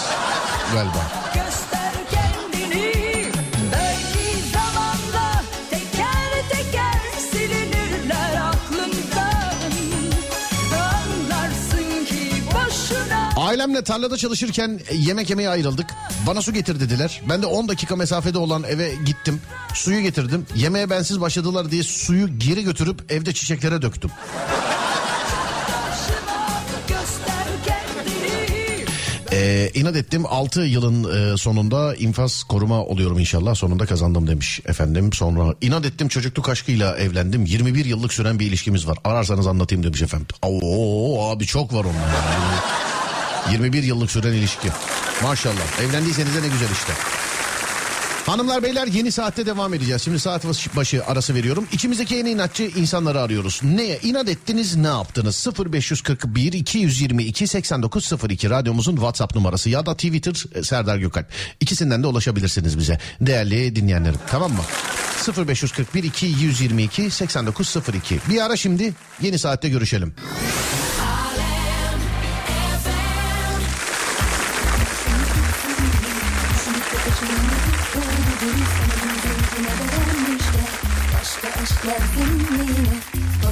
galiba. 0.74 1.25
Ailemle 13.56 13.84
tarlada 13.84 14.16
çalışırken 14.16 14.80
yemek 14.92 15.30
yemeye 15.30 15.48
ayrıldık. 15.48 15.86
Bana 16.26 16.42
su 16.42 16.52
getir 16.52 16.80
dediler. 16.80 17.22
Ben 17.28 17.42
de 17.42 17.46
10 17.46 17.68
dakika 17.68 17.96
mesafede 17.96 18.38
olan 18.38 18.64
eve 18.64 18.94
gittim. 19.06 19.40
Suyu 19.74 20.00
getirdim. 20.00 20.46
Yemeğe 20.56 20.90
bensiz 20.90 21.20
başladılar 21.20 21.70
diye 21.70 21.82
suyu 21.82 22.38
geri 22.38 22.64
götürüp 22.64 23.12
evde 23.12 23.34
çiçeklere 23.34 23.82
döktüm. 23.82 24.10
Ee, 29.32 29.70
inat 29.74 29.96
ettim 29.96 30.24
6 30.28 30.60
yılın 30.60 31.32
e, 31.32 31.36
sonunda 31.36 31.94
infaz 31.94 32.42
koruma 32.42 32.84
oluyorum 32.84 33.18
inşallah 33.18 33.54
sonunda 33.54 33.86
kazandım 33.86 34.26
demiş 34.26 34.60
efendim. 34.66 35.12
Sonra 35.12 35.54
inat 35.60 35.86
ettim 35.86 36.08
çocukluk 36.08 36.48
aşkıyla 36.48 36.96
evlendim 36.96 37.46
21 37.46 37.84
yıllık 37.84 38.12
süren 38.12 38.38
bir 38.38 38.46
ilişkimiz 38.46 38.86
var 38.86 38.98
ararsanız 39.04 39.46
anlatayım 39.46 39.84
demiş 39.84 40.02
efendim. 40.02 40.26
Oo 40.42 41.30
abi 41.30 41.46
çok 41.46 41.74
var 41.74 41.84
onlar. 41.84 42.95
Yani 43.46 43.52
21 43.52 43.82
yıllık 43.82 44.10
süren 44.10 44.32
ilişki 44.32 44.68
maşallah 45.22 45.80
evlendiyseniz 45.80 46.34
de 46.34 46.42
ne 46.42 46.48
güzel 46.48 46.70
işte. 46.72 46.92
Hanımlar 48.26 48.62
beyler 48.62 48.86
yeni 48.86 49.12
saatte 49.12 49.46
devam 49.46 49.74
edeceğiz. 49.74 50.02
Şimdi 50.02 50.20
saat 50.20 50.44
başı 50.76 51.04
arası 51.04 51.34
veriyorum. 51.34 51.66
İçimizdeki 51.72 52.16
en 52.16 52.24
inatçı 52.24 52.62
insanları 52.62 53.20
arıyoruz. 53.20 53.60
Neye 53.62 53.98
inat 54.02 54.28
ettiniz 54.28 54.76
ne 54.76 54.86
yaptınız? 54.86 55.46
0541 55.72 56.52
222 56.52 57.46
8902 57.46 58.50
radyomuzun 58.50 58.94
WhatsApp 58.94 59.34
numarası 59.34 59.70
ya 59.70 59.86
da 59.86 59.94
Twitter 59.94 60.44
e, 60.54 60.62
Serdar 60.62 60.96
Gökalp. 60.96 61.26
İkisinden 61.60 62.02
de 62.02 62.06
ulaşabilirsiniz 62.06 62.78
bize. 62.78 62.98
Değerli 63.20 63.76
dinleyenlerim 63.76 64.18
tamam 64.26 64.52
mı? 64.52 64.62
0541 65.48 66.02
222 66.04 67.10
8902 67.10 68.18
Bir 68.30 68.44
ara 68.44 68.56
şimdi 68.56 68.94
yeni 69.20 69.38
saatte 69.38 69.68
görüşelim. 69.68 70.14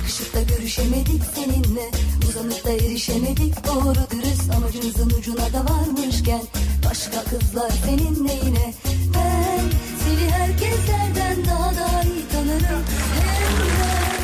Bakışıp 0.04 0.34
da 0.34 0.42
görüşemedik 0.42 1.22
seninle 1.34 1.90
Uzanıp 2.28 2.64
da 2.64 2.72
erişemedik 2.72 3.66
doğru 3.66 3.94
dürüst 4.10 4.50
Amacımızın 4.56 5.10
ucuna 5.10 5.52
da 5.52 5.64
varmışken 5.72 6.40
Başka 6.84 7.24
kızlar 7.24 7.70
seninle 7.84 8.32
yine 8.44 8.74
Ben 9.14 9.60
seni 10.04 10.30
herkeslerden 10.30 11.44
daha 11.44 11.70
da 11.76 12.02
iyi 12.02 12.28
tanırım 12.32 12.84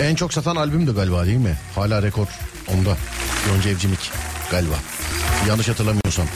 En 0.02 0.14
çok 0.14 0.32
satan 0.32 0.56
albüm 0.56 0.86
de 0.86 0.92
galiba 0.92 1.26
değil 1.26 1.38
mi? 1.38 1.58
Hala 1.74 2.02
rekor 2.02 2.26
onda. 2.68 2.96
Yonca 3.48 3.70
Evcimik 3.70 4.10
galiba. 4.50 4.74
Yanlış 5.48 5.68
hatırlamıyorsam. 5.68 6.26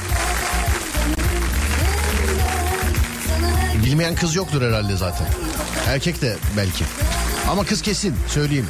Bilmeyen 3.87 4.15
kız 4.15 4.35
yoktur 4.35 4.63
herhalde 4.63 4.97
zaten. 4.97 5.27
Erkek 5.87 6.23
de 6.23 6.37
belki. 6.57 6.85
Ama 7.51 7.65
kız 7.65 7.83
kesin 7.83 8.15
söyleyeyim. 8.29 8.67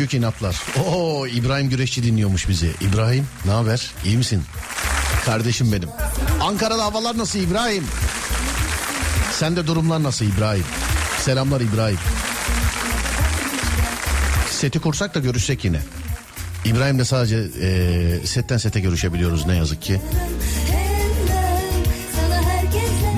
Büyük 0.00 0.14
inatlar. 0.14 0.62
Oo 0.86 1.26
İbrahim 1.26 1.68
Güreşçi 1.70 2.02
dinliyormuş 2.02 2.48
bizi. 2.48 2.70
İbrahim 2.80 3.26
ne 3.44 3.50
haber? 3.50 3.90
İyi 4.04 4.16
misin? 4.16 4.42
Kardeşim 5.24 5.72
benim. 5.72 5.88
Ankara'da 6.40 6.84
havalar 6.84 7.18
nasıl 7.18 7.38
İbrahim? 7.38 7.84
Sende 9.32 9.66
durumlar 9.66 10.02
nasıl 10.02 10.24
İbrahim? 10.24 10.64
Selamlar 11.20 11.60
İbrahim. 11.60 11.98
Seti 14.50 14.80
kursak 14.80 15.14
da 15.14 15.18
görüşsek 15.18 15.64
yine. 15.64 15.80
İbrahim'le 16.64 17.04
sadece 17.04 17.36
e, 17.62 18.26
setten 18.26 18.58
sete 18.58 18.80
görüşebiliyoruz 18.80 19.46
ne 19.46 19.56
yazık 19.56 19.82
ki. 19.82 20.00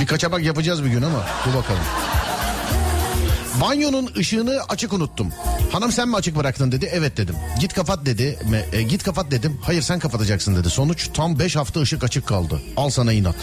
Bir 0.01 0.07
kaçamak 0.07 0.43
yapacağız 0.43 0.85
bir 0.85 0.89
gün 0.91 1.03
ama 1.03 1.27
dur 1.47 1.55
bakalım. 1.55 1.83
Banyonun 3.61 4.11
ışığını 4.17 4.61
açık 4.69 4.93
unuttum. 4.93 5.33
Hanım 5.73 5.93
sen 5.93 6.09
mi 6.09 6.17
açık 6.17 6.37
bıraktın 6.37 6.73
dedi. 6.73 6.91
Evet 6.93 7.17
dedim. 7.17 7.37
Git 7.61 7.75
kapat 7.75 8.07
dedi. 8.07 8.39
E, 8.73 8.83
git 8.83 9.03
kapat 9.05 9.31
dedim. 9.31 9.59
Hayır 9.63 9.83
sen 9.83 9.99
kapatacaksın 9.99 10.57
dedi. 10.57 10.71
Sonuç 10.71 11.09
tam 11.15 11.39
5 11.39 11.57
hafta 11.57 11.81
ışık 11.81 12.05
açık 12.05 12.27
kaldı. 12.27 12.61
Al 12.77 12.91
sana 12.91 13.13
inat. 13.13 13.37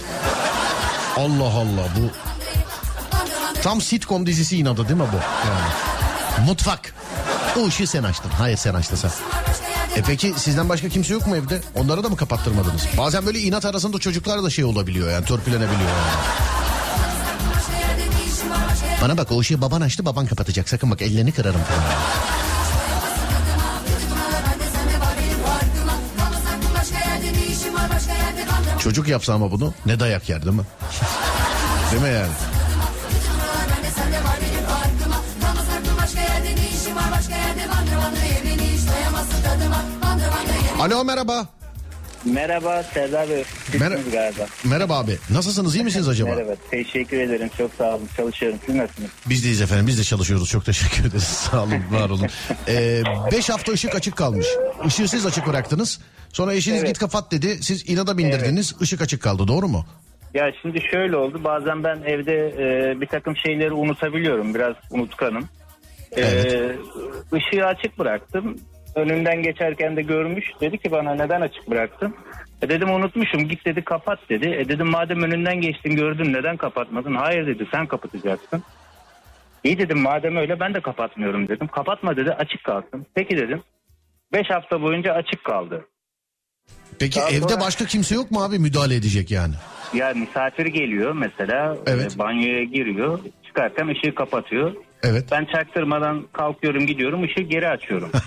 Allah 1.18 1.54
Allah 1.54 1.88
bu 1.98 2.10
tam 3.64 3.82
sitcom 3.82 4.26
dizisi 4.26 4.58
inadı 4.58 4.84
değil 4.90 5.00
mi 5.00 5.06
bu? 5.14 5.18
Yani. 5.48 6.46
Mutfak. 6.48 6.94
O 7.60 7.68
ışığı 7.68 7.88
sen 7.88 8.04
açtın. 8.04 8.30
Hayır 8.38 8.58
sen 8.58 8.74
açtın 8.74 8.96
sen. 8.96 9.12
E 9.96 10.02
peki 10.02 10.34
sizden 10.38 10.70
başka 10.70 10.90
kimse 10.90 11.14
yok 11.14 11.28
mu 11.28 11.36
evde? 11.36 11.62
Onlara 11.76 12.04
da 12.04 12.10
mı 12.10 12.16
kapattırmadınız? 12.16 12.82
Bazen 12.98 13.26
böyle 13.26 13.40
inat 13.40 13.66
arasında 13.66 14.00
çocuklar 14.00 14.44
da 14.44 14.50
şey 14.50 14.66
olabiliyor 14.66 15.12
yani 15.12 15.26
törpülenebiliyor 15.26 15.90
yani. 15.90 16.49
Bana 19.02 19.18
bak 19.18 19.32
o 19.32 19.40
ışığı 19.40 19.62
baban 19.62 19.82
açtı 19.82 20.06
baban 20.06 20.26
kapatacak. 20.26 20.70
Sakın 20.70 20.92
bak 20.92 21.02
ellerini 21.02 21.32
kırarım 21.32 21.62
falan. 21.62 21.84
Çocuk 28.80 29.08
yapsa 29.08 29.34
ama 29.34 29.52
bunu 29.52 29.74
ne 29.86 30.00
dayak 30.00 30.30
yer 30.30 30.46
değil 30.46 30.56
mi? 30.56 30.64
değil 31.92 32.02
mi 32.02 32.10
yani? 32.10 32.34
Alo 40.80 41.04
merhaba. 41.04 41.48
Merhaba 42.26 42.84
Serdar 42.84 43.30
Bey. 43.30 43.46
Mer- 43.78 44.12
galiba. 44.12 44.46
Merhaba 44.64 45.00
abi. 45.00 45.18
Nasılsınız 45.30 45.76
iyi 45.76 45.84
misiniz 45.84 46.08
acaba? 46.08 46.30
Merhaba. 46.30 46.56
Teşekkür 46.72 47.20
ederim. 47.20 47.50
Çok 47.58 47.72
sağ 47.74 47.96
olun. 47.96 48.08
Çalışıyorum. 48.18 48.60
Siz 48.66 48.76
nasılsınız? 48.76 49.10
Biz 49.30 49.44
deyiz 49.44 49.62
efendim 49.62 49.88
biz 49.88 50.00
de 50.00 50.04
çalışıyoruz 50.04 50.50
çok 50.50 50.66
teşekkür 50.66 51.06
ederiz 51.10 51.24
sağ 51.52 51.64
olun 51.64 51.84
var 51.92 52.10
olun. 52.10 52.28
Ee, 52.68 53.02
beş 53.32 53.50
hafta 53.50 53.72
ışık 53.72 53.96
açık 53.96 54.16
kalmış. 54.16 54.48
Işığı 54.86 55.08
siz 55.08 55.26
açık 55.26 55.48
bıraktınız. 55.48 56.00
Sonra 56.34 56.54
eşiniz 56.54 56.78
Evet. 56.80 56.88
git 56.88 56.98
kapat 56.98 57.32
dedi. 57.32 57.64
Siz 57.64 57.90
inada 57.90 58.18
bindirdiniz 58.18 58.76
ışık 58.82 59.02
açık 59.02 59.22
kaldı 59.22 59.48
doğru 59.48 59.68
mu? 59.68 59.86
Ya 60.34 60.52
şimdi 60.62 60.82
şöyle 60.92 61.16
oldu. 61.16 61.42
Bazen 61.44 61.84
ben 61.84 61.96
evde 62.06 62.34
e, 62.48 63.02
bir 63.02 63.08
takım 63.08 63.38
şeyleri 63.38 63.74
unutabiliyorum. 63.74 64.56
Biraz 64.56 64.76
unutkanım. 64.92 65.50
E, 66.18 66.24
ışığı 67.34 67.66
açık 67.66 68.00
bıraktım. 68.00 68.58
Önünden 68.96 69.44
geçerken 69.44 69.96
de 69.98 70.02
görmüş. 70.02 70.46
Dedi 70.62 70.78
ki 70.78 70.92
bana 70.92 71.16
neden 71.16 71.42
açık 71.42 71.70
bıraktın? 71.70 72.16
E 72.62 72.70
dedim 72.70 72.90
unutmuşum. 72.90 73.48
Git 73.48 73.66
dedi 73.66 73.82
kapat 73.82 74.20
dedi. 74.30 74.48
E 74.50 74.70
dedim 74.70 74.88
madem 74.90 75.24
önünden 75.24 75.62
geçtin 75.62 75.96
gördün 75.96 76.34
neden 76.34 76.58
kapatmadın? 76.58 77.16
Hayır 77.16 77.48
dedi 77.48 77.68
sen 77.72 77.86
kapatacaksın. 77.88 78.64
İyi 79.64 79.78
dedim 79.78 80.00
madem 80.00 80.36
öyle 80.36 80.60
ben 80.60 80.74
de 80.74 80.82
kapatmıyorum 80.82 81.48
dedim. 81.48 81.68
Kapatma 81.68 82.18
dedi 82.18 82.32
açık 82.32 82.64
kalsın. 82.64 83.06
Peki 83.16 83.38
dedim. 83.38 83.62
Beş 84.34 84.50
hafta 84.50 84.82
boyunca 84.82 85.14
açık 85.14 85.44
kaldı. 85.44 85.86
Peki 87.00 87.20
Daha 87.20 87.30
evde 87.30 87.40
sonra- 87.50 87.62
başka 87.62 87.86
kimse 87.86 88.16
yok 88.16 88.32
mu 88.32 88.44
abi 88.44 88.60
müdahale 88.60 88.96
edecek 88.96 89.32
yani? 89.32 89.54
Ya 89.94 90.14
misafir 90.14 90.66
geliyor 90.66 91.14
mesela 91.14 91.78
Evet. 91.88 92.16
e, 92.16 92.20
banyoya 92.20 92.64
giriyor 92.64 93.20
çıkarken 93.48 93.88
ışığı 93.88 94.16
kapatıyor. 94.16 94.76
Evet. 95.04 95.26
Ben 95.32 95.46
çaktırmadan 95.46 96.26
kalkıyorum 96.34 96.86
gidiyorum 96.88 97.24
ışığı 97.24 97.42
geri 97.42 97.68
açıyorum. 97.70 98.12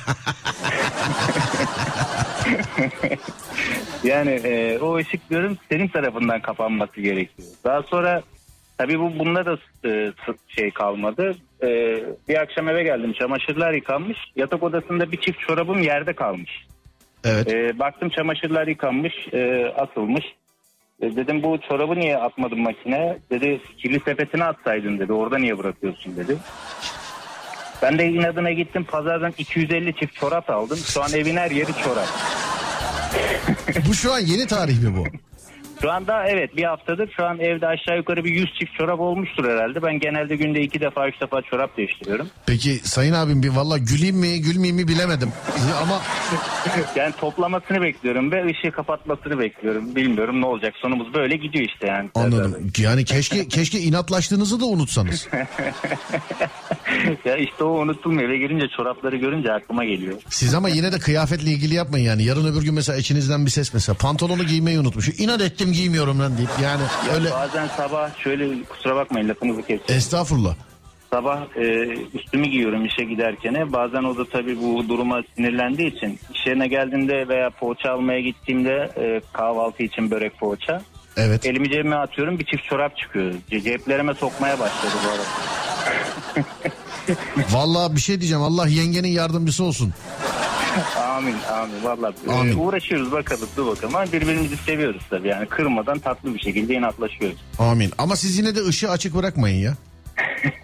yani 4.05 4.31
e, 4.31 4.79
o 4.79 4.97
ışık 4.97 5.31
diyorum 5.31 5.59
senin 5.71 5.89
tarafından 5.89 6.41
kapanması 6.41 7.01
gerekiyor. 7.01 7.49
Daha 7.65 7.83
sonra 7.83 8.23
tabii 8.79 9.01
bu 9.01 9.19
bunda 9.19 9.47
da 9.47 9.59
e, 9.89 10.13
şey 10.49 10.71
kalmadı. 10.71 11.37
E, 11.63 11.69
bir 12.29 12.41
akşam 12.41 12.69
eve 12.69 12.83
geldim 12.83 13.13
çamaşırlar 13.13 13.73
yıkanmış. 13.73 14.19
Yatak 14.37 14.63
odasında 14.63 15.13
bir 15.13 15.21
çift 15.21 15.41
çorabım 15.41 15.83
yerde 15.83 16.13
kalmış. 16.13 16.67
Evet. 17.25 17.53
E, 17.53 17.79
baktım 17.79 18.09
çamaşırlar 18.09 18.67
yıkanmış, 18.67 19.15
e, 19.33 19.73
atılmış. 19.77 20.25
E, 21.03 21.17
dedim 21.17 21.43
bu 21.43 21.59
çorabı 21.69 21.95
niye 21.95 22.17
atmadın 22.17 22.61
makine? 22.61 23.19
Dedi 23.31 23.61
kirli 23.79 24.01
sepetine 24.01 24.45
atsaydın 24.45 24.99
dedi. 24.99 25.13
Orada 25.13 25.39
niye 25.39 25.59
bırakıyorsun 25.59 26.17
dedi. 26.17 26.37
Ben 27.83 27.99
de 27.99 28.09
inadına 28.09 28.51
gittim 28.51 28.85
pazardan 28.85 29.33
250 29.39 29.95
çift 29.95 30.15
çorap 30.15 30.51
aldım. 30.51 30.77
Şu 30.77 31.03
an 31.03 31.13
evin 31.13 31.37
her 31.37 31.51
yeri 31.51 31.73
çorap. 31.85 32.09
Bu 33.89 33.95
şu 33.95 34.13
an 34.13 34.19
yeni 34.19 34.47
tarih 34.47 34.79
mi 34.79 34.97
bu? 34.97 35.07
Şu 35.83 35.93
anda 35.93 36.27
evet 36.27 36.57
bir 36.57 36.65
haftadır 36.65 37.11
şu 37.17 37.25
an 37.27 37.41
evde 37.41 37.67
aşağı 37.67 37.97
yukarı 37.97 38.25
bir 38.25 38.31
100 38.31 38.55
çift 38.59 38.75
çorap 38.79 39.01
olmuştur 39.01 39.45
herhalde. 39.45 39.83
Ben 39.83 39.99
genelde 39.99 40.37
günde 40.37 40.61
iki 40.61 40.81
defa 40.81 41.09
üç 41.09 41.21
defa 41.21 41.43
çorap 41.43 41.77
değiştiriyorum. 41.77 42.29
Peki 42.47 42.75
sayın 42.75 43.13
abim 43.13 43.43
bir 43.43 43.49
valla 43.49 43.79
güleyim 43.79 44.17
mi 44.17 44.41
gülmeyeyim 44.41 44.77
mi 44.77 44.89
bilemedim. 44.89 45.33
Ama 45.83 46.01
Yani 46.97 47.13
toplamasını 47.21 47.83
bekliyorum 47.83 48.33
ve 48.33 48.47
ışığı 48.47 48.71
kapatmasını 48.71 49.39
bekliyorum. 49.39 49.97
Bilmiyorum 49.97 50.41
ne 50.41 50.47
olacak 50.47 50.75
sonumuz 50.77 51.15
böyle 51.15 51.37
gidiyor 51.37 51.65
işte 51.65 51.87
yani. 51.87 52.11
anladım. 52.15 52.71
Yani 52.79 53.05
keşke 53.05 53.49
keşke 53.49 53.79
inatlaştığınızı 53.79 54.61
da 54.61 54.65
unutsanız. 54.65 55.29
ya 57.25 57.37
işte 57.37 57.65
o 57.65 57.69
unutulmuyor. 57.69 58.29
Eve 58.29 58.39
girince 58.39 58.69
çorapları 58.77 59.17
görünce 59.17 59.53
aklıma 59.53 59.85
geliyor. 59.85 60.15
Siz 60.29 60.55
ama 60.55 60.69
yine 60.69 60.93
de 60.93 60.99
kıyafetle 60.99 61.51
ilgili 61.51 61.75
yapmayın 61.75 62.05
yani. 62.07 62.25
Yarın 62.25 62.53
öbür 62.53 62.63
gün 62.63 62.75
mesela 62.75 62.99
içinizden 62.99 63.47
bir 63.47 63.51
ses 63.51 63.75
mesela 63.75 63.97
pantolonu 63.97 64.45
giymeyi 64.45 64.81
unutmuş. 64.81 65.09
İnat 65.09 65.41
ettim 65.41 65.72
giymiyorum 65.73 66.21
lan 66.21 66.37
deyip 66.39 66.51
yani 66.63 66.83
öyle 67.15 67.31
Bazen 67.31 67.69
sabah 67.77 68.19
şöyle 68.19 68.63
kusura 68.65 68.97
bakmayın 68.97 69.29
lafınızı 69.29 69.61
keseceğim. 69.63 69.99
estağfurullah. 69.99 70.55
Sabah 71.11 71.41
e, 71.57 71.63
üstümü 72.15 72.47
giyiyorum 72.47 72.85
işe 72.85 73.05
giderken. 73.05 73.73
Bazen 73.73 74.03
o 74.05 74.17
da 74.17 74.25
tabii 74.29 74.59
bu 74.63 74.89
duruma 74.89 75.21
sinirlendiği 75.37 75.97
için 75.97 76.19
iş 76.35 76.47
yerine 76.47 76.69
geldiğimde 76.69 77.29
veya 77.29 77.51
poğaça 77.51 77.93
almaya 77.93 78.21
gittiğimde 78.21 78.91
e, 78.97 79.21
kahvaltı 79.33 79.83
için 79.83 80.11
börek 80.11 80.39
poğaça. 80.39 80.83
Evet. 81.17 81.47
Elimi 81.47 81.71
cebime 81.71 81.97
atıyorum 81.97 82.39
bir 82.39 82.45
çift 82.45 82.65
çorap 82.65 82.97
çıkıyor. 82.99 83.33
Ce- 83.51 83.63
Ceplerime 83.65 84.15
sokmaya 84.15 84.59
başladı 84.59 84.93
bu 85.05 85.09
arada. 85.11 85.25
Vallahi 87.51 87.97
bir 87.97 88.01
şey 88.01 88.21
diyeceğim. 88.21 88.43
Allah 88.43 88.69
yengenin 88.69 89.09
yardımcısı 89.09 89.65
olsun. 89.65 89.93
Amin 91.01 91.35
amin 91.53 91.85
valla 91.85 92.13
Amin. 92.29 92.59
uğraşıyoruz 92.59 93.13
bakalım 93.13 93.49
dur 93.57 93.67
bakalım 93.67 93.97
ama 93.97 94.07
birbirimizi 94.13 94.57
seviyoruz 94.57 95.03
tabii 95.11 95.29
yani 95.29 95.47
kırmadan 95.47 95.99
tatlı 95.99 96.35
bir 96.35 96.41
şekilde 96.41 96.75
inatlaşıyoruz. 96.75 97.39
Amin. 97.59 97.91
Ama 97.99 98.17
siz 98.17 98.39
yine 98.39 98.55
de 98.55 98.65
ışığı 98.65 98.91
açık 98.91 99.15
bırakmayın 99.15 99.63
ya. 99.63 99.75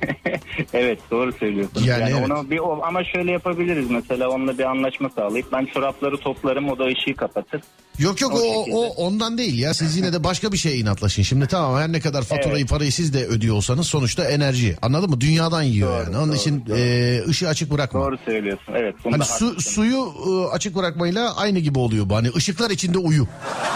Evet 0.72 0.98
doğru 1.10 1.32
söylüyorsunuz. 1.32 1.86
Yani 1.86 2.00
Yani, 2.02 2.12
evet. 2.18 2.30
onu 2.30 2.50
bir 2.50 2.60
ama 2.88 3.04
şöyle 3.04 3.32
yapabiliriz 3.32 3.90
mesela 3.90 4.30
onunla 4.30 4.58
bir 4.58 4.64
anlaşma 4.64 5.10
sağlayıp 5.10 5.52
ben 5.52 5.66
çorapları 5.66 6.16
toplarım 6.16 6.68
o 6.68 6.78
da 6.78 6.84
ışığı 6.84 7.16
kapatır. 7.16 7.62
Yok 7.98 8.20
yok 8.20 8.32
O 8.34 8.36
o, 8.36 8.64
şekilde. 8.64 8.76
o 8.76 8.80
ondan 9.06 9.38
değil 9.38 9.58
ya. 9.58 9.74
Siz 9.74 9.96
yine 9.96 10.12
de 10.12 10.24
başka 10.24 10.52
bir 10.52 10.56
şeye 10.56 10.76
inatlaşın. 10.76 11.22
Şimdi 11.22 11.46
tamam 11.46 11.80
her 11.80 11.92
ne 11.92 12.00
kadar 12.00 12.22
faturayı 12.22 12.58
Evet. 12.60 12.68
parayı 12.70 12.92
siz 12.92 13.14
de 13.14 13.26
ödüyor 13.26 13.56
olsanız 13.56 13.86
sonuçta 13.86 14.24
enerji. 14.24 14.76
Anladın 14.82 15.10
mı? 15.10 15.20
Dünyadan 15.20 15.62
yiyor 15.62 15.90
Doğru, 15.90 16.02
yani. 16.04 16.16
Onun 16.16 16.28
doğru, 16.28 16.36
için 16.36 16.66
doğru. 16.66 16.76
e, 16.78 17.24
ışığı 17.28 17.48
açık 17.48 17.70
bırakma. 17.70 18.00
Doğru 18.00 18.16
söylüyorsun 18.24 18.72
evet. 18.76 18.94
Hani 19.04 19.24
su, 19.24 19.46
haklısın. 19.46 19.58
suyu 19.72 20.12
e, 20.28 20.54
açık 20.54 20.76
bırakmayla 20.76 21.36
aynı 21.36 21.58
gibi 21.58 21.78
oluyor 21.78 22.08
bu. 22.10 22.16
Hani 22.16 22.28
ışıklar 22.36 22.70
içinde 22.70 22.98
uyu 22.98 23.26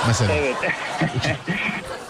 mesela. 0.07 0.33
Evet. 0.35 0.57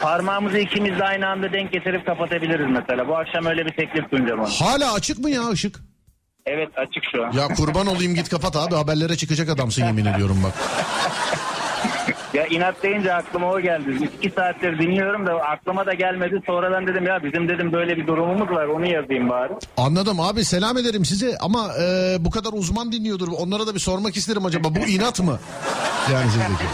Parmağımızı 0.01 0.59
ikimiz 0.59 0.99
de 0.99 1.05
aynı 1.05 1.27
anda 1.29 1.53
denk 1.53 1.73
getirip 1.73 2.07
kapatabiliriz 2.07 2.67
mesela. 2.71 3.09
Bu 3.09 3.17
akşam 3.17 3.47
öyle 3.47 3.67
bir 3.67 3.73
teklif 3.77 4.05
sunacağım 4.11 4.41
ona. 4.41 4.49
Hala 4.49 4.93
açık 4.93 5.19
mı 5.19 5.31
ya 5.31 5.49
ışık? 5.49 5.81
Evet 6.47 6.69
açık 6.77 7.03
şu 7.13 7.25
an. 7.27 7.33
Ya 7.33 7.49
kurban 7.49 7.87
olayım 7.87 8.15
git 8.15 8.29
kapat 8.29 8.57
abi 8.57 8.75
haberlere 8.75 9.17
çıkacak 9.17 9.49
adamsın 9.49 9.85
yemin 9.85 10.05
ediyorum 10.05 10.39
bak. 10.45 10.53
Ya 12.35 12.47
inat 12.47 12.83
deyince 12.83 13.15
aklıma 13.15 13.51
o 13.51 13.61
geldi. 13.61 14.11
İki 14.19 14.31
saattir 14.31 14.79
dinliyorum 14.79 15.27
da 15.27 15.35
aklıma 15.35 15.87
da 15.87 15.95
gelmedi. 15.95 16.43
Sonradan 16.47 16.87
dedim 16.87 17.07
ya 17.07 17.25
bizim 17.25 17.49
dedim 17.49 17.73
böyle 17.73 17.97
bir 17.97 18.07
durumumuz 18.07 18.51
var 18.51 18.67
onu 18.67 18.87
yazayım 18.87 19.29
bari. 19.31 19.53
Anladım 19.77 20.21
abi 20.21 20.45
selam 20.45 20.79
ederim 20.79 21.05
size 21.05 21.37
ama 21.41 21.71
e, 21.83 22.17
bu 22.21 22.31
kadar 22.31 22.51
uzman 22.53 22.93
dinliyordur. 22.93 23.29
Onlara 23.39 23.67
da 23.67 23.75
bir 23.75 23.81
sormak 23.81 24.17
isterim 24.17 24.47
acaba 24.47 24.69
bu 24.75 24.79
inat 24.87 25.21
mı? 25.21 25.39
Yani 26.13 26.31
sizdeki. 26.31 26.65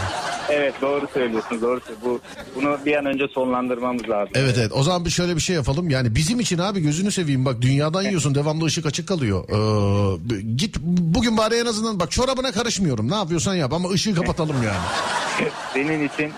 Evet 0.51 0.73
doğru 0.81 1.07
söylüyorsun 1.13 1.61
doğru 1.61 1.79
söylüyorsun. 1.79 1.95
Bu, 2.05 2.19
bunu 2.55 2.77
bir 2.85 2.95
an 2.95 3.05
önce 3.05 3.27
sonlandırmamız 3.27 4.09
lazım. 4.09 4.33
Evet 4.35 4.55
evet 4.59 4.71
o 4.73 4.83
zaman 4.83 5.05
bir 5.05 5.09
şöyle 5.09 5.35
bir 5.35 5.41
şey 5.41 5.55
yapalım. 5.55 5.89
Yani 5.89 6.15
bizim 6.15 6.39
için 6.39 6.57
abi 6.57 6.81
gözünü 6.81 7.11
seveyim 7.11 7.45
bak 7.45 7.61
dünyadan 7.61 8.03
yiyorsun 8.03 8.35
devamlı 8.35 8.65
ışık 8.65 8.85
açık 8.85 9.07
kalıyor. 9.07 9.43
Ee, 9.49 10.41
git 10.55 10.79
bugün 10.81 11.37
bari 11.37 11.55
en 11.55 11.65
azından 11.65 11.99
bak 11.99 12.11
çorabına 12.11 12.51
karışmıyorum 12.51 13.11
ne 13.11 13.15
yapıyorsan 13.15 13.55
yap 13.55 13.73
ama 13.73 13.89
ışığı 13.89 14.15
kapatalım 14.15 14.55
yani. 14.63 15.49
Senin 15.73 16.07
için 16.07 16.31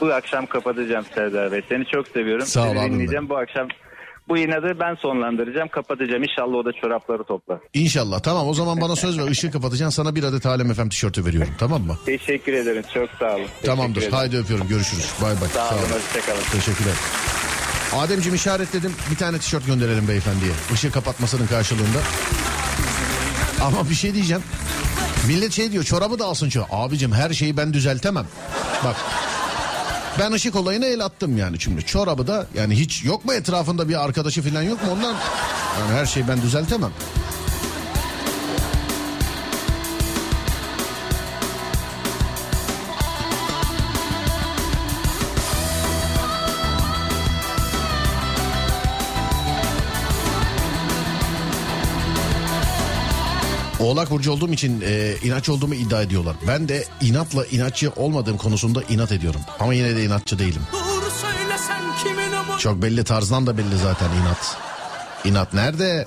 bu 0.00 0.12
akşam 0.14 0.46
kapatacağım 0.46 1.04
Serdar 1.14 1.52
Bey. 1.52 1.62
Seni 1.68 1.84
çok 1.86 2.08
seviyorum. 2.08 2.46
Sağ 2.46 2.70
ol 2.70 2.74
Seni 2.74 2.92
dinleyeceğim 2.92 3.28
bu 3.28 3.36
akşam. 3.36 3.68
Bu 4.28 4.38
inadı 4.38 4.76
ben 4.80 4.94
sonlandıracağım 4.94 5.68
kapatacağım. 5.68 6.22
İnşallah 6.22 6.54
o 6.56 6.64
da 6.64 6.72
çorapları 6.72 7.24
toplar. 7.24 7.58
İnşallah 7.74 8.20
tamam 8.20 8.48
o 8.48 8.54
zaman 8.54 8.80
bana 8.80 8.96
söz 8.96 9.18
ver 9.18 9.30
ışığı 9.30 9.50
kapatacaksın 9.50 10.02
sana 10.02 10.14
bir 10.14 10.22
adet 10.22 10.46
Alem 10.46 10.74
FM 10.74 10.88
tişörtü 10.88 11.24
veriyorum 11.26 11.52
tamam 11.58 11.82
mı? 11.82 11.96
Teşekkür 12.06 12.52
ederim 12.52 12.84
çok 12.94 13.10
sağ 13.18 13.34
olun. 13.34 13.46
Tamamdır 13.66 13.94
Teşekkür 13.94 14.16
ederim. 14.16 14.18
haydi 14.32 14.36
öpüyorum 14.36 14.68
görüşürüz 14.68 15.10
bay 15.22 15.40
bay. 15.40 15.48
Sağ 15.48 15.68
olun 15.68 15.82
hoşçakalın. 15.82 16.42
Teşekkürler. 16.52 16.94
Ademciğim 17.96 18.34
işaretledim 18.34 18.92
bir 19.10 19.16
tane 19.16 19.38
tişört 19.38 19.66
gönderelim 19.66 20.08
beyefendiye. 20.08 20.52
Işığı 20.74 20.90
kapatmasının 20.92 21.46
karşılığında. 21.46 21.98
Ama 23.64 23.90
bir 23.90 23.94
şey 23.94 24.14
diyeceğim. 24.14 24.42
Millet 25.28 25.52
şey 25.52 25.72
diyor 25.72 25.84
çorabı 25.84 26.18
da 26.18 26.24
alsın 26.24 26.48
çorabı. 26.48 26.68
Abicim 26.72 27.12
her 27.12 27.30
şeyi 27.30 27.56
ben 27.56 27.72
düzeltemem. 27.72 28.26
Bak 28.84 28.96
ben 30.18 30.32
ışık 30.32 30.56
olayına 30.56 30.86
el 30.86 31.04
attım 31.04 31.36
yani 31.36 31.60
şimdi. 31.60 31.82
Çorabı 31.86 32.26
da 32.26 32.46
yani 32.54 32.78
hiç 32.78 33.04
yok 33.04 33.24
mu 33.24 33.32
etrafında 33.32 33.88
bir 33.88 34.04
arkadaşı 34.04 34.42
falan 34.42 34.62
yok 34.62 34.82
mu 34.84 34.92
ondan? 34.92 35.16
Yani 35.80 35.92
her 35.92 36.06
şeyi 36.06 36.28
ben 36.28 36.42
düzeltemem. 36.42 36.90
Oğlak 53.82 54.10
burcu 54.10 54.32
olduğum 54.32 54.52
için 54.52 54.80
e, 54.86 55.14
inatçı 55.24 55.52
olduğumu 55.52 55.74
iddia 55.74 56.02
ediyorlar. 56.02 56.36
Ben 56.46 56.68
de 56.68 56.84
inatla 57.00 57.46
inatçı 57.46 57.90
olmadığım 57.90 58.36
konusunda 58.36 58.82
inat 58.82 59.12
ediyorum. 59.12 59.40
Ama 59.60 59.74
yine 59.74 59.96
de 59.96 60.04
inatçı 60.04 60.38
değilim. 60.38 60.62
Çok 62.58 62.82
belli 62.82 63.04
tarzdan 63.04 63.46
da 63.46 63.58
belli 63.58 63.78
zaten 63.82 64.08
inat. 64.22 64.56
İnat 65.24 65.54
nerede? 65.54 66.06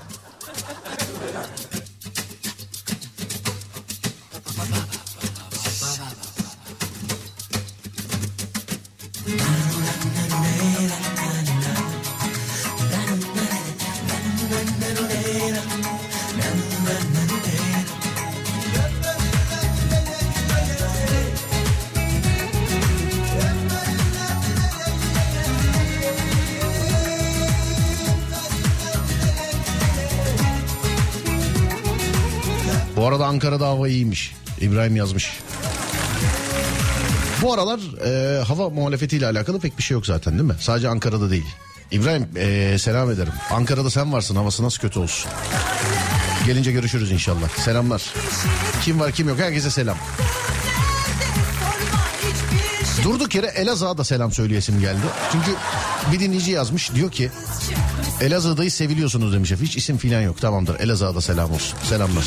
Ankara'da 33.26 33.66
hava 33.66 33.88
iyiymiş. 33.88 34.34
İbrahim 34.60 34.96
yazmış. 34.96 35.40
Bu 37.42 37.52
aralar 37.52 37.80
e, 38.04 38.42
hava 38.44 38.70
muhalefetiyle 38.70 39.26
alakalı 39.26 39.60
pek 39.60 39.78
bir 39.78 39.82
şey 39.82 39.94
yok 39.94 40.06
zaten 40.06 40.32
değil 40.32 40.48
mi? 40.48 40.56
Sadece 40.60 40.88
Ankara'da 40.88 41.30
değil. 41.30 41.46
İbrahim 41.90 42.28
e, 42.36 42.78
selam 42.78 43.10
ederim. 43.10 43.32
Ankara'da 43.50 43.90
sen 43.90 44.12
varsın 44.12 44.36
havası 44.36 44.62
nasıl 44.62 44.80
kötü 44.80 44.98
olsun. 44.98 45.30
Gelince 46.46 46.72
görüşürüz 46.72 47.12
inşallah. 47.12 47.48
Selamlar. 47.48 48.02
Kim 48.82 49.00
var 49.00 49.12
kim 49.12 49.28
yok 49.28 49.38
herkese 49.38 49.70
selam. 49.70 49.96
Durduk 53.04 53.34
yere 53.34 53.46
Elazığ'a 53.46 53.98
da 53.98 54.04
selam 54.04 54.32
söyleyesim 54.32 54.80
geldi. 54.80 55.06
Çünkü 55.32 55.50
bir 56.12 56.20
dinleyici 56.20 56.50
yazmış 56.50 56.94
diyor 56.94 57.10
ki 57.10 57.30
Elazığ'dayız 58.20 58.74
seviliyorsunuz 58.74 59.32
demiş. 59.32 59.52
Hiç 59.62 59.76
isim 59.76 59.96
filan 59.98 60.20
yok 60.20 60.40
tamamdır 60.40 60.80
Elazığ'a 60.80 61.14
da 61.14 61.20
selam 61.20 61.52
olsun. 61.52 61.78
Selamlar. 61.82 62.24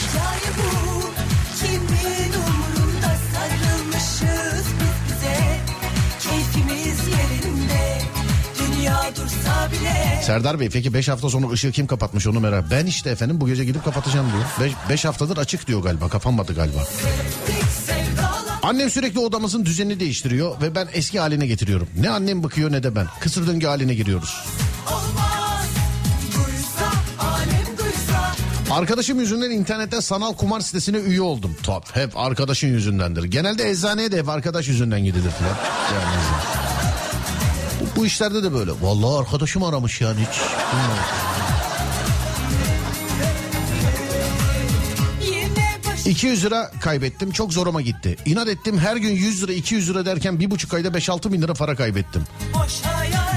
Serdar 10.30 10.60
Bey 10.60 10.70
peki 10.70 10.94
5 10.94 11.10
hafta 11.10 11.30
sonra 11.30 11.50
ışığı 11.50 11.72
kim 11.72 11.88
kapatmış 11.88 12.28
onu 12.28 12.40
merak. 12.40 12.72
Ben 12.72 12.86
işte 12.86 13.10
efendim 13.10 13.42
bu 13.42 13.48
gece 13.48 13.66
gidip 13.66 13.84
kapatacağım 13.84 14.28
diyor. 14.32 14.72
5 14.90 15.06
haftadır 15.06 15.38
açık 15.38 15.68
diyor 15.68 15.84
galiba 15.84 16.10
kapanmadı 16.10 16.56
galiba. 16.56 16.88
Annem 18.64 18.90
sürekli 18.90 19.20
odamızın 19.20 19.66
düzenini 19.66 20.00
değiştiriyor 20.00 20.62
ve 20.62 20.76
ben 20.76 20.88
eski 20.94 21.20
haline 21.20 21.48
getiriyorum. 21.48 21.88
Ne 22.00 22.10
annem 22.10 22.44
bakıyor 22.44 22.72
ne 22.72 22.84
de 22.84 22.96
ben. 22.96 23.08
Kısır 23.20 23.48
döngü 23.48 23.68
haline 23.68 23.94
giriyoruz. 23.94 24.44
Arkadaşım 28.72 29.20
yüzünden 29.20 29.50
internetten 29.50 30.00
sanal 30.00 30.34
kumar 30.34 30.60
sitesine 30.60 30.98
üye 30.98 31.22
oldum. 31.22 31.56
Top 31.64 31.96
hep 31.96 32.18
arkadaşın 32.18 32.68
yüzündendir. 32.68 33.24
Genelde 33.24 33.70
eczaneye 33.70 34.12
de 34.12 34.18
hep 34.18 34.30
arkadaş 34.30 34.68
yüzünden 34.68 35.04
gidilir 35.04 35.30
falan. 35.30 35.56
Yani 35.94 36.59
bu, 38.00 38.06
işlerde 38.06 38.44
de 38.44 38.54
böyle. 38.54 38.72
Vallahi 38.82 39.20
arkadaşım 39.20 39.64
aramış 39.64 40.02
yani 40.02 40.20
hiç. 40.20 40.40
bilmiyorum. 40.72 41.04
Yine 45.22 45.78
baş 45.88 46.08
200 46.08 46.46
lira 46.46 46.72
kaybettim 46.82 47.32
çok 47.32 47.54
zoruma 47.54 47.82
gitti. 47.82 48.18
İnat 48.26 48.48
ettim 48.48 48.80
her 48.80 48.96
gün 48.96 49.10
100 49.10 49.44
lira 49.44 49.54
200 49.54 49.90
lira 49.90 50.06
derken 50.06 50.40
bir 50.40 50.52
buçuk 50.52 50.74
ayda 50.74 50.88
5-6 50.88 51.32
bin 51.32 51.42
lira 51.42 51.54
para 51.54 51.76
kaybettim. 51.76 52.24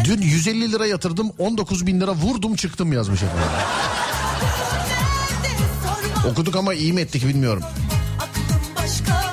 Dün 0.04 0.20
150 0.22 0.72
lira 0.72 0.86
yatırdım 0.86 1.32
19 1.38 1.86
bin 1.86 2.00
lira 2.00 2.12
vurdum 2.12 2.56
çıktım 2.56 2.92
yazmış 2.92 3.22
efendim. 3.22 3.48
Okuduk 6.30 6.56
ama 6.56 6.74
iyi 6.74 6.92
mi 6.92 7.00
ettik 7.00 7.26
bilmiyorum. 7.26 7.62
Aklım 8.18 8.60
başka 8.76 9.31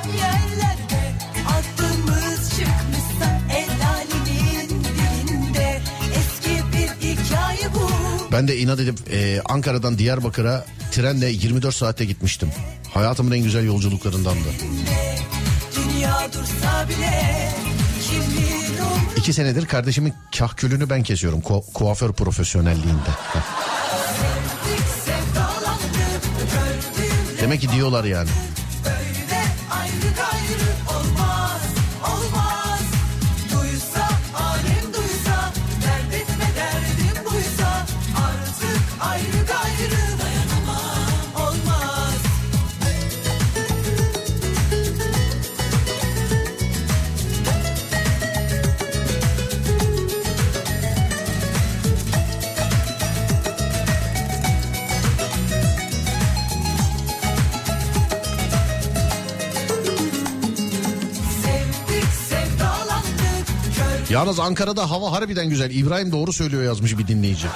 Ben 8.31 8.47
de 8.47 8.57
inat 8.57 8.79
edip 8.79 8.99
e, 9.13 9.41
Ankara'dan 9.45 9.97
Diyarbakır'a 9.97 10.65
trenle 10.91 11.29
24 11.29 11.75
saatte 11.75 12.05
gitmiştim. 12.05 12.49
Hayatımın 12.93 13.31
en 13.31 13.43
güzel 13.43 13.65
yolculuklarındandı. 13.65 14.47
Bile 16.89 17.49
İki 19.17 19.33
senedir 19.33 19.65
kardeşimin 19.65 20.13
kahkülünü 20.37 20.89
ben 20.89 21.03
kesiyorum. 21.03 21.39
Ku- 21.39 21.73
kuaför 21.73 22.13
profesyonelliğinde. 22.13 23.09
Demek 27.41 27.61
ki 27.61 27.71
diyorlar 27.71 28.03
yani. 28.03 28.29
Yalnız 64.19 64.39
Ankara'da 64.39 64.91
hava 64.91 65.11
harbiden 65.11 65.49
güzel. 65.49 65.71
İbrahim 65.71 66.11
doğru 66.11 66.33
söylüyor 66.33 66.63
yazmış 66.63 66.97
bir 66.97 67.07
dinleyici. 67.07 67.47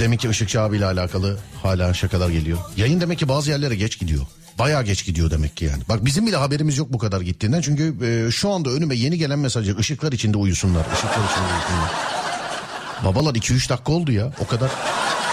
Demek 0.00 0.20
ki 0.20 0.28
Işıkçı 0.28 0.60
abiyle 0.60 0.86
alakalı 0.86 1.38
hala 1.62 1.94
şakalar 1.94 2.28
geliyor. 2.28 2.58
Yayın 2.76 3.00
demek 3.00 3.18
ki 3.18 3.28
bazı 3.28 3.50
yerlere 3.50 3.74
geç 3.74 3.98
gidiyor. 3.98 4.26
Bayağı 4.58 4.84
geç 4.84 5.04
gidiyor 5.04 5.30
demek 5.30 5.56
ki 5.56 5.64
yani. 5.64 5.82
Bak 5.88 6.04
bizim 6.04 6.26
bile 6.26 6.36
haberimiz 6.36 6.78
yok 6.78 6.92
bu 6.92 6.98
kadar 6.98 7.20
gittiğinden. 7.20 7.60
Çünkü 7.60 7.94
e, 8.06 8.30
şu 8.30 8.50
anda 8.50 8.70
önüme 8.70 8.94
yeni 8.94 9.18
gelen 9.18 9.38
mesajı 9.38 9.76
ışıklar 9.76 10.12
içinde 10.12 10.36
uyusunlar. 10.38 10.86
Işıklar 10.94 11.10
içinde 11.10 11.46
uyusunlar. 11.54 11.90
Babalar 13.04 13.34
2-3 13.34 13.68
dakika 13.68 13.92
oldu 13.92 14.12
ya 14.12 14.32
o 14.40 14.46
kadar. 14.46 14.70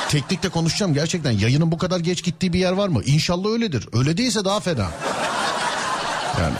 Teknikte 0.10 0.50
konuşacağım 0.50 0.94
gerçekten. 0.94 1.32
Yayının 1.32 1.72
bu 1.72 1.78
kadar 1.78 2.00
geç 2.00 2.24
gittiği 2.24 2.54
bir 2.54 2.60
yer 2.60 2.72
var 2.72 2.88
mı? 2.88 3.04
İnşallah 3.04 3.50
öyledir. 3.50 3.90
Öyle 3.94 4.18
değilse 4.18 4.46
daha 4.46 4.60
fena. 4.60 4.92
Yani 6.40 6.56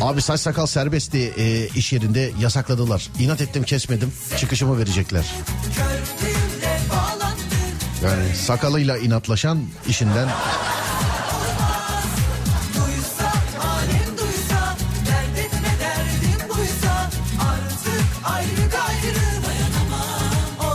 abi 0.00 0.22
saç 0.22 0.40
sakal 0.40 0.66
serbestti 0.66 1.34
e, 1.36 1.68
iş 1.68 1.92
yerinde 1.92 2.32
yasakladılar. 2.40 3.08
İnat 3.20 3.40
ettim 3.40 3.62
kesmedim. 3.62 4.12
Çıkışımı 4.38 4.78
verecekler. 4.78 5.24
Yani 8.04 8.36
sakalıyla 8.36 8.98
inatlaşan 8.98 9.64
işinden 9.88 10.28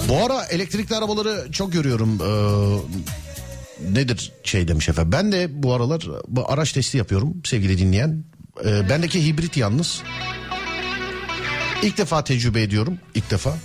Bu 0.09 0.25
ara 0.25 0.45
elektrikli 0.45 0.95
arabaları 0.95 1.51
çok 1.51 1.73
görüyorum. 1.73 2.19
Ee, 2.21 3.93
nedir 3.93 4.31
şey 4.43 4.67
demiş 4.67 4.89
efendim. 4.89 5.11
Ben 5.11 5.31
de 5.31 5.63
bu 5.63 5.73
aralar 5.73 6.07
bu 6.27 6.51
araç 6.51 6.71
testi 6.71 6.97
yapıyorum 6.97 7.33
sevgili 7.45 7.77
dinleyen. 7.77 8.23
Ee, 8.65 8.89
bendeki 8.89 9.25
hibrit 9.25 9.57
yalnız. 9.57 10.01
İlk 11.83 11.97
defa 11.97 12.23
tecrübe 12.23 12.61
ediyorum. 12.61 12.97
ilk 13.15 13.31
defa. 13.31 13.57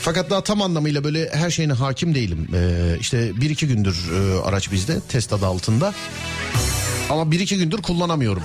Fakat 0.00 0.30
daha 0.30 0.44
tam 0.44 0.62
anlamıyla 0.62 1.04
böyle 1.04 1.30
her 1.32 1.50
şeyine 1.50 1.72
hakim 1.72 2.14
değilim. 2.14 2.48
Ee, 2.54 2.96
işte 3.00 3.40
bir 3.40 3.50
iki 3.50 3.68
gündür 3.68 4.10
e, 4.12 4.40
araç 4.40 4.72
bizde 4.72 5.00
test 5.00 5.32
adı 5.32 5.46
altında. 5.46 5.94
Ama 7.10 7.30
bir 7.30 7.40
iki 7.40 7.56
gündür 7.58 7.82
kullanamıyorum. 7.82 8.42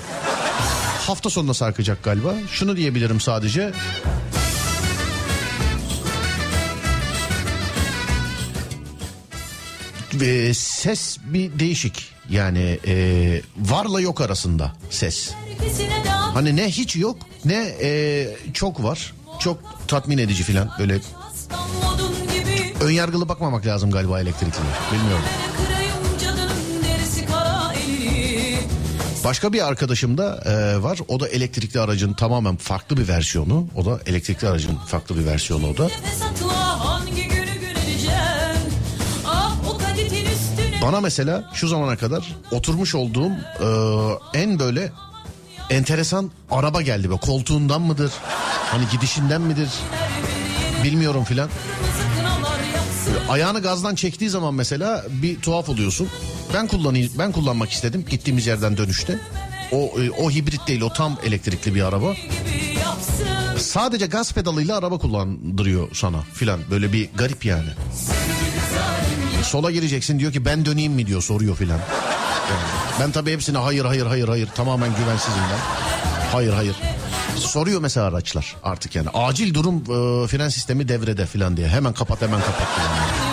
Hafta 1.08 1.30
sonuna 1.30 1.54
sarkacak 1.54 2.04
galiba. 2.04 2.34
Şunu 2.52 2.78
diyebilirim 2.78 3.20
sadece. 3.20 3.74
Ve 10.14 10.54
ses 10.54 11.18
bir 11.26 11.60
değişik. 11.60 12.14
Yani 12.30 12.80
e, 12.88 13.42
varla 13.58 14.02
yok 14.02 14.22
arasında 14.22 14.72
ses. 14.90 15.32
Hani 16.10 16.56
ne 16.56 16.68
hiç 16.68 16.96
yok 16.96 17.18
ne 17.46 17.76
e, 17.82 18.28
çok 18.54 18.84
var. 18.84 19.14
Çok 19.40 19.58
tatmin 19.88 20.18
edici 20.18 20.44
filan 20.44 20.70
böyle 20.80 21.00
önyargılı 22.82 23.30
bakmamak 23.30 23.66
lazım 23.66 23.92
galiba 23.92 24.22
elektrikli. 24.22 24.60
Bilmiyorum. 24.94 25.26
Başka 29.24 29.54
bir 29.54 29.68
arkadaşım 29.68 30.18
da 30.18 30.44
e, 30.46 30.84
var. 30.84 31.00
O 31.08 31.20
da 31.20 31.28
elektrikli 31.28 31.80
aracın 31.80 32.14
tamamen 32.14 32.56
farklı 32.56 32.98
bir 32.98 33.08
versiyonu. 33.08 33.68
O 33.76 33.86
da 33.86 34.00
elektrikli 34.06 34.48
aracın 34.48 34.76
farklı 34.88 35.18
bir 35.18 35.26
versiyonu 35.26 35.70
o 35.70 35.78
da. 35.78 35.90
Bana 40.84 41.02
mesela 41.02 41.50
şu 41.54 41.68
zamana 41.68 41.98
kadar 41.98 42.36
oturmuş 42.52 42.96
olduğum 42.96 43.32
e, 43.32 43.68
en 44.40 44.60
böyle 44.60 44.92
enteresan 45.70 46.32
araba 46.52 46.82
geldi. 46.82 47.10
Böyle 47.10 47.20
koltuğundan 47.20 47.82
mıdır? 47.82 48.12
Hani 48.72 48.84
gidişinden 48.92 49.42
midir? 49.42 49.70
Bilmiyorum 50.84 51.24
filan. 51.24 51.50
Ayağını 53.30 53.62
gazdan 53.62 53.96
çektiği 53.96 54.30
zaman 54.30 54.54
mesela 54.54 55.06
bir 55.10 55.40
tuhaf 55.40 55.70
oluyorsun. 55.70 56.10
Ben 56.54 56.68
kullanayım, 56.68 57.12
ben 57.18 57.32
kullanmak 57.32 57.72
istedim 57.72 58.06
gittiğimiz 58.10 58.48
yerden 58.48 58.78
dönüşte. 58.78 59.20
O 59.72 59.78
e, 59.78 60.12
o 60.12 60.32
hibrit 60.32 60.68
değil, 60.68 60.82
o 60.82 60.94
tam 60.94 61.18
elektrikli 61.24 61.76
bir 61.76 61.82
araba. 61.82 62.14
Sadece 63.58 64.06
gaz 64.06 64.34
pedalıyla 64.34 64.78
araba 64.78 64.98
kullandırıyor 64.98 65.88
sana 65.94 66.22
filan. 66.34 66.60
Böyle 66.72 66.94
bir 66.94 67.10
garip 67.16 67.46
yani. 67.46 67.70
Sola 69.44 69.72
gireceksin 69.72 70.20
diyor 70.20 70.32
ki 70.32 70.46
ben 70.46 70.66
döneyim 70.66 70.94
mi 70.94 71.08
diyor 71.08 71.22
soruyor 71.22 71.56
filan. 71.56 71.78
Yani 72.50 72.62
ben 73.00 73.12
tabii 73.12 73.32
hepsine 73.32 73.58
hayır 73.58 73.86
hayır 73.86 74.06
hayır 74.06 74.28
hayır 74.28 74.48
tamamen 74.56 74.90
güvensizim 74.96 75.42
ben. 75.52 75.60
Hayır 76.32 76.54
hayır. 76.54 76.76
Soruyor 77.38 77.82
mesela 77.82 78.06
araçlar 78.08 78.56
artık 78.64 78.96
yani. 78.96 79.10
Acil 79.14 79.54
durum 79.54 79.76
e, 79.76 80.28
fren 80.28 80.50
sistemi 80.50 80.88
devrede 80.88 81.26
filan 81.26 81.58
diye. 81.58 81.68
Hemen 81.68 81.94
kapat 81.94 82.22
hemen 82.22 82.40
kapat 82.40 82.68
filan. 82.76 83.33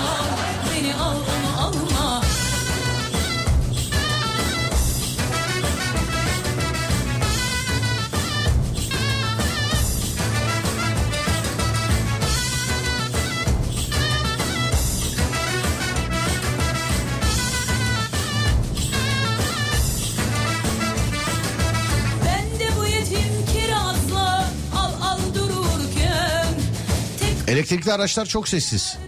Elektrikli 27.90 28.02
araçlar 28.02 28.26
çok 28.26 28.48
sessiz. 28.48 28.98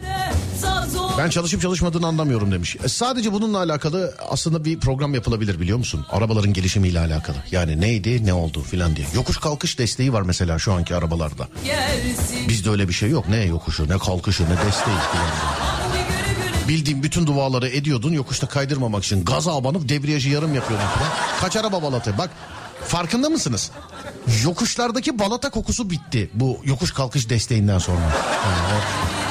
Ben 1.18 1.30
çalışıp 1.30 1.62
çalışmadığını 1.62 2.06
anlamıyorum 2.06 2.52
demiş. 2.52 2.76
E, 2.84 2.88
sadece 2.88 3.32
bununla 3.32 3.58
alakalı 3.58 4.14
aslında 4.30 4.64
bir 4.64 4.80
program 4.80 5.14
yapılabilir 5.14 5.60
biliyor 5.60 5.78
musun? 5.78 6.06
Arabaların 6.10 6.52
gelişimiyle 6.52 6.98
alakalı. 7.00 7.36
Yani 7.50 7.80
neydi 7.80 8.26
ne 8.26 8.32
oldu 8.32 8.62
filan 8.62 8.96
diye. 8.96 9.06
Yokuş 9.14 9.36
kalkış 9.36 9.78
desteği 9.78 10.12
var 10.12 10.22
mesela 10.22 10.58
şu 10.58 10.72
anki 10.72 10.94
arabalarda. 10.94 11.48
Bizde 12.48 12.70
öyle 12.70 12.88
bir 12.88 12.92
şey 12.92 13.10
yok. 13.10 13.28
Ne 13.28 13.44
yokuşu 13.44 13.88
ne 13.88 13.98
kalkışı 13.98 14.44
ne 14.44 14.66
desteği 14.66 14.96
filan 15.12 15.26
Bildiğin 16.68 17.02
bütün 17.02 17.26
duaları 17.26 17.68
ediyordun 17.68 18.12
yokuşta 18.12 18.46
kaydırmamak 18.46 19.04
için. 19.04 19.24
Gaza 19.24 19.56
abanıp 19.56 19.88
debriyajı 19.88 20.28
yarım 20.28 20.54
yapıyordun 20.54 20.86
falan. 20.86 21.10
Kaç 21.40 21.56
araba 21.56 21.82
balatı 21.82 22.18
bak 22.18 22.30
farkında 22.86 23.28
mısınız? 23.28 23.70
Yokuşlardaki 24.44 25.18
balata 25.18 25.50
kokusu 25.50 25.90
bitti 25.90 26.30
bu 26.34 26.60
yokuş 26.64 26.92
kalkış 26.92 27.30
desteğinden 27.30 27.78
sonra. 27.78 28.00
Yani 28.00 28.12
o- 28.74 29.21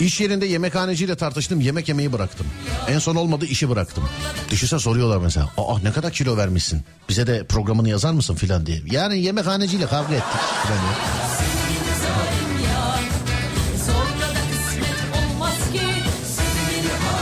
İş 0.00 0.20
yerinde 0.20 0.46
yemekhaneciyle 0.46 1.16
tartıştım 1.16 1.60
yemek 1.60 1.88
yemeyi 1.88 2.12
bıraktım. 2.12 2.46
En 2.88 2.98
son 2.98 3.14
olmadı 3.16 3.46
işi 3.46 3.70
bıraktım. 3.70 4.04
Düşünsene 4.50 4.80
soruyorlar 4.80 5.18
mesela. 5.18 5.50
Aa 5.58 5.78
ne 5.82 5.92
kadar 5.92 6.12
kilo 6.12 6.36
vermişsin? 6.36 6.82
Bize 7.08 7.26
de 7.26 7.46
programını 7.46 7.88
yazar 7.88 8.12
mısın 8.12 8.34
filan 8.34 8.66
diye. 8.66 8.82
Yani 8.90 9.20
yemekhaneciyle 9.20 9.86
kavga 9.86 10.14
ettik. 10.14 10.40
filan 10.62 10.78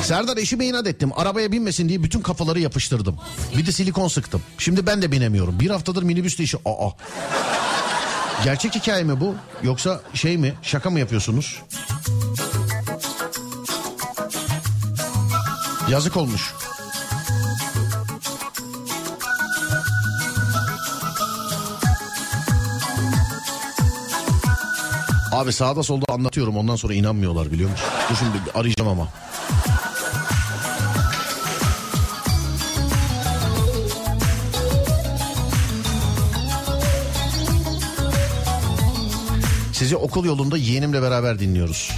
Serdar 0.02 0.36
eşime 0.36 0.66
inat 0.66 0.86
ettim. 0.86 1.10
Arabaya 1.16 1.52
binmesin 1.52 1.88
diye 1.88 2.02
bütün 2.02 2.20
kafaları 2.20 2.60
yapıştırdım. 2.60 3.16
Bir 3.56 3.66
de 3.66 3.72
silikon 3.72 4.08
sıktım. 4.08 4.42
Şimdi 4.58 4.86
ben 4.86 5.02
de 5.02 5.12
binemiyorum. 5.12 5.60
Bir 5.60 5.70
haftadır 5.70 6.02
minibüste 6.02 6.42
işi. 6.44 6.56
Aa. 6.64 6.90
Gerçek 8.44 8.74
hikaye 8.74 9.04
mi 9.04 9.20
bu? 9.20 9.34
Yoksa 9.62 10.00
şey 10.14 10.38
mi? 10.38 10.54
Şaka 10.62 10.90
mı 10.90 11.00
yapıyorsunuz? 11.00 11.62
Yazık 15.90 16.16
olmuş. 16.16 16.54
Abi 25.32 25.52
sağda 25.52 25.82
solda 25.82 26.04
anlatıyorum 26.08 26.56
ondan 26.56 26.76
sonra 26.76 26.94
inanmıyorlar 26.94 27.52
biliyor 27.52 27.70
musun? 27.70 27.86
Dur 28.10 28.16
şimdi 28.16 28.38
arayacağım 28.54 28.90
ama. 28.90 29.08
Sizi 39.72 39.96
okul 39.96 40.24
yolunda 40.24 40.56
yeğenimle 40.56 41.02
beraber 41.02 41.38
dinliyoruz. 41.38 41.90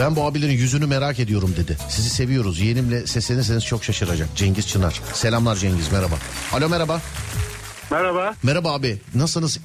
Ben 0.00 0.16
bu 0.16 0.24
abilerin 0.24 0.52
yüzünü 0.52 0.86
merak 0.86 1.18
ediyorum 1.20 1.54
dedi. 1.56 1.76
Sizi 1.88 2.10
seviyoruz. 2.10 2.60
Yeğenimle 2.60 3.06
seslenirseniz 3.06 3.64
çok 3.64 3.84
şaşıracak. 3.84 4.28
Cengiz 4.36 4.68
Çınar. 4.68 5.00
Selamlar 5.12 5.56
Cengiz 5.56 5.92
merhaba. 5.92 6.14
Alo 6.52 6.68
merhaba. 6.68 7.00
Merhaba. 7.90 8.34
Merhaba 8.42 8.72
abi. 8.72 8.98
Nasılsınız? 9.14 9.58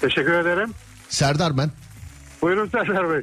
Teşekkür 0.00 0.32
ederim. 0.32 0.74
Serdar 1.08 1.58
ben. 1.58 1.70
Buyurun 2.42 2.68
Serdar 2.68 3.10
Bey. 3.10 3.22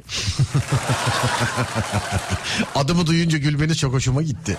Adımı 2.74 3.06
duyunca 3.06 3.38
gülmeniz 3.38 3.78
çok 3.78 3.92
hoşuma 3.92 4.22
gitti. 4.22 4.56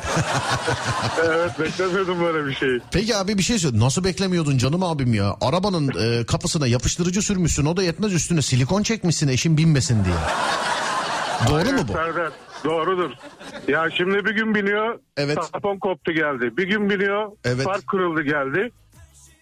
evet 1.26 1.60
beklemiyordum 1.60 2.20
böyle 2.20 2.46
bir 2.48 2.56
şeyi. 2.56 2.80
Peki 2.92 3.16
abi 3.18 3.38
bir 3.38 3.44
şey 3.44 3.60
söyle. 3.60 3.80
Nasıl 3.80 4.04
beklemiyordun 4.04 4.58
canım 4.58 4.84
abim 4.84 5.14
ya? 5.14 5.36
Arabanın 5.42 5.92
e, 6.00 6.26
kapısına 6.26 6.68
yapıştırıcı 6.68 7.22
sürmüşsün. 7.22 7.66
O 7.66 7.78
da 7.78 7.84
yetmez 7.84 8.14
üstüne 8.14 8.42
silikon 8.42 8.84
çekmişsin 8.84 9.28
eşin 9.28 9.58
binmesin 9.58 10.06
diye. 10.06 10.16
Doğru 11.50 11.74
mu 11.74 11.88
bu? 11.88 11.94
Serdar. 11.94 12.32
Doğrudur. 12.64 13.12
Ya 13.68 13.90
şimdi 13.98 14.26
bir 14.26 14.36
gün 14.36 14.56
biniyor. 14.56 15.00
Evet. 15.18 15.38
Tampon 15.52 15.78
koptu 15.80 16.12
geldi. 16.12 16.58
Bir 16.58 16.68
gün 16.68 16.90
biniyor. 16.90 17.32
Evet. 17.44 17.64
Fark 17.64 17.88
kırıldı 17.88 18.22
geldi. 18.22 18.72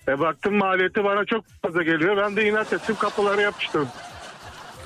E 0.07 0.19
baktım 0.19 0.57
maliyeti 0.57 1.03
bana 1.03 1.25
çok 1.25 1.43
fazla 1.65 1.83
geliyor. 1.83 2.17
Ben 2.17 2.35
de 2.35 2.49
inat 2.49 2.73
ettim 2.73 2.95
kapıları 2.99 3.41
yapıştırdım. 3.41 3.87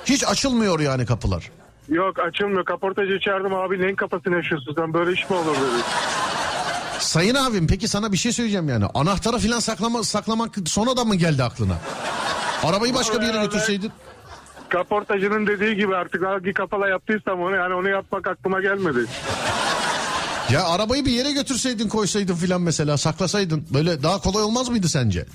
Hiç 0.05 0.23
açılmıyor 0.27 0.79
yani 0.79 1.05
kapılar. 1.05 1.51
Yok 1.89 2.19
açılmıyor. 2.19 2.65
Kaportacı 2.65 3.19
çağırdım 3.19 3.53
abi 3.53 3.81
neyin 3.81 3.95
kafasını 3.95 4.35
yaşıyorsun 4.35 4.73
sen 4.77 4.93
böyle 4.93 5.11
iş 5.11 5.29
mi 5.29 5.35
olur 5.35 5.55
dedi. 5.55 5.83
Sayın 6.99 7.35
abim 7.35 7.67
peki 7.67 7.87
sana 7.87 8.11
bir 8.11 8.17
şey 8.17 8.31
söyleyeceğim 8.31 8.69
yani. 8.69 8.85
Anahtara 8.93 9.37
filan 9.37 9.59
saklama, 9.59 10.03
saklamak 10.03 10.55
sonradan 10.65 11.07
mı 11.07 11.15
geldi 11.15 11.43
aklına? 11.43 11.77
Arabayı 12.63 12.93
başka 12.93 13.21
bir 13.21 13.25
yere 13.25 13.37
götürseydin. 13.45 13.91
Kaportacının 14.69 15.47
dediği 15.47 15.75
gibi 15.75 15.95
artık 15.95 16.25
hangi 16.25 16.53
kafala 16.53 16.89
yaptıysam 16.89 17.41
onu 17.41 17.55
yani 17.55 17.73
onu 17.73 17.89
yapmak 17.89 18.27
aklıma 18.27 18.61
gelmedi. 18.61 18.99
Ya 20.51 20.63
arabayı 20.67 21.05
bir 21.05 21.11
yere 21.11 21.31
götürseydin 21.31 21.89
koysaydın 21.89 22.35
filan 22.35 22.61
mesela 22.61 22.97
saklasaydın. 22.97 23.65
Böyle 23.73 24.03
daha 24.03 24.19
kolay 24.21 24.43
olmaz 24.43 24.69
mıydı 24.69 24.89
sence? 24.89 25.25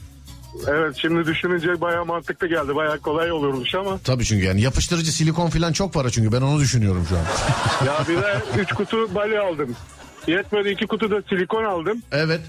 Evet 0.68 0.96
şimdi 0.96 1.26
düşününce 1.26 1.80
bayağı 1.80 2.04
mantıklı 2.04 2.46
geldi. 2.46 2.74
Bayağı 2.74 2.98
kolay 2.98 3.32
olurmuş 3.32 3.74
ama. 3.74 3.98
Tabii 3.98 4.24
çünkü 4.24 4.46
yani 4.46 4.60
yapıştırıcı 4.60 5.12
silikon 5.12 5.50
filan 5.50 5.72
çok 5.72 5.92
para 5.94 6.10
çünkü 6.10 6.32
ben 6.32 6.40
onu 6.42 6.60
düşünüyorum 6.60 7.06
şu 7.08 7.16
an. 7.16 7.22
Ya 7.86 8.04
bir 8.08 8.22
de 8.22 8.60
3 8.62 8.72
kutu 8.72 9.14
bali 9.14 9.38
aldım. 9.40 9.76
Yetmedi 10.26 10.68
2 10.68 10.86
kutu 10.86 11.10
da 11.10 11.22
silikon 11.28 11.64
aldım. 11.64 12.02
Evet. 12.12 12.40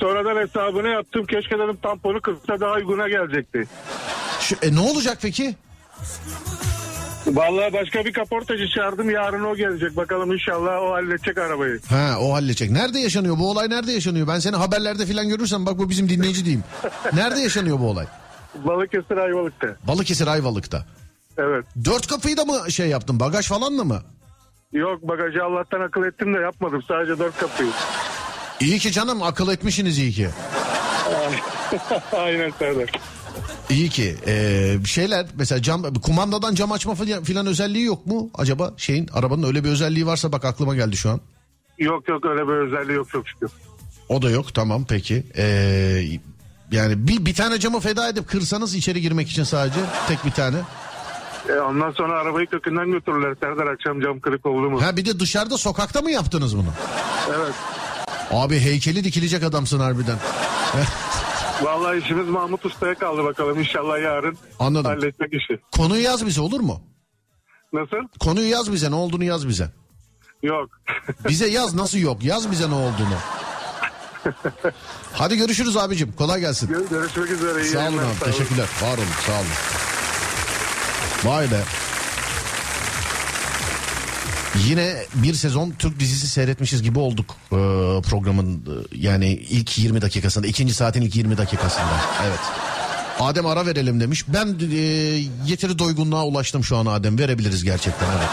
Sonradan 0.00 0.36
hesabını 0.40 0.88
yaptım. 0.88 1.26
Keşke 1.26 1.58
dedim 1.58 1.78
tamponu 1.82 2.20
kırsa 2.20 2.60
daha 2.60 2.72
uyguna 2.74 3.08
gelecekti. 3.08 3.68
Şu, 4.40 4.56
e, 4.62 4.74
ne 4.74 4.80
olacak 4.80 5.18
peki? 5.22 5.54
Vallahi 7.26 7.72
başka 7.72 8.04
bir 8.04 8.12
kaportacı 8.12 8.68
çağırdım. 8.68 9.10
Yarın 9.10 9.44
o 9.44 9.56
gelecek. 9.56 9.96
Bakalım 9.96 10.32
inşallah 10.32 10.82
o 10.82 10.92
halledecek 10.92 11.38
arabayı. 11.38 11.80
Ha 11.88 12.16
o 12.20 12.32
halledecek. 12.32 12.70
Nerede 12.70 12.98
yaşanıyor 12.98 13.38
bu 13.38 13.50
olay 13.50 13.70
nerede 13.70 13.92
yaşanıyor? 13.92 14.28
Ben 14.28 14.38
seni 14.38 14.56
haberlerde 14.56 15.06
filan 15.06 15.28
görürsem 15.28 15.66
bak 15.66 15.78
bu 15.78 15.90
bizim 15.90 16.08
dinleyici 16.08 16.44
diyeyim. 16.44 16.64
Nerede 17.12 17.40
yaşanıyor 17.40 17.80
bu 17.80 17.88
olay? 17.88 18.06
Balıkesir 18.54 19.16
Ayvalık'ta. 19.16 19.66
Balıkesir 19.86 20.26
Ayvalık'ta. 20.26 20.86
Evet. 21.38 21.64
Dört 21.84 22.06
kapıyı 22.06 22.36
da 22.36 22.44
mı 22.44 22.70
şey 22.72 22.88
yaptın 22.88 23.20
bagaj 23.20 23.48
falan 23.48 23.78
da 23.78 23.84
mı? 23.84 24.02
Yok 24.72 25.02
bagajı 25.02 25.44
Allah'tan 25.44 25.80
akıl 25.80 26.04
ettim 26.04 26.34
de 26.34 26.38
yapmadım. 26.38 26.82
Sadece 26.88 27.18
dört 27.18 27.36
kapıyı. 27.36 27.70
İyi 28.60 28.78
ki 28.78 28.92
canım 28.92 29.22
akıl 29.22 29.48
etmişsiniz 29.52 29.98
iyi 29.98 30.12
ki. 30.12 30.28
Aynen 32.12 32.50
Serdar. 32.58 32.90
İyi 33.70 33.88
ki. 33.88 34.16
Ee, 34.26 34.76
şeyler 34.86 35.26
mesela 35.38 35.62
cam 35.62 35.94
kumandadan 35.94 36.54
cam 36.54 36.72
açma 36.72 36.94
filan 37.24 37.46
özelliği 37.46 37.84
yok 37.84 38.06
mu 38.06 38.30
acaba 38.34 38.74
şeyin 38.76 39.08
arabanın 39.12 39.42
öyle 39.42 39.64
bir 39.64 39.68
özelliği 39.68 40.06
varsa 40.06 40.32
bak 40.32 40.44
aklıma 40.44 40.74
geldi 40.74 40.96
şu 40.96 41.10
an. 41.10 41.20
Yok 41.78 42.08
yok 42.08 42.24
öyle 42.24 42.48
bir 42.48 42.52
özelliği 42.52 42.96
yok 42.96 43.08
çok 43.10 43.28
şükür. 43.28 43.50
O 44.08 44.22
da 44.22 44.30
yok 44.30 44.54
tamam 44.54 44.84
peki. 44.88 45.24
Ee, 45.36 46.02
yani 46.72 47.08
bir, 47.08 47.26
bir 47.26 47.34
tane 47.34 47.58
camı 47.58 47.80
feda 47.80 48.08
edip 48.08 48.28
kırsanız 48.28 48.74
içeri 48.74 49.00
girmek 49.00 49.30
için 49.30 49.44
sadece 49.44 49.80
tek 50.08 50.24
bir 50.24 50.30
tane. 50.30 50.56
E, 51.48 51.52
ondan 51.52 51.90
sonra 51.90 52.20
arabayı 52.20 52.46
kökünden 52.46 52.90
götürürler 52.90 53.34
Serdar 53.40 53.66
akşam 53.66 54.00
cam 54.00 54.20
kırık 54.20 54.46
oldu 54.46 54.70
mu? 54.70 54.82
Ha 54.82 54.96
bir 54.96 55.04
de 55.04 55.20
dışarıda 55.20 55.58
sokakta 55.58 56.02
mı 56.02 56.10
yaptınız 56.10 56.56
bunu? 56.56 56.68
Evet. 57.28 57.54
Abi 58.30 58.60
heykeli 58.60 59.04
dikilecek 59.04 59.42
adamsın 59.42 59.80
harbiden. 59.80 60.16
Vallahi 61.62 61.98
işimiz 61.98 62.28
Mahmut 62.28 62.66
Usta'ya 62.66 62.94
kaldı 62.94 63.24
bakalım. 63.24 63.58
İnşallah 63.60 64.02
yarın 64.02 64.38
Anladım. 64.58 64.84
halletmek 64.90 65.34
işi. 65.34 65.60
Konuyu 65.76 66.02
yaz 66.02 66.26
bize 66.26 66.40
olur 66.40 66.60
mu? 66.60 66.82
Nasıl? 67.72 67.96
Konuyu 68.20 68.48
yaz 68.50 68.72
bize 68.72 68.90
ne 68.90 68.94
olduğunu 68.94 69.24
yaz 69.24 69.48
bize. 69.48 69.70
Yok. 70.42 70.70
Bize 71.28 71.48
yaz 71.48 71.74
nasıl 71.74 71.98
yok 71.98 72.24
yaz 72.24 72.50
bize 72.50 72.70
ne 72.70 72.74
olduğunu. 72.74 73.16
Hadi 75.12 75.36
görüşürüz 75.36 75.76
abicim 75.76 76.12
kolay 76.18 76.40
gelsin. 76.40 76.68
Gör- 76.68 76.88
Görüşmek 76.90 77.30
üzere. 77.30 77.62
iyi 77.62 77.68
Sağ 77.68 77.78
olun 77.78 77.84
yayınlar, 77.86 78.04
abi 78.04 78.32
teşekkürler 78.32 78.66
var 78.82 78.98
olun 78.98 79.06
sağ 79.26 79.32
olun. 79.32 79.46
Vay 81.24 81.50
be. 81.50 81.60
Yine 84.58 84.96
bir 85.14 85.34
sezon 85.34 85.70
Türk 85.78 86.00
dizisi 86.00 86.26
seyretmişiz 86.26 86.82
gibi 86.82 86.98
olduk 86.98 87.36
ee, 87.52 87.56
programın 88.02 88.56
e, 88.56 88.96
yani 88.96 89.28
ilk 89.28 89.78
20 89.78 90.02
dakikasında 90.02 90.46
ikinci 90.46 90.74
saatin 90.74 91.02
ilk 91.02 91.16
20 91.16 91.38
dakikasında 91.38 92.00
evet. 92.28 92.40
Adem 93.20 93.46
ara 93.46 93.66
verelim 93.66 94.00
demiş. 94.00 94.24
Ben 94.28 94.58
e, 94.72 94.76
yeteri 95.46 95.78
doygunluğa 95.78 96.24
ulaştım 96.24 96.64
şu 96.64 96.76
an 96.76 96.86
Adem 96.86 97.18
verebiliriz 97.18 97.64
gerçekten 97.64 98.06
evet. 98.18 98.28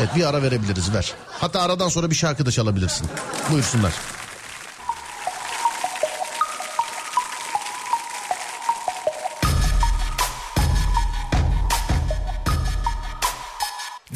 Evet 0.00 0.16
bir 0.16 0.28
ara 0.28 0.42
verebiliriz 0.42 0.94
ver. 0.94 1.12
Hatta 1.28 1.60
aradan 1.60 1.88
sonra 1.88 2.10
bir 2.10 2.14
şarkı 2.14 2.46
da 2.46 2.50
çalabilirsin. 2.50 3.06
Buyursunlar. 3.50 3.92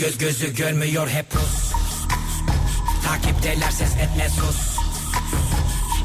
Göz 0.00 0.18
gözü 0.18 0.54
görmüyor 0.54 1.08
hep 1.08 1.30
pus 1.30 1.72
Takipteler 3.04 3.70
ses 3.70 3.96
etme 3.96 4.28
sus 4.28 4.78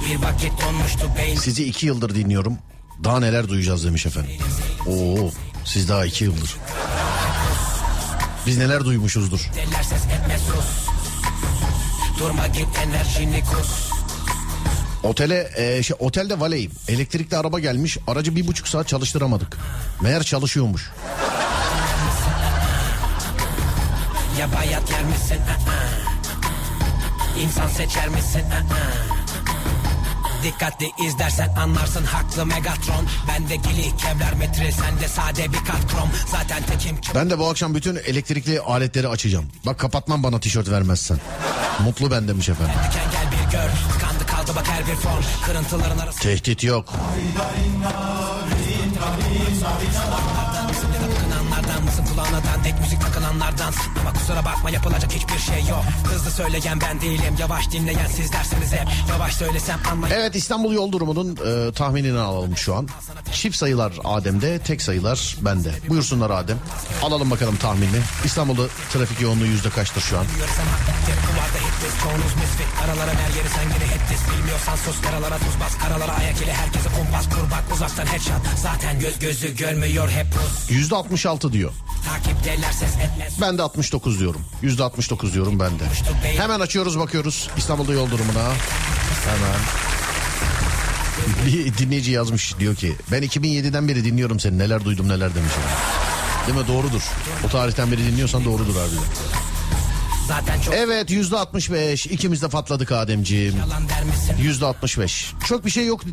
Bir 0.09 0.15
vakit 0.15 0.51
donmuştu 0.61 1.11
beyin 1.17 1.37
Sizi 1.37 1.65
iki 1.65 1.85
yıldır 1.85 2.15
dinliyorum. 2.15 2.57
Daha 3.03 3.19
neler 3.19 3.47
duyacağız 3.47 3.85
demiş 3.85 4.05
efendim. 4.05 4.31
Oo, 4.87 5.31
siz 5.65 5.89
daha 5.89 6.05
iki 6.05 6.23
yıldır. 6.23 6.55
Biz 8.47 8.57
neler 8.57 8.85
duymuşuzdur. 8.85 9.51
Durma 12.19 12.47
git 12.47 12.67
enerjini 12.85 13.43
kus 13.43 13.91
Otele, 15.03 15.49
e, 15.55 15.83
şey, 15.83 15.95
otelde 15.99 16.39
valeyim. 16.39 16.71
Elektrikli 16.87 17.37
araba 17.37 17.59
gelmiş. 17.59 17.97
Aracı 18.07 18.35
bir 18.35 18.47
buçuk 18.47 18.67
saat 18.67 18.87
çalıştıramadık. 18.87 19.57
Meğer 20.01 20.23
çalışıyormuş. 20.23 20.91
Ya 24.39 24.51
bayat 24.53 24.91
yer 24.91 25.03
misin? 25.03 25.39
İnsan 27.39 27.67
seçer 27.67 28.07
misin? 28.07 28.43
Dikkatli 30.43 30.91
izlersen 31.07 31.49
anlarsın 31.55 32.05
haklı 32.05 32.45
Megatron 32.45 33.07
Bende 33.27 33.55
gili 33.55 33.97
kevlar 33.97 34.33
metre 34.33 34.71
sende 34.71 35.07
sade 35.07 35.53
bir 35.53 35.57
kat 35.57 35.88
krom 35.91 36.09
Zaten 36.31 36.63
tekim 36.63 37.01
kim 37.01 37.15
Ben 37.15 37.29
de 37.29 37.39
bu 37.39 37.47
akşam 37.49 37.75
bütün 37.75 37.95
elektrikli 37.95 38.59
aletleri 38.59 39.07
açacağım. 39.07 39.45
Bak 39.65 39.79
kapatmam 39.79 40.23
bana 40.23 40.39
tişört 40.39 40.69
vermezsen. 40.69 41.17
Mutlu 41.79 42.11
ben 42.11 42.27
demiş 42.27 42.49
efendim. 42.49 42.75
diken 42.89 43.11
gel 43.11 43.31
bir 43.31 43.51
gör 43.51 43.69
Tıkandı 43.93 44.25
kaldı 44.27 44.51
bak 44.55 44.67
her 44.67 44.88
bir 44.88 44.95
form 44.95 45.23
Kırıntıların 45.45 45.97
arası 45.97 46.19
Tehdit 46.19 46.63
yok. 46.63 46.93
Kulağına 52.41 52.63
tek 52.63 52.79
müzik 52.79 53.01
takılanlardansın 53.01 53.91
Ama 54.01 54.13
kusura 54.13 54.45
bakma 54.45 54.69
yapılacak 54.69 55.11
hiçbir 55.11 55.39
şey 55.39 55.69
yok 55.69 55.83
Hızlı 56.03 56.31
söyleyen 56.31 56.81
ben 56.81 57.01
değilim 57.01 57.36
yavaş 57.39 57.71
dinleyen 57.71 58.07
sizlersiniz 58.07 58.73
hep 58.73 58.88
Yavaş 59.09 59.36
söylesem 59.36 59.79
anla 59.91 60.07
Evet 60.09 60.36
İstanbul 60.36 60.73
yol 60.73 60.91
durumunun 60.91 61.38
e, 61.45 61.71
tahminini 61.71 62.19
alalım 62.19 62.57
şu 62.57 62.75
an. 62.75 62.88
Çift 63.33 63.57
sayılar 63.57 63.93
Adem'de, 64.03 64.59
tek 64.59 64.81
sayılar 64.81 65.38
bende. 65.41 65.71
Buyursunlar 65.89 66.29
Adem. 66.29 66.57
Alalım 67.03 67.31
bakalım 67.31 67.55
tahminini. 67.55 67.99
İstanbul'da 68.25 68.67
trafik 68.93 69.21
yoğunluğu 69.21 69.45
yüzde 69.45 69.69
kaçtır 69.69 70.01
şu 70.01 70.17
an? 70.17 70.25
Aralara 72.83 73.11
ver 73.11 73.36
yeri 73.38 73.49
sen 73.49 73.63
yine 73.63 73.93
hitlist 73.93 74.23
Bilmiyorsan 74.31 74.75
sus 74.75 75.03
yaralara 75.05 75.38
tuz 75.38 75.59
bas 75.59 75.77
Karalara 75.77 76.11
ayak 76.11 76.41
ile 76.41 76.53
herkese 76.53 76.89
kumpas 76.89 77.29
kur 77.29 77.51
bak 77.51 77.63
uzaktan 77.73 78.05
headshot 78.05 78.41
Zaten 78.57 78.99
göz 78.99 79.19
gözü 79.19 79.55
görmüyor 79.55 80.09
hep 80.09 80.33
pus 80.33 80.71
Yüzde 80.71 80.95
66 80.95 81.53
diyor. 81.53 81.71
Ben 83.41 83.57
de 83.57 83.61
69 83.61 84.19
diyorum. 84.19 84.41
Yüzde 84.61 84.84
69 84.84 85.34
diyorum 85.34 85.59
ben 85.59 85.80
de. 85.80 85.84
Hemen 86.38 86.59
açıyoruz 86.59 86.99
bakıyoruz 86.99 87.49
İstanbul'da 87.57 87.93
yol 87.93 88.11
durumuna. 88.11 88.43
Hemen. 89.26 89.59
Bir 91.45 91.78
dinleyici 91.78 92.11
yazmış 92.11 92.59
diyor 92.59 92.76
ki 92.76 92.95
ben 93.11 93.23
2007'den 93.23 93.88
beri 93.88 94.05
dinliyorum 94.05 94.39
seni 94.39 94.57
neler 94.57 94.86
duydum 94.86 95.09
neler 95.09 95.36
demiş. 95.36 95.51
Değil 96.47 96.57
mi 96.57 96.67
doğrudur. 96.67 97.01
O 97.45 97.49
tarihten 97.49 97.91
beri 97.91 97.99
dinliyorsan 97.99 98.45
doğrudur 98.45 98.76
harbiden. 100.30 100.59
Evet 100.71 101.11
yüzde 101.11 101.38
65 101.38 102.05
ikimiz 102.05 102.41
de 102.41 102.47
patladık 102.47 102.91
Ademciğim. 102.91 103.55
Yüzde 104.41 104.65
65. 104.65 105.34
Çok 105.47 105.65
bir 105.65 105.71
şey 105.71 105.86
yok 105.86 106.01
e, 106.03 106.07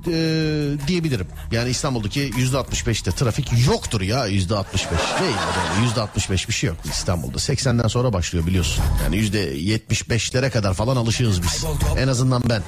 diyebilirim. 0.87 1.27
Yani 1.53 1.71
İstanbul'daki 1.71 2.31
yüzde 2.37 2.57
65'te 2.57 3.11
trafik 3.13 3.51
yoktur 3.67 4.01
ya 4.01 4.27
yüzde 4.27 4.57
65. 4.57 4.99
Değil 5.21 5.37
yüzde 5.83 6.01
65 6.01 6.49
bir 6.49 6.55
şey 6.55 6.69
yok 6.69 6.77
İstanbul'da. 6.85 7.37
80'den 7.39 7.89
sonra 7.89 8.13
başlıyor 8.13 8.47
biliyorsun. 8.47 8.85
Yani 9.05 9.17
yüzde 9.17 9.57
75'lere 9.57 10.51
kadar 10.51 10.75
falan 10.75 10.97
alışığız 10.97 11.43
biz. 11.43 11.65
En 11.99 12.09
azından 12.09 12.43
ben. 12.49 12.63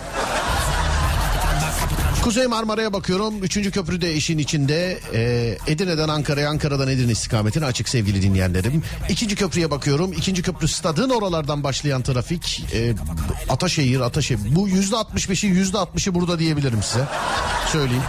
Kuzey 2.24 2.46
Marmara'ya 2.46 2.92
bakıyorum. 2.92 3.42
Üçüncü 3.42 3.70
köprü 3.70 4.00
de 4.00 4.14
işin 4.14 4.38
içinde. 4.38 4.98
Ee, 5.14 5.58
Edirne'den 5.66 6.08
Ankara'ya, 6.08 6.50
Ankara'dan 6.50 6.88
Edirne 6.88 7.12
istikametine 7.12 7.64
açık 7.64 7.88
sevgili 7.88 8.22
dinleyenlerim. 8.22 8.82
İkinci 9.08 9.36
köprüye 9.36 9.70
bakıyorum. 9.70 10.12
İkinci 10.12 10.42
köprü 10.42 10.68
stadın 10.68 11.10
oralardan 11.10 11.64
başlayan 11.64 12.02
trafik. 12.02 12.64
E, 12.74 12.94
Ataşehir, 13.48 14.00
Ataşehir. 14.00 14.40
Bu 14.56 14.68
yüzde 14.68 14.96
65'i 14.96 15.48
yüzde 15.48 15.76
60'ı 15.76 16.14
burada 16.14 16.38
diyebilirim 16.38 16.82
size. 16.82 17.04
Söyleyeyim. 17.72 18.02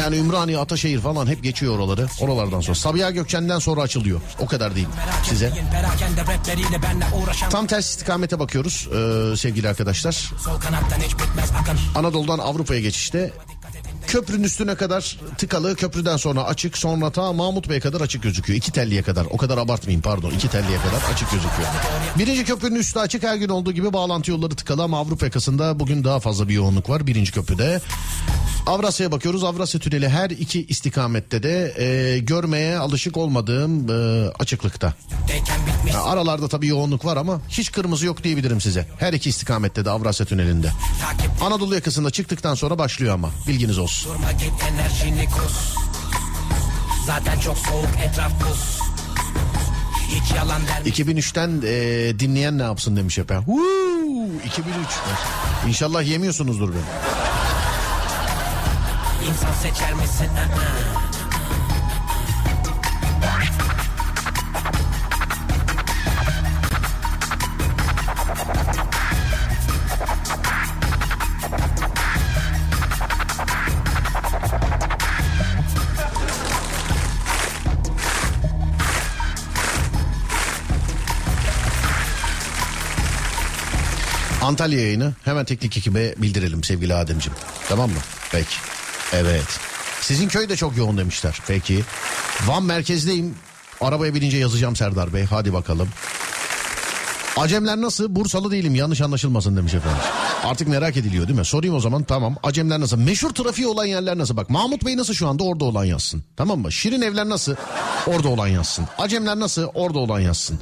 Yani 0.00 0.16
Ümraniye, 0.16 0.58
Ataşehir 0.58 1.00
falan 1.00 1.26
hep 1.26 1.42
geçiyor 1.42 1.74
oraları. 1.78 2.06
Oralardan 2.20 2.60
sonra. 2.60 2.74
Sabiha 2.74 3.10
Gökçen'den 3.10 3.58
sonra 3.58 3.80
açılıyor. 3.80 4.20
O 4.40 4.46
kadar 4.46 4.74
diyeyim 4.74 4.90
size. 5.24 5.52
Tam 7.50 7.66
ters 7.66 7.90
istikamete 7.90 8.38
bakıyoruz 8.38 8.88
ee, 8.88 9.36
sevgili 9.36 9.68
arkadaşlar. 9.68 10.32
Anadolu'dan 11.94 12.38
Avrupa'ya 12.38 12.80
geçişte 12.80 13.32
köprünün 14.08 14.44
üstüne 14.44 14.74
kadar 14.74 15.18
tıkalı 15.38 15.76
köprüden 15.76 16.16
sonra 16.16 16.44
açık 16.44 16.78
sonra 16.78 17.10
ta 17.10 17.32
Mahmut 17.32 17.68
Bey'e 17.68 17.80
kadar 17.80 18.00
açık 18.00 18.22
gözüküyor. 18.22 18.56
İki 18.56 18.72
telliye 18.72 19.02
kadar 19.02 19.26
o 19.30 19.36
kadar 19.36 19.58
abartmayayım 19.58 20.02
pardon 20.02 20.30
iki 20.30 20.48
telliye 20.48 20.78
kadar 20.78 21.12
açık 21.12 21.30
gözüküyor. 21.30 21.68
Birinci 22.18 22.44
köprünün 22.44 22.76
üstü 22.76 22.98
açık 22.98 23.22
her 23.22 23.36
gün 23.36 23.48
olduğu 23.48 23.72
gibi 23.72 23.92
bağlantı 23.92 24.30
yolları 24.30 24.54
tıkalı 24.54 24.82
ama 24.82 24.98
Avrupa 24.98 25.26
yakasında 25.26 25.80
bugün 25.80 26.04
daha 26.04 26.20
fazla 26.20 26.48
bir 26.48 26.54
yoğunluk 26.54 26.90
var 26.90 27.06
birinci 27.06 27.32
köprüde. 27.32 27.80
Avrasya'ya 28.68 29.12
bakıyoruz. 29.12 29.44
Avrasya 29.44 29.80
Tüneli 29.80 30.08
her 30.08 30.30
iki 30.30 30.66
istikamette 30.66 31.42
de 31.42 31.74
e, 31.78 32.18
görmeye 32.18 32.78
alışık 32.78 33.16
olmadığım 33.16 33.90
e, 33.90 34.28
açıklıkta. 34.38 34.94
Ya 35.92 36.02
aralarda 36.02 36.48
tabii 36.48 36.66
yoğunluk 36.66 37.04
var 37.04 37.16
ama 37.16 37.40
hiç 37.48 37.72
kırmızı 37.72 38.06
yok 38.06 38.24
diyebilirim 38.24 38.60
size. 38.60 38.88
Her 38.98 39.12
iki 39.12 39.28
istikamette 39.30 39.84
de 39.84 39.90
Avrasya 39.90 40.26
Tüneli'nde. 40.26 40.70
Anadolu 41.40 41.74
yakasında 41.74 42.10
çıktıktan 42.10 42.54
sonra 42.54 42.78
başlıyor 42.78 43.14
ama 43.14 43.30
bilginiz 43.48 43.78
olsun. 43.78 44.12
Durma 44.12 44.32
git 44.32 44.52
enerjini 44.72 45.24
kus 45.24 45.74
Zaten 47.06 47.40
çok 47.40 47.58
soğuk 47.58 47.88
etraf 48.04 48.32
buz 48.40 48.78
Hiç 50.08 50.36
yalan 50.36 50.62
der 50.66 50.92
2003'ten 50.92 51.62
e, 51.64 52.18
dinleyen 52.18 52.58
ne 52.58 52.62
yapsın 52.62 52.96
demiş 52.96 53.18
efendim. 53.18 53.44
Huu, 53.46 54.28
2003. 54.46 54.76
İnşallah 55.68 56.02
yemiyorsunuzdur 56.02 56.68
beni. 56.72 57.37
İnsan 59.28 59.52
seçer 59.52 59.94
misin? 59.94 60.28
Antalya 84.42 84.80
yayını 84.80 85.12
hemen 85.24 85.44
teknik 85.44 85.76
ekibe 85.76 86.14
bildirelim 86.16 86.64
sevgili 86.64 86.94
Ademciğim. 86.94 87.38
Tamam 87.68 87.90
mı? 87.90 87.96
Peki. 88.32 88.77
Evet. 89.12 89.60
Sizin 90.00 90.28
köy 90.28 90.48
de 90.48 90.56
çok 90.56 90.76
yoğun 90.76 90.98
demişler. 90.98 91.38
Peki. 91.46 91.84
Van 92.46 92.62
merkezdeyim. 92.62 93.34
Arabaya 93.80 94.14
binince 94.14 94.36
yazacağım 94.36 94.76
Serdar 94.76 95.14
Bey. 95.14 95.24
Hadi 95.24 95.52
bakalım. 95.52 95.88
Acemler 97.36 97.76
nasıl? 97.76 98.14
Bursalı 98.14 98.50
değilim 98.50 98.74
yanlış 98.74 99.00
anlaşılmasın 99.00 99.56
demiş 99.56 99.74
efendim. 99.74 100.02
Artık 100.44 100.68
merak 100.68 100.96
ediliyor 100.96 101.28
değil 101.28 101.38
mi? 101.38 101.44
Sorayım 101.44 101.74
o 101.74 101.80
zaman 101.80 102.02
tamam. 102.02 102.36
Acemler 102.42 102.80
nasıl? 102.80 102.96
Meşhur 102.96 103.30
trafiği 103.30 103.66
olan 103.66 103.84
yerler 103.84 104.18
nasıl? 104.18 104.36
Bak 104.36 104.50
Mahmut 104.50 104.86
Bey 104.86 104.96
nasıl 104.96 105.14
şu 105.14 105.28
anda 105.28 105.44
orada 105.44 105.64
olan 105.64 105.84
yazsın. 105.84 106.24
Tamam 106.36 106.58
mı? 106.60 106.72
Şirin 106.72 107.02
evler 107.02 107.28
nasıl? 107.28 107.54
Orada 108.06 108.28
olan 108.28 108.48
yazsın. 108.48 108.84
Acemler 108.98 109.40
nasıl? 109.40 109.62
Orada 109.74 109.98
olan 109.98 110.20
yazsın. 110.20 110.58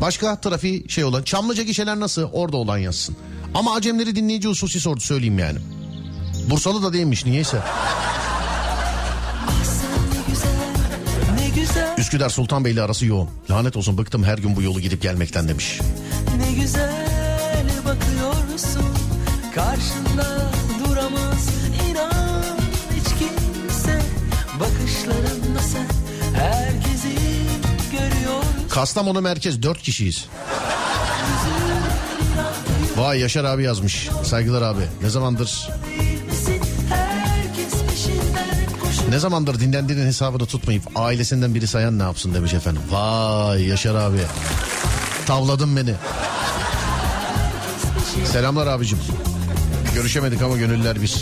Başka 0.00 0.40
trafiği 0.40 0.90
şey 0.90 1.04
olan. 1.04 1.22
Çamlıca 1.22 1.62
gişeler 1.62 2.00
nasıl? 2.00 2.22
Orada 2.22 2.56
olan 2.56 2.78
yazsın. 2.78 3.16
Ama 3.54 3.74
Acemleri 3.74 4.16
dinleyici 4.16 4.48
hususi 4.48 4.80
sordu 4.80 5.00
söyleyeyim 5.00 5.38
yani. 5.38 5.58
Bursalı 6.46 6.82
da 6.82 6.92
değilmiş 6.92 7.26
niyeyse. 7.26 7.58
Üsküdar 11.98 12.30
Sultanbeyli 12.30 12.82
arası 12.82 13.06
yoğun. 13.06 13.28
Lanet 13.50 13.76
olsun 13.76 13.98
bıktım 13.98 14.24
her 14.24 14.38
gün 14.38 14.56
bu 14.56 14.62
yolu 14.62 14.80
gidip 14.80 15.02
gelmekten 15.02 15.48
demiş. 15.48 15.80
ne 16.38 16.52
güzel 16.52 17.66
bakıyorsun 17.86 18.84
Karşında 19.54 20.50
duramaz 20.84 21.48
inan 21.90 22.56
hiç 22.96 23.08
kimse 23.08 24.02
Bakışlarınla 24.60 25.60
sen 25.72 25.86
herkesi 26.40 27.14
görüyorsun 27.92 28.68
Kastamonu 28.70 29.20
merkez 29.20 29.62
4 29.62 29.82
kişiyiz. 29.82 30.26
Vay 32.96 33.20
Yaşar 33.20 33.44
abi 33.44 33.62
yazmış. 33.62 34.08
Saygılar 34.24 34.62
abi. 34.62 34.82
Ne 35.02 35.10
zamandır 35.10 35.68
ne 39.10 39.18
zamandır 39.18 39.60
dinlendiğinin 39.60 40.06
hesabını 40.06 40.46
tutmayıp 40.46 40.82
ailesinden 40.94 41.54
biri 41.54 41.66
sayan 41.66 41.98
ne 41.98 42.02
yapsın 42.02 42.34
demiş 42.34 42.54
efendim. 42.54 42.82
Vay 42.90 43.66
Yaşar 43.66 43.94
abi. 43.94 44.18
Tavladın 45.26 45.76
beni. 45.76 45.94
Selamlar 48.24 48.66
abicim. 48.66 48.98
Görüşemedik 49.94 50.42
ama 50.42 50.56
gönüller 50.56 51.02
bir. 51.02 51.14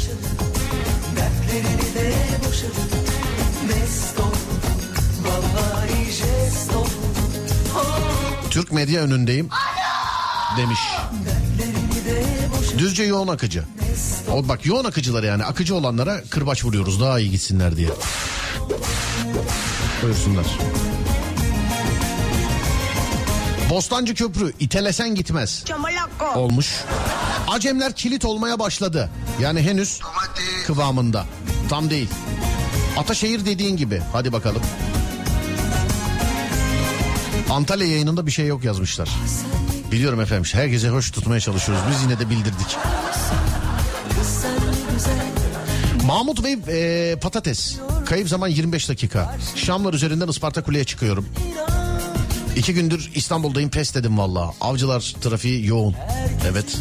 Türk 8.50 8.72
medya 8.72 9.02
önündeyim. 9.02 9.48
Demiş. 10.56 10.80
Düzce 12.78 13.02
yoğun 13.02 13.28
akıcı. 13.28 13.64
O 14.32 14.48
bak 14.48 14.66
yoğun 14.66 14.84
akıcılar 14.84 15.22
yani 15.22 15.44
akıcı 15.44 15.74
olanlara 15.74 16.22
kırbaç 16.30 16.64
vuruyoruz 16.64 17.00
daha 17.00 17.20
iyi 17.20 17.30
gitsinler 17.30 17.76
diye. 17.76 17.88
Buyursunlar. 20.02 20.46
Bostancı 23.70 24.14
Köprü 24.14 24.52
itelesen 24.60 25.14
gitmez. 25.14 25.64
Olmuş. 26.36 26.84
Acemler 27.48 27.92
kilit 27.92 28.24
olmaya 28.24 28.58
başladı. 28.58 29.10
Yani 29.40 29.62
henüz 29.62 30.00
kıvamında. 30.66 31.24
Tam 31.68 31.90
değil. 31.90 32.08
Ataşehir 32.96 33.46
dediğin 33.46 33.76
gibi. 33.76 34.02
Hadi 34.12 34.32
bakalım. 34.32 34.62
Antalya 37.50 37.86
yayınında 37.86 38.26
bir 38.26 38.30
şey 38.30 38.46
yok 38.46 38.64
yazmışlar. 38.64 39.08
Biliyorum 39.92 40.20
efendim 40.20 40.50
herkese 40.52 40.88
hoş 40.88 41.10
tutmaya 41.10 41.40
çalışıyoruz. 41.40 41.84
Biz 41.90 42.02
yine 42.02 42.18
de 42.18 42.30
bildirdik. 42.30 42.76
Mahmut 46.08 46.44
Bey 46.44 46.56
e, 46.68 47.16
patates. 47.16 47.76
Kayıp 48.06 48.28
zaman 48.28 48.48
25 48.48 48.88
dakika. 48.88 49.36
Şamlar 49.54 49.94
üzerinden 49.94 50.28
Isparta 50.28 50.62
Kule'ye 50.62 50.84
çıkıyorum. 50.84 51.28
İki 52.56 52.74
gündür 52.74 53.10
İstanbul'dayım 53.14 53.70
pes 53.70 53.94
dedim 53.94 54.18
valla. 54.18 54.54
Avcılar 54.60 55.14
trafiği 55.20 55.66
yoğun. 55.66 55.94
Evet. 56.50 56.76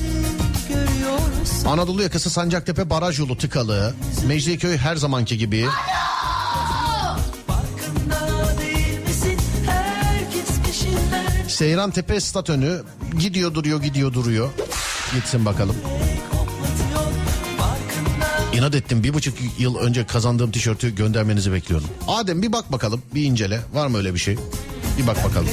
Anadolu 1.65 2.03
yakası 2.03 2.29
Sancaktepe 2.29 2.89
baraj 2.89 3.19
yolu 3.19 3.37
tıkalı. 3.37 3.93
Mecidiyeköy 4.27 4.77
her 4.77 4.95
zamanki 4.95 5.37
gibi. 5.37 5.65
Seyran 11.47 11.91
Tepe 11.91 12.19
stat 12.19 12.49
önü 12.49 12.81
gidiyor 13.19 13.53
duruyor 13.53 13.81
gidiyor 13.81 14.13
duruyor. 14.13 14.49
Gitsin 15.15 15.45
bakalım. 15.45 15.75
İnat 18.57 18.75
ettim 18.75 19.03
bir 19.03 19.13
buçuk 19.13 19.37
yıl 19.59 19.77
önce 19.77 20.05
kazandığım 20.05 20.51
tişörtü 20.51 20.95
göndermenizi 20.95 21.51
bekliyorum. 21.51 21.87
Adem 22.07 22.41
bir 22.41 22.51
bak 22.51 22.71
bakalım 22.71 23.01
bir 23.15 23.23
incele 23.23 23.59
var 23.73 23.87
mı 23.87 23.97
öyle 23.97 24.13
bir 24.13 24.19
şey? 24.19 24.37
Bir 24.97 25.07
bak 25.07 25.23
bakalım. 25.23 25.47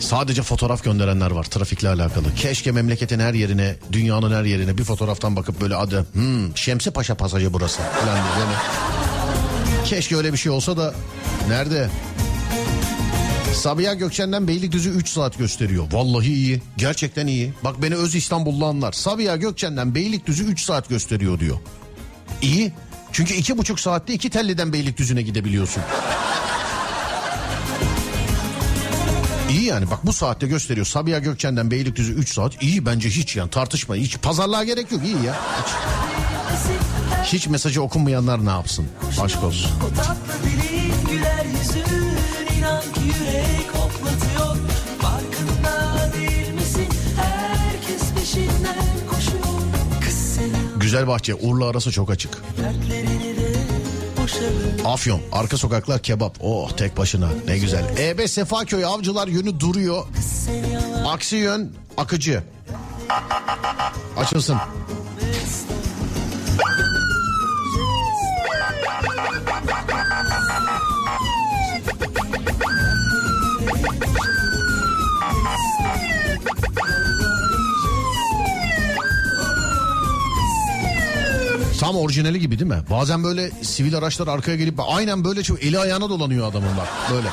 Sadece 0.00 0.42
fotoğraf 0.42 0.84
gönderenler 0.84 1.30
var 1.30 1.44
trafikle 1.44 1.88
alakalı. 1.88 2.34
Keşke 2.36 2.72
memleketin 2.72 3.20
her 3.20 3.34
yerine, 3.34 3.76
dünyanın 3.92 4.34
her 4.34 4.44
yerine 4.44 4.78
bir 4.78 4.84
fotoğraftan 4.84 5.36
bakıp 5.36 5.60
böyle 5.60 5.76
adı 5.76 6.06
hmm, 6.12 6.56
Şemsi 6.56 6.90
Paşa 6.90 7.14
pasajı 7.14 7.52
burası 7.52 7.82
falan 7.82 8.16
diye. 8.16 8.46
Keşke 9.84 10.16
öyle 10.16 10.32
bir 10.32 10.38
şey 10.38 10.52
olsa 10.52 10.76
da 10.76 10.94
nerede? 11.48 11.90
Sabiha 13.54 13.94
Gökçen'den 13.94 14.48
Beylikdüzü 14.48 14.90
3 14.90 15.08
saat 15.08 15.38
gösteriyor. 15.38 15.86
Vallahi 15.92 16.32
iyi. 16.32 16.62
Gerçekten 16.76 17.26
iyi. 17.26 17.52
Bak 17.64 17.82
beni 17.82 17.94
öz 17.94 18.14
İstanbullu 18.14 18.66
anlar. 18.66 18.92
Sabiha 18.92 19.36
Gökçen'den 19.36 19.94
Beylikdüzü 19.94 20.44
3 20.44 20.62
saat 20.64 20.88
gösteriyor 20.88 21.40
diyor. 21.40 21.56
İyi. 22.42 22.72
Çünkü 23.12 23.34
iki 23.34 23.58
buçuk 23.58 23.80
saatte 23.80 24.12
iki 24.14 24.30
telliden 24.30 24.72
Beylikdüzü'ne 24.72 25.22
gidebiliyorsun. 25.22 25.82
İyi 29.50 29.64
yani 29.64 29.90
bak 29.90 30.06
bu 30.06 30.12
saatte 30.12 30.46
gösteriyor. 30.46 30.86
Sabiha 30.86 31.18
Gökçen'den 31.18 31.70
Beylikdüzü 31.70 32.12
3 32.12 32.34
saat. 32.34 32.62
İyi 32.62 32.86
bence 32.86 33.10
hiç 33.10 33.36
yani 33.36 33.50
tartışma. 33.50 33.94
Hiç 33.94 34.18
pazarlığa 34.18 34.64
gerek 34.64 34.92
yok. 34.92 35.00
iyi 35.04 35.26
ya. 35.26 35.34
Hiç. 35.62 35.72
Hiç 37.32 37.48
mesajı 37.48 37.82
okunmayanlar 37.82 38.46
ne 38.46 38.50
yapsın? 38.50 38.86
Aşk 39.20 39.44
olsun. 39.44 39.70
Güzel 50.90 51.06
bahçe 51.06 51.34
Urla 51.34 51.66
arası 51.66 51.92
çok 51.92 52.10
açık. 52.10 52.38
Afyon 54.84 55.20
arka 55.32 55.56
sokaklar 55.56 56.02
kebap. 56.02 56.36
Oh 56.40 56.70
tek 56.70 56.96
başına 56.96 57.28
ne 57.46 57.58
güzel. 57.58 57.84
E5 57.96 58.28
Sefaköy 58.28 58.84
avcılar 58.84 59.28
yönü 59.28 59.60
duruyor. 59.60 60.04
Aksi 61.06 61.36
yön 61.36 61.72
akıcı. 61.96 62.42
Açılsın. 64.16 64.56
Tam 81.80 81.96
orijinali 81.96 82.40
gibi 82.40 82.58
değil 82.58 82.70
mi? 82.70 82.82
Bazen 82.90 83.24
böyle 83.24 83.50
sivil 83.50 83.96
araçlar 83.96 84.28
arkaya 84.28 84.56
gelip 84.56 84.80
aynen 84.88 85.24
böyle 85.24 85.42
çok 85.42 85.62
eli 85.62 85.78
ayağına 85.78 86.10
dolanıyor 86.10 86.50
adamın 86.50 86.76
bak 86.76 86.88
böyle. 87.12 87.28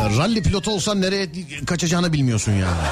Ya 0.00 0.18
ralli 0.18 0.42
pilotu 0.42 0.70
olsan 0.70 1.00
nereye 1.00 1.28
kaçacağını 1.66 2.12
bilmiyorsun 2.12 2.52
yani. 2.52 2.86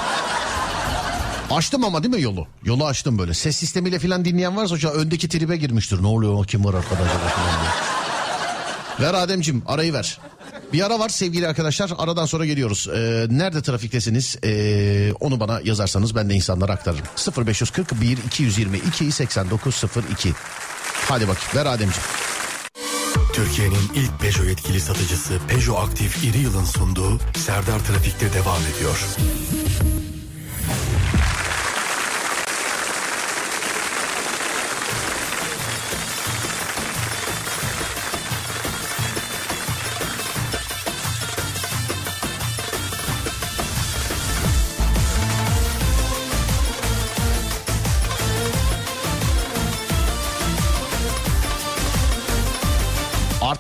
Açtım 1.51 1.85
ama 1.85 2.03
değil 2.03 2.15
mi 2.15 2.23
yolu? 2.23 2.47
Yolu 2.65 2.87
açtım 2.87 3.19
böyle. 3.19 3.35
Ses 3.35 3.57
sistemiyle 3.57 3.99
falan 3.99 4.25
dinleyen 4.25 4.57
varsa 4.57 4.89
an 4.89 4.95
öndeki 4.95 5.29
tribe 5.29 5.57
girmiştir. 5.57 6.03
Ne 6.03 6.07
oluyor 6.07 6.47
kim 6.47 6.65
var 6.65 6.75
arkada 6.75 7.03
acaba 7.03 7.29
falan 7.29 7.61
diye. 7.61 9.09
Ver 9.09 9.15
Ademciğim 9.15 9.63
arayı 9.67 9.93
ver. 9.93 10.19
Bir 10.73 10.87
ara 10.87 10.99
var 10.99 11.09
sevgili 11.09 11.49
arkadaşlar. 11.49 11.91
Aradan 11.99 12.27
sonra 12.27 12.47
geliyoruz. 12.47 12.89
Ee, 12.89 13.27
nerede 13.31 13.63
trafiktesiniz? 13.63 14.37
Ee, 14.45 15.13
onu 15.21 15.41
bana 15.41 15.61
yazarsanız 15.65 16.15
ben 16.15 16.31
de 16.31 16.35
insanlara 16.35 16.73
aktarırım. 16.73 17.47
0541 17.47 18.19
222 18.27 19.13
8902. 19.13 20.33
Hadi 21.09 21.29
bakayım 21.29 21.55
ver 21.55 21.67
Ademciğim. 21.67 22.09
Türkiye'nin 23.33 23.91
ilk 23.95 24.21
Peugeot 24.21 24.49
yetkili 24.49 24.81
satıcısı 24.81 25.39
Peugeot 25.49 25.79
Aktif 25.79 26.25
İri 26.25 26.39
Yıl'ın 26.39 26.65
sunduğu 26.65 27.19
Serdar 27.37 27.79
Trafik'te 27.79 28.33
devam 28.33 28.61
ediyor. 28.77 28.99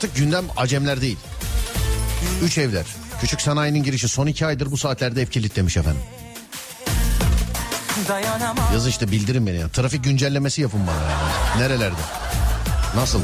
Artık 0.03 0.17
gündem 0.17 0.45
acemler 0.57 1.01
değil. 1.01 1.17
Üç 2.43 2.59
evler. 2.59 2.87
Küçük 3.21 3.41
sanayinin 3.41 3.83
girişi 3.83 4.09
son 4.09 4.27
iki 4.27 4.47
aydır 4.47 4.71
bu 4.71 4.77
saatlerde 4.77 5.23
ev 5.23 5.27
kilitlemiş 5.27 5.77
efendim. 5.77 6.03
Dayanamam 8.09 8.73
Yaz 8.75 8.87
işte 8.87 9.11
bildirin 9.11 9.47
beni 9.47 9.59
ya. 9.59 9.69
Trafik 9.69 10.05
güncellemesi 10.05 10.63
yapın 10.63 10.81
bana 10.87 11.11
ya. 11.11 11.19
Nerelerde? 11.59 12.01
Nasıl? 12.97 13.21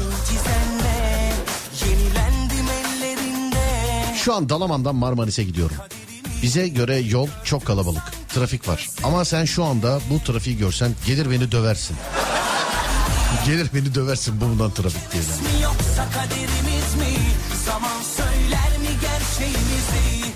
Şu 4.23 4.33
an 4.33 4.49
Dalaman'dan 4.49 4.95
Marmaris'e 4.95 5.43
gidiyorum. 5.43 5.77
Bize 6.41 6.67
göre 6.67 6.97
yol 6.97 7.27
çok 7.43 7.65
kalabalık. 7.65 8.03
Trafik 8.29 8.67
var. 8.67 8.89
Ama 9.03 9.25
sen 9.25 9.45
şu 9.45 9.63
anda 9.63 9.99
bu 10.09 10.23
trafiği 10.23 10.57
görsen 10.57 10.91
gelir 11.05 11.31
beni 11.31 11.51
döversin. 11.51 11.97
Gelir 13.45 13.69
beni 13.73 13.95
döversin 13.95 14.41
bundan 14.41 14.71
trafik 14.71 15.11
diye. 15.11 15.21
mi 15.21 15.63
yoksa 15.63 16.07
kaderimiz 16.13 16.95
mi? 16.95 17.17
Zaman 17.65 18.01
söyler 18.17 18.77
mi 18.81 18.89
gerçeğimizi? 19.01 20.33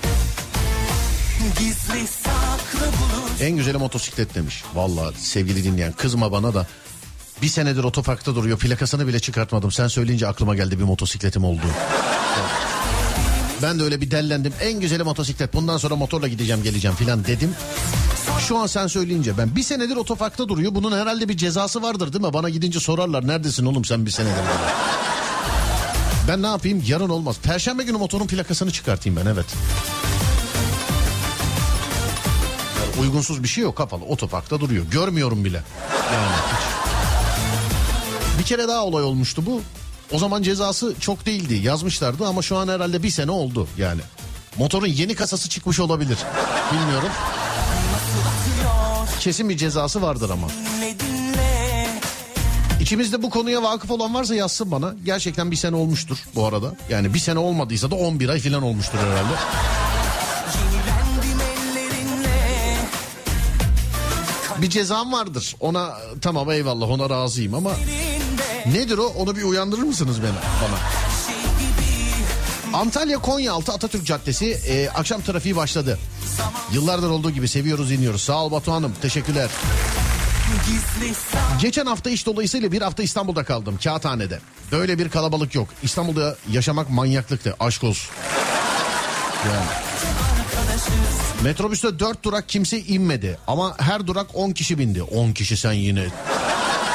Gizli 1.59 2.07
saklı 2.07 2.87
bulur 2.87 3.29
En 3.41 3.57
güzeli 3.57 3.77
motosiklet 3.77 4.35
demiş. 4.35 4.63
Vallahi 4.75 5.15
sevgili 5.17 5.63
dinleyen 5.63 5.91
kızma 5.91 6.31
bana 6.31 6.53
da 6.53 6.67
bir 7.41 7.47
senedir 7.47 7.83
otoparkta 7.83 8.35
duruyor. 8.35 8.57
Plakasını 8.57 9.07
bile 9.07 9.19
çıkartmadım. 9.19 9.71
Sen 9.71 9.87
söyleyince 9.87 10.27
aklıma 10.27 10.55
geldi 10.55 10.79
bir 10.79 10.83
motosikletim 10.83 11.43
oldu. 11.43 11.61
Ben 13.61 13.79
de 13.79 13.83
öyle 13.83 14.01
bir 14.01 14.11
dellendim. 14.11 14.53
En 14.61 14.79
güzeli 14.79 15.03
motosiklet. 15.03 15.53
Bundan 15.53 15.77
sonra 15.77 15.95
motorla 15.95 16.27
gideceğim 16.27 16.63
geleceğim 16.63 16.95
filan 16.97 17.25
dedim. 17.25 17.55
Şu 18.47 18.57
an 18.57 18.67
sen 18.67 18.87
söyleyince 18.87 19.37
ben 19.37 19.55
bir 19.55 19.63
senedir 19.63 19.95
otoparkta 19.95 20.49
duruyor. 20.49 20.75
Bunun 20.75 20.97
herhalde 20.97 21.29
bir 21.29 21.37
cezası 21.37 21.81
vardır 21.81 22.13
değil 22.13 22.25
mi? 22.25 22.33
Bana 22.33 22.49
gidince 22.49 22.79
sorarlar 22.79 23.27
neredesin 23.27 23.65
oğlum 23.65 23.85
sen 23.85 24.05
bir 24.05 24.11
senedir. 24.11 24.43
Ben 26.27 26.41
ne 26.41 26.47
yapayım 26.47 26.83
yarın 26.87 27.09
olmaz. 27.09 27.35
Perşembe 27.43 27.83
günü 27.83 27.97
motorun 27.97 28.27
plakasını 28.27 28.71
çıkartayım 28.71 29.19
ben 29.19 29.25
evet. 29.25 29.45
Yani 32.79 33.01
uygunsuz 33.01 33.43
bir 33.43 33.47
şey 33.47 33.63
yok 33.63 33.75
kapalı. 33.75 34.05
Otoparkta 34.05 34.59
duruyor. 34.59 34.85
Görmüyorum 34.91 35.45
bile. 35.45 35.63
Yani 36.13 36.31
hiç. 36.53 36.63
Bir 38.39 38.43
kere 38.43 38.67
daha 38.67 38.85
olay 38.85 39.03
olmuştu 39.03 39.45
bu. 39.45 39.61
O 40.11 40.19
zaman 40.19 40.43
cezası 40.43 40.93
çok 40.99 41.25
değildi. 41.25 41.53
Yazmışlardı 41.53 42.27
ama 42.27 42.41
şu 42.41 42.57
an 42.57 42.67
herhalde 42.67 43.03
bir 43.03 43.09
sene 43.09 43.31
oldu 43.31 43.67
yani. 43.77 44.01
Motorun 44.57 44.87
yeni 44.87 45.15
kasası 45.15 45.49
çıkmış 45.49 45.79
olabilir. 45.79 46.17
Bilmiyorum. 46.73 47.09
Kesin 49.23 49.49
bir 49.49 49.57
cezası 49.57 50.01
vardır 50.01 50.29
ama. 50.29 50.47
İçimizde 52.81 53.23
bu 53.23 53.29
konuya 53.29 53.63
vakıf 53.63 53.91
olan 53.91 54.13
varsa 54.13 54.35
yazsın 54.35 54.71
bana. 54.71 54.95
Gerçekten 55.05 55.51
bir 55.51 55.55
sene 55.55 55.75
olmuştur 55.75 56.17
bu 56.35 56.45
arada. 56.45 56.75
Yani 56.89 57.13
bir 57.13 57.19
sene 57.19 57.39
olmadıysa 57.39 57.91
da 57.91 57.95
11 57.95 58.29
ay 58.29 58.39
falan 58.39 58.63
olmuştur 58.63 58.97
herhalde. 58.97 59.33
Bir 64.61 64.69
cezam 64.69 65.13
vardır. 65.13 65.55
Ona 65.59 65.97
tamam 66.21 66.51
eyvallah 66.51 66.89
ona 66.89 67.09
razıyım 67.09 67.53
ama 67.53 67.71
nedir 68.65 68.97
o? 68.97 69.05
Onu 69.05 69.35
bir 69.35 69.43
uyandırır 69.43 69.83
mısınız 69.83 70.21
beni 70.23 70.31
bana? 70.31 71.02
Antalya 72.73 73.17
Konyaaltı 73.17 73.71
Atatürk 73.71 74.05
Caddesi 74.05 74.45
e, 74.67 74.89
akşam 74.89 75.21
trafiği 75.21 75.55
başladı. 75.55 75.99
Yıllardır 76.71 77.09
olduğu 77.09 77.31
gibi 77.31 77.47
seviyoruz 77.47 77.91
iniyoruz. 77.91 78.21
Sağ 78.21 78.43
ol 78.43 78.51
Batuhan'ım 78.51 78.93
teşekkürler. 79.01 79.49
Geçen 81.61 81.85
hafta 81.85 82.09
iş 82.09 82.25
dolayısıyla 82.25 82.71
bir 82.71 82.81
hafta 82.81 83.03
İstanbul'da 83.03 83.43
kaldım 83.43 83.79
Kağıthane'de. 83.83 84.39
Böyle 84.71 84.99
bir 84.99 85.09
kalabalık 85.09 85.55
yok. 85.55 85.67
İstanbul'da 85.83 86.35
yaşamak 86.51 86.89
manyaklıktı 86.89 87.55
aşk 87.59 87.83
olsun. 87.83 88.09
Yani. 89.45 89.65
Metrobüste 91.43 91.99
4 91.99 92.23
durak 92.23 92.49
kimse 92.49 92.79
inmedi 92.79 93.37
ama 93.47 93.75
her 93.79 94.07
durak 94.07 94.27
10 94.33 94.51
kişi 94.51 94.79
bindi. 94.79 95.03
10 95.03 95.31
kişi 95.31 95.57
sen 95.57 95.73
yine. 95.73 96.07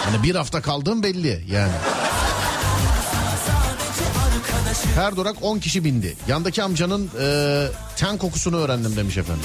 Hani 0.05 0.22
bir 0.22 0.34
hafta 0.34 0.62
kaldığın 0.62 1.02
belli 1.02 1.44
yani. 1.50 1.72
Her 4.98 5.16
durak 5.16 5.36
10 5.42 5.58
kişi 5.58 5.84
bindi. 5.84 6.16
Yandaki 6.28 6.62
amcanın 6.62 7.10
e, 7.20 7.66
ten 7.96 8.18
kokusunu 8.18 8.56
öğrendim 8.56 8.96
demiş 8.96 9.16
efendim. 9.16 9.44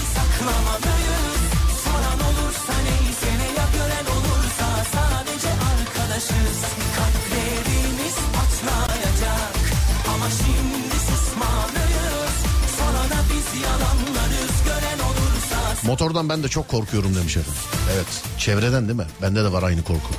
Motordan 15.83 16.29
ben 16.29 16.43
de 16.43 16.47
çok 16.47 16.67
korkuyorum 16.67 17.15
demiş 17.15 17.37
efendim. 17.37 17.61
Evet 17.93 18.07
çevreden 18.37 18.87
değil 18.87 18.99
mi? 18.99 19.07
Bende 19.21 19.43
de 19.43 19.51
var 19.51 19.63
aynı 19.63 19.83
korku. 19.83 20.13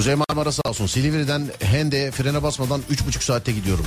Kuzey 0.00 0.14
Marmara 0.14 0.52
sağ 0.52 0.62
olsun. 0.68 0.86
Silivri'den 0.86 1.48
Hende'ye 1.60 2.10
frene 2.10 2.42
basmadan 2.42 2.80
3,5 2.90 3.24
saatte 3.24 3.52
gidiyorum. 3.52 3.86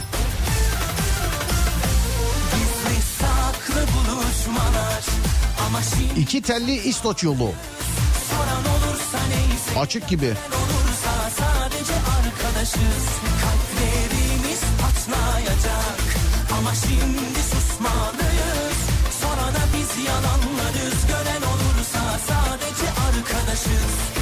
İki 6.18 6.42
telli 6.42 6.74
İstoç 6.76 7.24
yolu. 7.24 7.52
Açık 9.80 10.08
gibi. 10.08 10.34
Ama 16.58 16.74
şimdi 16.76 17.40
susmalıyız 17.52 18.78
Sorana 19.22 19.66
biz 19.74 20.06
yalanlarız 20.06 21.08
Gören 21.08 21.42
olursa 21.42 22.20
sadece 22.28 22.88
arkadaşız 22.90 24.13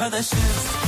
arkadaşız 0.00 0.87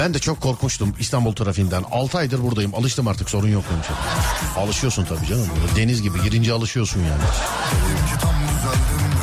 ben 0.00 0.14
de 0.14 0.18
çok 0.18 0.40
korkmuştum 0.40 0.94
İstanbul 0.98 1.32
trafiğinden. 1.32 1.84
6 1.90 2.18
aydır 2.18 2.42
buradayım. 2.42 2.74
Alıştım 2.74 3.08
artık 3.08 3.30
sorun 3.30 3.48
yok 3.48 3.64
demiş. 3.72 3.86
efendim. 3.86 4.04
Alışıyorsun 4.56 5.04
tabii 5.04 5.26
canım. 5.26 5.46
Deniz 5.76 6.02
gibi 6.02 6.22
girince 6.22 6.52
alışıyorsun 6.52 7.00
yani. 7.00 7.22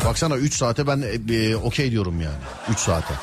Baksana 0.05 0.35
3 0.35 0.57
saate 0.57 0.87
ben 0.87 1.03
e, 1.29 1.35
e, 1.35 1.55
okey 1.55 1.91
diyorum 1.91 2.21
yani. 2.21 2.35
3 2.71 2.79
saate. 2.79 3.13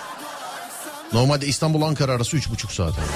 Normalde 1.13 1.47
İstanbul 1.47 1.83
Ankara 1.83 2.13
arası 2.13 2.37
3,5 2.37 2.75
saat. 2.75 2.93
yani. 2.99 3.09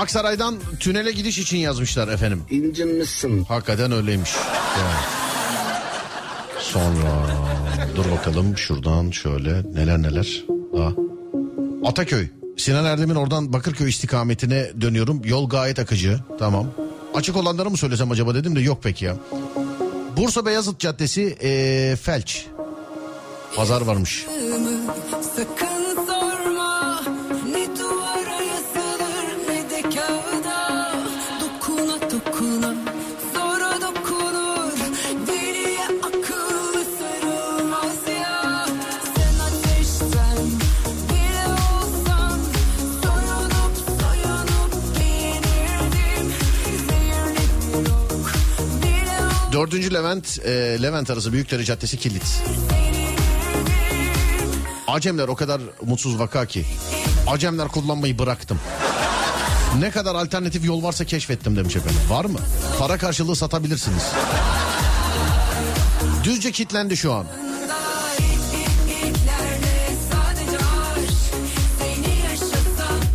Aksaray'dan 0.00 0.56
tünele 0.80 1.12
gidiş 1.12 1.38
için 1.38 1.56
yazmışlar 1.56 2.08
efendim. 2.08 2.42
İncinmişsin. 2.50 3.44
Hakikaten 3.44 3.92
öyleymiş. 3.92 4.34
Yani. 4.78 5.04
Sonra 6.58 7.26
dur 7.96 8.10
bakalım 8.10 8.58
şuradan 8.58 9.10
şöyle 9.10 9.62
neler 9.74 10.02
neler. 10.02 10.44
Daha. 10.76 10.92
Ataköy. 11.84 12.26
Sinan 12.56 12.84
Erdem'in 12.84 13.14
oradan 13.14 13.52
Bakırköy 13.52 13.88
istikametine 13.88 14.70
dönüyorum. 14.80 15.22
Yol 15.24 15.48
gayet 15.48 15.78
akıcı. 15.78 16.20
Tamam. 16.38 16.66
Açık 17.14 17.36
olanları 17.36 17.70
mı 17.70 17.76
söylesem 17.76 18.10
acaba 18.10 18.34
dedim 18.34 18.56
de 18.56 18.60
yok 18.60 18.82
pek 18.82 19.02
ya. 19.02 19.16
Bursa 20.16 20.46
Beyazıt 20.46 20.80
Caddesi 20.80 21.36
ee, 21.42 21.96
Felç. 22.02 22.46
Pazar 23.56 23.80
varmış. 23.80 24.26
Sakın 25.36 25.79
Dördüncü 49.60 49.94
Levent, 49.94 50.38
e, 50.38 50.50
Levent 50.82 51.10
arası 51.10 51.32
Büyükdere 51.32 51.64
Caddesi 51.64 51.96
Kilit. 51.96 52.42
Acemler 54.86 55.28
o 55.28 55.34
kadar 55.34 55.60
mutsuz 55.82 56.18
vaka 56.18 56.46
ki. 56.46 56.64
Acemler 57.26 57.68
kullanmayı 57.68 58.18
bıraktım. 58.18 58.60
Ne 59.78 59.90
kadar 59.90 60.14
alternatif 60.14 60.64
yol 60.64 60.82
varsa 60.82 61.04
keşfettim 61.04 61.56
demiş 61.56 61.76
efendim. 61.76 62.00
Var 62.10 62.24
mı? 62.24 62.38
Para 62.78 62.98
karşılığı 62.98 63.36
satabilirsiniz. 63.36 64.02
Düzce 66.24 66.52
kitlendi 66.52 66.96
şu 66.96 67.12
an. 67.12 67.26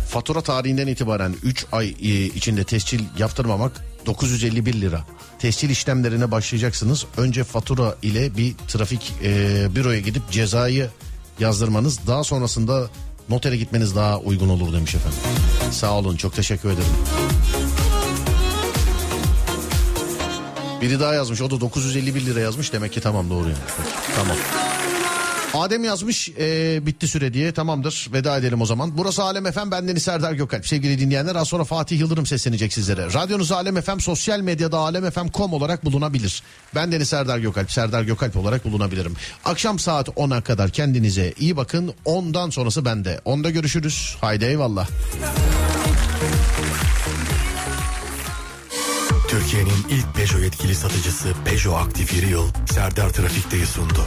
Fatura 0.08 0.40
tarihinden 0.40 0.86
itibaren 0.86 1.34
3 1.42 1.66
ay 1.72 1.88
e, 1.88 2.24
içinde 2.24 2.64
tescil 2.64 3.00
yaptırmamak 3.18 3.84
951 4.06 4.80
lira. 4.80 5.15
Tescil 5.46 5.70
işlemlerine 5.70 6.30
başlayacaksınız. 6.30 7.06
Önce 7.16 7.44
fatura 7.44 7.96
ile 8.02 8.36
bir 8.36 8.54
trafik 8.68 9.12
e, 9.22 9.68
büroya 9.74 10.00
gidip 10.00 10.30
cezayı 10.30 10.90
yazdırmanız. 11.38 12.06
Daha 12.06 12.24
sonrasında 12.24 12.90
notere 13.28 13.56
gitmeniz 13.56 13.96
daha 13.96 14.18
uygun 14.18 14.48
olur 14.48 14.72
demiş 14.72 14.94
efendim. 14.94 15.18
Sağ 15.70 15.92
olun 15.92 16.16
çok 16.16 16.34
teşekkür 16.34 16.68
ederim. 16.68 16.92
Biri 20.80 21.00
daha 21.00 21.14
yazmış 21.14 21.40
o 21.40 21.50
da 21.50 21.60
951 21.60 22.26
lira 22.26 22.40
yazmış 22.40 22.72
demek 22.72 22.92
ki 22.92 23.00
tamam 23.00 23.30
doğru 23.30 23.48
yani. 23.48 23.58
Tamam. 24.16 24.36
Adem 25.54 25.84
yazmış 25.84 26.28
e, 26.28 26.86
bitti 26.86 27.08
süre 27.08 27.34
diye 27.34 27.52
tamamdır 27.52 28.08
veda 28.12 28.36
edelim 28.36 28.60
o 28.60 28.66
zaman. 28.66 28.98
Burası 28.98 29.22
Alem 29.22 29.52
FM 29.52 29.70
bendeniz 29.70 30.02
Serdar 30.02 30.32
Gökalp. 30.32 30.66
Sevgili 30.66 30.98
dinleyenler 30.98 31.36
az 31.36 31.48
sonra 31.48 31.64
Fatih 31.64 32.00
Yıldırım 32.00 32.26
seslenecek 32.26 32.72
sizlere. 32.72 33.12
Radyonuz 33.12 33.52
Alem 33.52 33.80
FM 33.80 33.98
sosyal 33.98 34.40
medyada 34.40 34.78
alemfm.com 34.78 35.52
olarak 35.52 35.84
bulunabilir. 35.84 36.42
Bendeniz 36.74 37.08
Serdar 37.08 37.38
Gökalp, 37.38 37.72
Serdar 37.72 38.02
Gökalp 38.02 38.36
olarak 38.36 38.64
bulunabilirim. 38.64 39.14
Akşam 39.44 39.78
saat 39.78 40.08
10'a 40.08 40.40
kadar 40.40 40.70
kendinize 40.70 41.32
iyi 41.38 41.56
bakın. 41.56 41.94
10'dan 42.06 42.50
sonrası 42.50 42.84
bende. 42.84 43.20
10'da 43.26 43.50
görüşürüz. 43.50 44.16
Haydi 44.20 44.44
eyvallah. 44.44 44.88
Türkiye'nin 49.28 49.86
ilk 49.90 50.14
Peugeot 50.14 50.42
yetkili 50.42 50.74
satıcısı 50.74 51.28
Peugeot 51.44 51.86
Aktif 51.86 52.14
Yeri 52.14 52.30
Yıl 52.30 52.48
Serdar 52.66 53.10
Trafik'teyi 53.10 53.66
sundu. 53.66 54.06